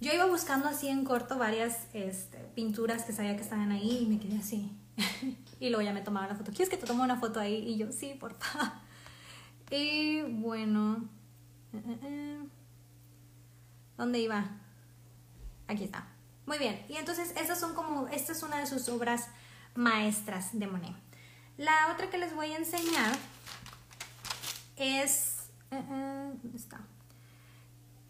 yo 0.00 0.12
iba 0.12 0.26
buscando 0.26 0.68
así 0.68 0.88
en 0.88 1.04
corto 1.04 1.38
varias 1.38 1.86
este, 1.92 2.38
pinturas 2.54 3.04
que 3.04 3.12
sabía 3.12 3.36
que 3.36 3.42
estaban 3.42 3.72
ahí 3.72 3.98
y 4.02 4.06
me 4.06 4.18
quedé 4.18 4.38
así. 4.38 4.72
y 5.60 5.70
luego 5.70 5.82
ya 5.82 5.92
me 5.92 6.02
tomaba 6.02 6.26
la 6.26 6.34
foto. 6.34 6.50
¿Quieres 6.52 6.68
que 6.68 6.76
te 6.76 6.86
tome 6.86 7.02
una 7.02 7.18
foto 7.18 7.40
ahí? 7.40 7.56
Y 7.66 7.78
yo, 7.78 7.92
sí, 7.92 8.14
por 8.18 8.34
favor. 8.34 8.87
Y 9.70 10.22
bueno. 10.22 11.08
Eh, 11.72 11.82
eh, 11.86 11.98
eh. 12.02 12.38
¿Dónde 13.96 14.20
iba? 14.20 14.44
Aquí 15.66 15.84
está. 15.84 16.06
Muy 16.46 16.58
bien. 16.58 16.84
Y 16.88 16.96
entonces, 16.96 17.32
estas 17.36 17.60
son 17.60 17.74
como, 17.74 18.08
esta 18.08 18.32
es 18.32 18.42
una 18.42 18.58
de 18.58 18.66
sus 18.66 18.88
obras 18.88 19.28
maestras 19.74 20.58
de 20.58 20.66
Monet. 20.66 20.94
La 21.56 21.92
otra 21.92 22.08
que 22.08 22.18
les 22.18 22.34
voy 22.34 22.52
a 22.52 22.56
enseñar 22.56 23.16
es... 24.76 25.50
¿Dónde 25.70 26.56
está? 26.56 26.80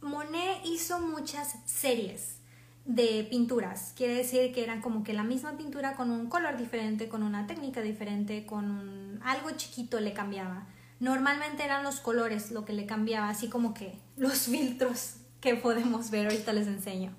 Monet 0.00 0.64
hizo 0.64 1.00
muchas 1.00 1.56
series 1.64 2.36
de 2.84 3.26
pinturas. 3.28 3.92
Quiere 3.96 4.14
decir 4.14 4.52
que 4.52 4.62
eran 4.62 4.80
como 4.80 5.02
que 5.02 5.12
la 5.12 5.24
misma 5.24 5.56
pintura 5.56 5.96
con 5.96 6.10
un 6.10 6.28
color 6.28 6.56
diferente, 6.56 7.08
con 7.08 7.22
una 7.22 7.46
técnica 7.46 7.82
diferente, 7.82 8.46
con 8.46 8.70
un, 8.70 9.20
algo 9.24 9.50
chiquito 9.52 9.98
le 10.00 10.12
cambiaba. 10.12 10.66
Normalmente 11.00 11.64
eran 11.64 11.84
los 11.84 12.00
colores 12.00 12.50
lo 12.50 12.64
que 12.64 12.72
le 12.72 12.86
cambiaba, 12.86 13.28
así 13.28 13.48
como 13.48 13.74
que 13.74 13.98
los 14.16 14.38
filtros 14.46 15.16
que 15.40 15.54
podemos 15.54 16.10
ver, 16.10 16.26
ahorita 16.26 16.52
les 16.52 16.66
enseño. 16.66 17.14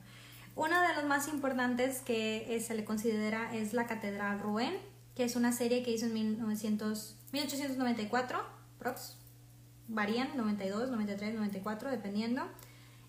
Uno 0.56 0.82
de 0.82 0.94
los 0.96 1.06
más 1.06 1.30
importantes 1.30 2.02
que 2.02 2.62
se 2.66 2.76
le 2.76 2.84
considera 2.84 3.56
es 3.56 3.74
la 3.74 3.88
Catedral 3.88 4.42
Rouen, 4.42 4.74
que 5.16 5.24
es 5.24 5.38
una 5.38 5.54
serie 5.54 5.84
que 5.84 5.92
hizo 5.92 6.06
en 6.06 6.14
1900, 6.14 7.16
1894, 7.32 8.40
prox, 8.78 9.16
varían, 9.88 10.36
92, 10.36 10.90
93, 10.90 11.34
94, 11.36 11.92
dependiendo. 11.92 12.44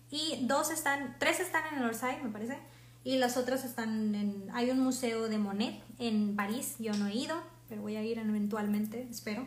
Y 0.09 0.45
dos 0.45 0.71
están, 0.71 1.17
tres 1.19 1.41
están 1.41 1.63
en 1.73 1.79
el 1.79 1.85
Orsay, 1.85 2.23
me 2.23 2.29
parece, 2.29 2.57
y 3.03 3.17
las 3.17 3.35
otras 3.35 3.65
están 3.65 4.15
en, 4.15 4.49
hay 4.53 4.69
un 4.69 4.79
museo 4.79 5.27
de 5.27 5.37
Monet 5.37 5.81
en 5.99 6.35
París, 6.35 6.75
yo 6.79 6.93
no 6.93 7.07
he 7.07 7.15
ido, 7.15 7.35
pero 7.67 7.81
voy 7.81 7.95
a 7.95 8.03
ir 8.03 8.17
eventualmente, 8.17 9.07
espero 9.09 9.45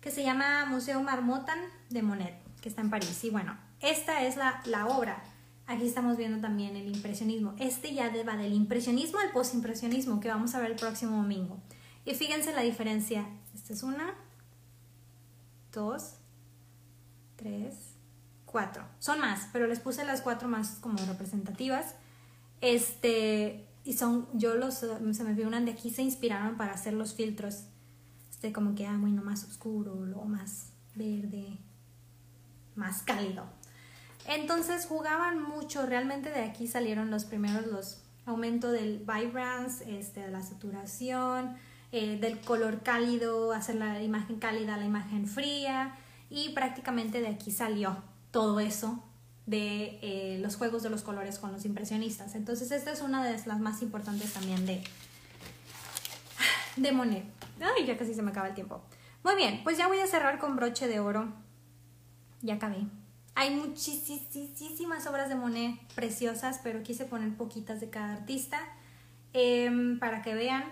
que 0.00 0.10
se 0.10 0.22
llama 0.22 0.66
Museo 0.66 1.02
Marmottan 1.02 1.58
de 1.90 2.02
Monet, 2.02 2.34
que 2.60 2.68
está 2.68 2.80
en 2.80 2.90
París. 2.90 3.22
Y 3.24 3.30
bueno, 3.30 3.56
esta 3.80 4.22
es 4.22 4.36
la, 4.36 4.62
la 4.64 4.86
obra. 4.86 5.22
Aquí 5.66 5.86
estamos 5.86 6.16
viendo 6.16 6.40
también 6.40 6.74
el 6.74 6.88
impresionismo. 6.88 7.54
Este 7.58 7.94
ya 7.94 8.10
va 8.26 8.36
del 8.36 8.54
impresionismo 8.54 9.20
al 9.20 9.30
postimpresionismo, 9.30 10.20
que 10.20 10.28
vamos 10.28 10.54
a 10.54 10.60
ver 10.60 10.72
el 10.72 10.76
próximo 10.76 11.16
domingo. 11.16 11.58
Y 12.04 12.14
fíjense 12.14 12.52
la 12.52 12.62
diferencia. 12.62 13.26
Esta 13.54 13.72
es 13.72 13.82
una, 13.82 14.14
dos, 15.72 16.14
tres, 17.36 17.74
cuatro. 18.46 18.84
Son 18.98 19.20
más, 19.20 19.48
pero 19.52 19.66
les 19.66 19.80
puse 19.80 20.04
las 20.04 20.22
cuatro 20.22 20.48
más 20.48 20.78
como 20.80 20.98
representativas. 21.06 21.94
Este, 22.60 23.66
y 23.84 23.94
son, 23.94 24.28
yo 24.34 24.54
los, 24.54 24.74
se 24.74 25.24
me 25.24 25.34
figuran 25.34 25.64
de 25.64 25.72
aquí, 25.72 25.90
se 25.90 26.02
inspiraron 26.02 26.56
para 26.56 26.72
hacer 26.72 26.94
los 26.94 27.14
filtros 27.14 27.64
este, 28.40 28.54
como 28.54 28.74
que, 28.74 28.86
ah, 28.86 28.96
bueno, 28.98 29.22
más 29.22 29.44
oscuro, 29.44 29.94
luego 30.06 30.24
más 30.24 30.70
verde, 30.94 31.58
más 32.74 33.02
cálido. 33.02 33.44
Entonces 34.24 34.86
jugaban 34.86 35.42
mucho, 35.42 35.84
realmente 35.84 36.30
de 36.30 36.44
aquí 36.44 36.66
salieron 36.66 37.10
los 37.10 37.26
primeros, 37.26 37.66
los 37.66 37.98
aumento 38.24 38.72
del 38.72 39.00
vibrance, 39.00 39.84
este, 39.98 40.20
de 40.20 40.30
la 40.30 40.40
saturación, 40.40 41.54
eh, 41.92 42.18
del 42.18 42.40
color 42.40 42.82
cálido, 42.82 43.52
hacer 43.52 43.74
la 43.74 44.02
imagen 44.02 44.38
cálida, 44.38 44.78
la 44.78 44.86
imagen 44.86 45.26
fría, 45.26 45.98
y 46.30 46.54
prácticamente 46.54 47.20
de 47.20 47.28
aquí 47.28 47.50
salió 47.50 48.02
todo 48.30 48.58
eso 48.58 49.04
de 49.44 49.98
eh, 50.00 50.38
los 50.40 50.56
juegos 50.56 50.82
de 50.82 50.88
los 50.88 51.02
colores 51.02 51.38
con 51.38 51.52
los 51.52 51.66
impresionistas. 51.66 52.34
Entonces 52.34 52.70
esta 52.70 52.90
es 52.90 53.02
una 53.02 53.22
de 53.22 53.32
las 53.44 53.60
más 53.60 53.82
importantes 53.82 54.32
también 54.32 54.64
de, 54.64 54.82
de 56.76 56.92
Monet. 56.92 57.40
Ay, 57.60 57.86
ya 57.86 57.96
casi 57.96 58.14
se 58.14 58.22
me 58.22 58.30
acaba 58.30 58.48
el 58.48 58.54
tiempo. 58.54 58.82
Muy 59.22 59.36
bien, 59.36 59.60
pues 59.64 59.76
ya 59.76 59.86
voy 59.86 59.98
a 59.98 60.06
cerrar 60.06 60.38
con 60.38 60.56
broche 60.56 60.88
de 60.88 61.00
oro. 61.00 61.32
Ya 62.42 62.54
acabé. 62.54 62.86
Hay 63.34 63.54
muchísimas 63.54 65.06
obras 65.06 65.28
de 65.28 65.34
Monet 65.34 65.78
preciosas, 65.94 66.60
pero 66.62 66.82
quise 66.82 67.04
poner 67.04 67.36
poquitas 67.36 67.80
de 67.80 67.90
cada 67.90 68.14
artista 68.14 68.58
em, 69.32 69.98
para 69.98 70.22
que 70.22 70.34
vean. 70.34 70.64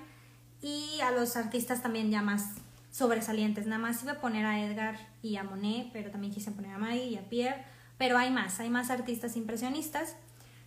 Y 0.60 1.00
a 1.02 1.10
los 1.10 1.36
artistas 1.36 1.82
también 1.82 2.10
ya 2.10 2.20
más 2.22 2.54
sobresalientes. 2.90 3.66
Nada 3.66 3.80
más 3.80 4.02
iba 4.02 4.12
a 4.12 4.20
poner 4.20 4.44
a 4.44 4.60
Edgar 4.60 4.96
y 5.22 5.36
a 5.36 5.44
Monet, 5.44 5.90
pero 5.92 6.10
también 6.10 6.32
quise 6.32 6.50
poner 6.50 6.72
a 6.72 6.78
Maggie 6.78 7.04
y 7.04 7.16
a 7.16 7.28
Pierre. 7.28 7.64
Pero 7.96 8.18
hay 8.18 8.30
más, 8.30 8.60
hay 8.60 8.70
más 8.70 8.90
artistas 8.90 9.36
impresionistas. 9.36 10.16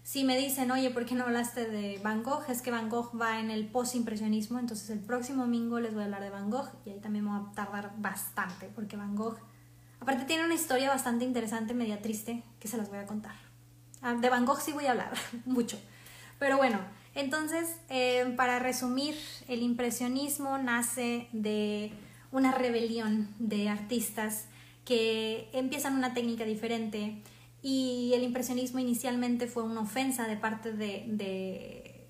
Si 0.03 0.23
me 0.23 0.37
dicen, 0.37 0.71
oye, 0.71 0.89
¿por 0.89 1.05
qué 1.05 1.15
no 1.15 1.25
hablaste 1.25 1.69
de 1.69 1.99
Van 2.03 2.23
Gogh? 2.23 2.43
Es 2.49 2.61
que 2.61 2.71
Van 2.71 2.89
Gogh 2.89 3.11
va 3.19 3.39
en 3.39 3.51
el 3.51 3.67
post-impresionismo, 3.67 4.59
entonces 4.59 4.89
el 4.89 4.99
próximo 4.99 5.43
domingo 5.43 5.79
les 5.79 5.93
voy 5.93 6.01
a 6.01 6.05
hablar 6.05 6.23
de 6.23 6.31
Van 6.31 6.49
Gogh 6.49 6.69
y 6.85 6.89
ahí 6.89 6.99
también 6.99 7.25
me 7.25 7.31
voy 7.31 7.47
a 7.47 7.51
tardar 7.53 7.93
bastante, 7.97 8.67
porque 8.73 8.97
Van 8.97 9.15
Gogh 9.15 9.37
Aparte 10.01 10.25
tiene 10.25 10.43
una 10.45 10.55
historia 10.55 10.89
bastante 10.89 11.25
interesante, 11.25 11.75
media 11.75 12.01
triste, 12.01 12.43
que 12.59 12.67
se 12.67 12.75
las 12.75 12.89
voy 12.89 12.97
a 12.97 13.05
contar. 13.05 13.35
Ah, 14.01 14.15
de 14.15 14.29
Van 14.29 14.45
Gogh 14.45 14.59
sí 14.59 14.71
voy 14.71 14.87
a 14.87 14.91
hablar 14.91 15.13
mucho. 15.45 15.79
Pero 16.39 16.57
bueno, 16.57 16.79
entonces, 17.13 17.75
eh, 17.87 18.33
para 18.35 18.57
resumir, 18.57 19.15
el 19.47 19.61
impresionismo 19.61 20.57
nace 20.57 21.27
de 21.33 21.91
una 22.31 22.51
rebelión 22.51 23.29
de 23.37 23.69
artistas 23.69 24.45
que 24.85 25.49
empiezan 25.53 25.95
una 25.95 26.15
técnica 26.15 26.45
diferente 26.45 27.21
y 27.61 28.13
el 28.15 28.23
impresionismo 28.23 28.79
inicialmente 28.79 29.47
fue 29.47 29.63
una 29.63 29.81
ofensa 29.81 30.27
de 30.27 30.35
parte 30.35 30.73
de... 30.73 32.07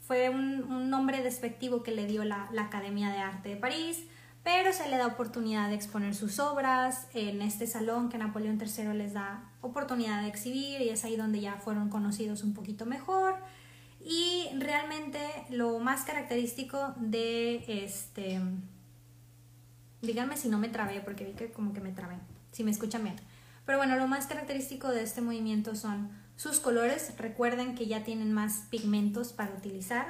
fue 0.00 0.28
un, 0.30 0.90
nombre 0.90 1.22
despectivo 1.22 1.82
que 1.82 1.92
le 1.92 2.06
dio 2.06 2.24
la, 2.24 2.48
la 2.52 2.62
Academia 2.62 3.10
de 3.10 3.18
Arte 3.18 3.50
de 3.50 3.56
París, 3.56 4.04
pero 4.42 4.72
se 4.72 4.88
le 4.88 4.96
da 4.96 5.06
oportunidad 5.06 5.68
de 5.68 5.76
exponer 5.76 6.14
sus 6.14 6.40
obras 6.40 7.06
en 7.14 7.40
este 7.42 7.66
salón 7.66 8.08
que 8.08 8.18
Napoleón 8.18 8.58
III 8.60 8.94
les 8.94 9.12
da 9.12 9.50
oportunidad 9.60 10.22
de 10.22 10.28
exhibir 10.28 10.80
y 10.80 10.88
es 10.88 11.04
ahí 11.04 11.16
donde 11.16 11.40
ya 11.40 11.56
fueron 11.56 11.88
conocidos 11.90 12.42
un 12.42 12.54
poquito 12.54 12.86
mejor. 12.86 13.36
Y 14.02 14.48
realmente 14.58 15.20
lo 15.50 15.78
más 15.78 16.02
característico 16.02 16.94
de 16.96 17.64
este... 17.84 18.40
Díganme 20.02 20.38
si 20.38 20.48
no 20.48 20.58
me 20.58 20.70
trabé, 20.70 21.00
porque 21.02 21.26
vi 21.26 21.32
que 21.32 21.52
como 21.52 21.74
que 21.74 21.80
me 21.80 21.92
trabé, 21.92 22.16
si 22.52 22.64
me 22.64 22.70
escuchan 22.70 23.04
bien. 23.04 23.16
Pero 23.64 23.78
bueno, 23.78 23.96
lo 23.96 24.06
más 24.06 24.26
característico 24.26 24.88
de 24.88 25.02
este 25.02 25.20
movimiento 25.20 25.74
son 25.74 26.10
sus 26.36 26.60
colores. 26.60 27.12
Recuerden 27.18 27.74
que 27.74 27.86
ya 27.86 28.04
tienen 28.04 28.32
más 28.32 28.64
pigmentos 28.70 29.32
para 29.32 29.52
utilizar. 29.52 30.06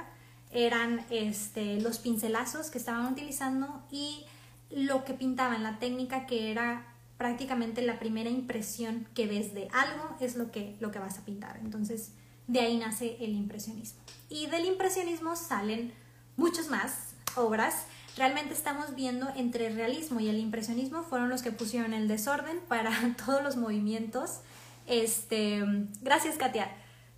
Eran 0.51 1.05
este, 1.09 1.79
los 1.81 1.99
pincelazos 1.99 2.69
que 2.69 2.77
estaban 2.77 3.05
utilizando 3.11 3.83
y 3.91 4.25
lo 4.69 5.03
que 5.03 5.13
pintaban, 5.13 5.63
la 5.63 5.79
técnica 5.79 6.25
que 6.25 6.51
era 6.51 6.85
prácticamente 7.17 7.81
la 7.83 7.99
primera 7.99 8.29
impresión 8.29 9.07
que 9.13 9.27
ves 9.27 9.53
de 9.53 9.67
algo 9.73 10.15
es 10.19 10.35
lo 10.35 10.51
que, 10.51 10.75
lo 10.79 10.91
que 10.91 10.99
vas 10.99 11.19
a 11.19 11.25
pintar. 11.25 11.59
Entonces, 11.61 12.13
de 12.47 12.61
ahí 12.61 12.77
nace 12.77 13.17
el 13.19 13.35
impresionismo. 13.35 14.01
Y 14.27 14.47
del 14.47 14.65
impresionismo 14.65 15.35
salen 15.35 15.93
muchas 16.35 16.69
más 16.69 17.13
obras. 17.35 17.85
Realmente 18.17 18.53
estamos 18.53 18.95
viendo 18.95 19.29
entre 19.35 19.67
el 19.67 19.75
realismo 19.75 20.19
y 20.19 20.27
el 20.27 20.37
impresionismo 20.37 21.03
fueron 21.03 21.29
los 21.29 21.41
que 21.41 21.51
pusieron 21.51 21.93
el 21.93 22.07
desorden 22.07 22.59
para 22.67 22.91
todos 23.25 23.43
los 23.43 23.57
movimientos. 23.57 24.41
Este, 24.87 25.63
gracias 26.01 26.37
Katia 26.37 26.69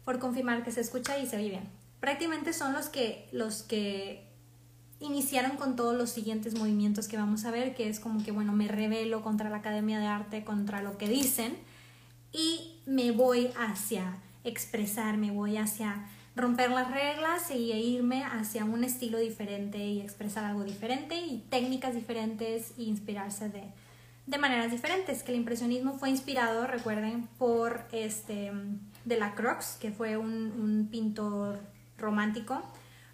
por 0.06 0.20
confirmar 0.20 0.64
que 0.64 0.72
se 0.72 0.82
escucha 0.82 1.18
y 1.18 1.28
se 1.28 1.38
oye 1.38 1.50
bien. 1.50 1.70
Prácticamente 2.00 2.54
son 2.54 2.74
los 2.74 2.90
que 2.90 3.30
los 3.32 3.64
que 3.64 4.30
iniciaron 5.00 5.58
con 5.58 5.76
todos 5.76 5.96
los 5.96 6.10
siguientes 6.10 6.58
movimientos 6.58 7.08
que 7.08 7.18
vamos 7.18 7.46
a 7.46 7.52
ver, 7.52 7.76
que 7.76 7.90
es 7.90 8.00
como 8.00 8.24
que 8.24 8.32
bueno, 8.32 8.54
me 8.54 8.68
revelo 8.68 9.22
contra 9.22 9.50
la 9.50 9.58
Academia 9.58 10.00
de 10.00 10.08
Arte, 10.08 10.44
contra 10.44 10.82
lo 10.82 10.98
que 10.98 11.08
dicen 11.08 11.58
y 12.32 12.82
me 12.86 13.12
voy 13.12 13.52
hacia 13.58 14.18
expresarme, 14.44 15.32
voy 15.32 15.58
hacia 15.58 16.06
romper 16.36 16.72
las 16.72 16.90
reglas 16.90 17.50
e 17.52 17.58
irme 17.58 18.24
hacia 18.24 18.66
un 18.66 18.84
estilo 18.84 19.20
diferente 19.20 19.78
y 19.78 20.02
expresar 20.02 20.46
algo 20.46 20.64
diferente 20.64 21.16
y 21.16 21.46
técnicas 21.50 21.94
diferentes 21.94 22.74
e 22.78 22.84
inspirarse 22.84 23.50
de, 23.50 23.64
de 24.26 24.38
maneras 24.38 24.72
diferentes. 24.72 25.24
Que 25.24 25.32
el 25.32 25.38
impresionismo 25.38 25.98
fue 25.98 26.10
inspirado, 26.10 26.66
recuerden, 26.66 27.28
por 27.38 27.86
este 27.92 28.52
de 29.06 29.18
la 29.18 29.36
Croix, 29.36 29.78
que 29.80 29.92
fue 29.92 30.18
un, 30.18 30.88
pintor 30.90 31.60
romántico, 31.98 32.62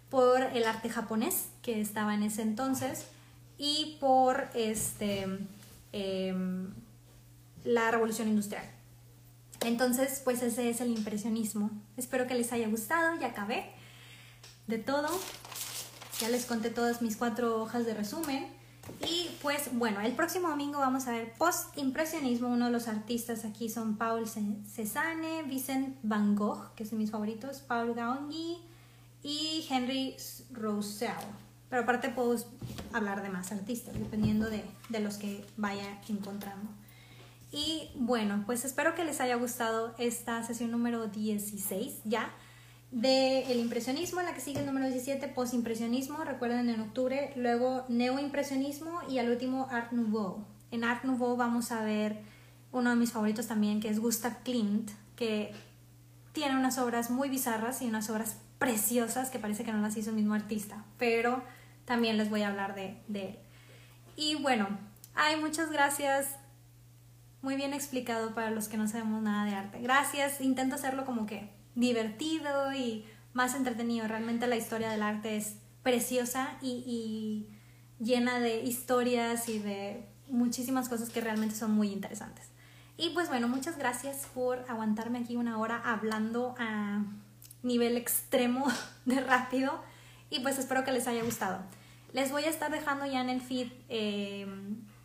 por 0.08 0.40
el 0.42 0.64
arte 0.64 0.88
japonés 0.88 1.48
que 1.62 1.80
estaba 1.80 2.14
en 2.14 2.22
ese 2.22 2.42
entonces 2.42 3.06
y 3.58 3.98
por 4.00 4.48
este 4.54 5.26
em, 5.92 6.72
la 7.64 7.90
revolución 7.90 8.28
industrial. 8.28 8.64
Entonces, 9.64 10.20
pues 10.24 10.42
ese 10.42 10.70
es 10.70 10.80
el 10.80 10.88
impresionismo. 10.88 11.70
Espero 11.96 12.26
que 12.26 12.34
les 12.34 12.52
haya 12.52 12.68
gustado, 12.68 13.18
ya 13.20 13.28
acabé 13.28 13.70
de 14.66 14.78
todo. 14.78 15.08
Ya 16.20 16.28
les 16.28 16.46
conté 16.46 16.70
todas 16.70 17.02
mis 17.02 17.16
cuatro 17.16 17.62
hojas 17.62 17.86
de 17.86 17.94
resumen. 17.94 18.46
Y 19.06 19.30
pues 19.42 19.70
bueno, 19.72 20.00
el 20.00 20.12
próximo 20.12 20.48
domingo 20.48 20.78
vamos 20.78 21.06
a 21.06 21.12
ver 21.12 21.32
post-impresionismo. 21.34 22.48
Uno 22.48 22.66
de 22.66 22.72
los 22.72 22.88
artistas 22.88 23.44
aquí 23.44 23.68
son 23.68 23.96
Paul 23.96 24.26
Cézanne, 24.26 25.42
Vincent 25.44 25.96
Van 26.02 26.34
Gogh, 26.34 26.74
que 26.74 26.84
son 26.84 26.98
mis 26.98 27.10
favoritos, 27.10 27.60
Paul 27.60 27.94
Gauguin 27.94 28.58
y 29.22 29.66
Henry 29.70 30.16
Roussel. 30.52 31.10
Pero 31.68 31.82
aparte 31.82 32.08
puedo 32.08 32.36
hablar 32.92 33.22
de 33.22 33.28
más 33.28 33.52
artistas, 33.52 33.94
dependiendo 33.94 34.50
de, 34.50 34.64
de 34.88 35.00
los 35.00 35.18
que 35.18 35.44
vaya 35.56 36.00
encontrando. 36.08 36.68
Y 37.52 37.90
bueno, 37.96 38.44
pues 38.46 38.64
espero 38.64 38.94
que 38.94 39.04
les 39.04 39.20
haya 39.20 39.34
gustado 39.36 39.94
esta 39.98 40.42
sesión 40.42 40.70
número 40.70 41.08
16 41.08 42.02
ya 42.04 42.30
de 42.90 43.50
el 43.52 43.60
impresionismo, 43.60 44.20
en 44.20 44.26
la 44.26 44.34
que 44.34 44.40
sigue 44.40 44.60
el 44.60 44.66
número 44.66 44.86
17, 44.86 45.28
postimpresionismo, 45.28 46.24
recuerden 46.24 46.68
en 46.68 46.80
octubre, 46.80 47.32
luego 47.36 47.84
neoimpresionismo 47.88 49.00
y 49.08 49.18
al 49.18 49.30
último 49.30 49.68
Art 49.70 49.92
Nouveau. 49.92 50.44
En 50.70 50.84
Art 50.84 51.04
Nouveau 51.04 51.36
vamos 51.36 51.70
a 51.72 51.84
ver 51.84 52.20
uno 52.72 52.90
de 52.90 52.96
mis 52.96 53.12
favoritos 53.12 53.46
también, 53.46 53.80
que 53.80 53.88
es 53.88 54.00
Gustav 54.00 54.42
Klimt, 54.42 54.90
que 55.16 55.52
tiene 56.32 56.56
unas 56.56 56.78
obras 56.78 57.10
muy 57.10 57.28
bizarras 57.28 57.82
y 57.82 57.86
unas 57.86 58.10
obras 58.10 58.38
preciosas 58.58 59.30
que 59.30 59.38
parece 59.38 59.64
que 59.64 59.72
no 59.72 59.80
las 59.80 59.96
hizo 59.96 60.10
el 60.10 60.16
mismo 60.16 60.34
artista, 60.34 60.84
pero 60.98 61.42
también 61.84 62.16
les 62.16 62.28
voy 62.28 62.42
a 62.42 62.48
hablar 62.48 62.74
de, 62.74 62.96
de 63.08 63.28
él. 63.28 63.38
Y 64.16 64.34
bueno, 64.36 64.68
ay, 65.14 65.40
muchas 65.40 65.70
gracias 65.70 66.39
muy 67.42 67.56
bien 67.56 67.72
explicado 67.72 68.34
para 68.34 68.50
los 68.50 68.68
que 68.68 68.76
no 68.76 68.86
sabemos 68.86 69.22
nada 69.22 69.44
de 69.44 69.54
arte. 69.54 69.80
Gracias, 69.80 70.40
intento 70.40 70.74
hacerlo 70.74 71.04
como 71.04 71.26
que 71.26 71.50
divertido 71.74 72.72
y 72.72 73.04
más 73.32 73.54
entretenido. 73.54 74.06
Realmente 74.06 74.46
la 74.46 74.56
historia 74.56 74.90
del 74.90 75.02
arte 75.02 75.36
es 75.36 75.56
preciosa 75.82 76.58
y, 76.60 77.46
llena 77.98 78.40
de 78.40 78.62
historias 78.62 79.50
y 79.50 79.58
de 79.58 80.06
muchísimas 80.30 80.88
cosas 80.88 81.10
que 81.10 81.20
realmente 81.20 81.54
son 81.54 81.72
muy 81.72 81.92
interesantes. 81.92 82.46
Y 82.96 83.10
pues 83.10 83.28
bueno, 83.28 83.46
muchas 83.46 83.76
gracias 83.76 84.26
por 84.32 84.64
aguantarme 84.70 85.18
aquí 85.18 85.36
una 85.36 85.58
hora 85.58 85.82
hablando 85.84 86.54
a 86.58 87.04
nivel 87.62 87.98
extremo 87.98 88.66
de 89.04 89.20
rápido 89.20 89.82
y 90.30 90.40
pues 90.40 90.58
espero 90.58 90.82
que 90.82 90.92
les 90.92 91.06
haya 91.08 91.22
gustado. 91.22 91.62
Les 92.14 92.32
voy 92.32 92.44
a 92.44 92.48
estar 92.48 92.70
dejando 92.70 93.04
ya 93.04 93.20
en 93.20 93.28
el 93.28 93.42
feed 93.42 93.68
eh, 93.90 94.46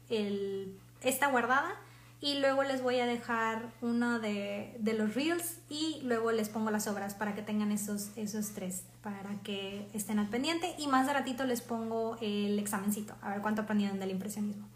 el, 0.10 0.80
esta 1.02 1.28
guardada 1.28 1.76
y 2.22 2.39
luego 2.39 2.63
les 2.63 2.82
voy 2.82 2.99
a 2.99 3.05
dejar 3.05 3.72
uno 3.82 4.20
de, 4.20 4.78
los 4.84 5.13
reels 5.13 5.57
y 5.70 5.99
luego 6.03 6.32
les 6.32 6.49
pongo 6.49 6.72
las 6.72 6.88
obras 6.88 7.13
para 7.13 7.36
que 7.36 7.41
tengan 7.41 7.72
esos, 7.72 8.09
esos 8.16 8.49
tres, 8.51 8.84
para 9.03 9.36
que 9.43 9.88
estén 9.93 10.20
al 10.20 10.28
pendiente 10.28 10.74
y 10.78 10.88
más 10.88 11.07
de 11.07 11.13
ratito 11.13 11.45
les 11.45 11.61
pongo 11.61 12.18
el 12.22 12.57
examencito, 12.57 13.16
a 13.22 13.30
ver 13.32 13.41
cuánto 13.41 13.63
aprendieron 13.63 13.99
del 13.99 14.11
impresionismo. 14.11 14.68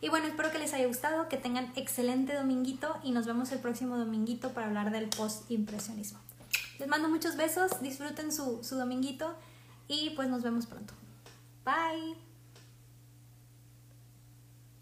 Y 0.00 0.08
bueno, 0.08 0.26
espero 0.26 0.50
que 0.50 0.58
les 0.58 0.74
haya 0.74 0.86
gustado, 0.86 1.28
que 1.28 1.36
tengan 1.36 1.72
excelente 1.76 2.34
dominguito 2.34 2.98
y 3.02 3.12
nos 3.12 3.26
vemos 3.26 3.50
el 3.52 3.60
próximo 3.60 3.96
dominguito 3.96 4.50
para 4.50 4.66
hablar 4.66 4.90
del 4.90 5.08
post-impresionismo. 5.08 6.18
Les 6.78 6.88
mando 6.88 7.08
muchos 7.08 7.36
besos, 7.36 7.80
disfruten 7.80 8.32
su, 8.32 8.62
su 8.62 8.76
dominguito 8.76 9.34
y 9.88 10.10
pues 10.10 10.28
nos 10.28 10.42
vemos 10.42 10.66
pronto. 10.66 10.92
Bye. 11.64 12.25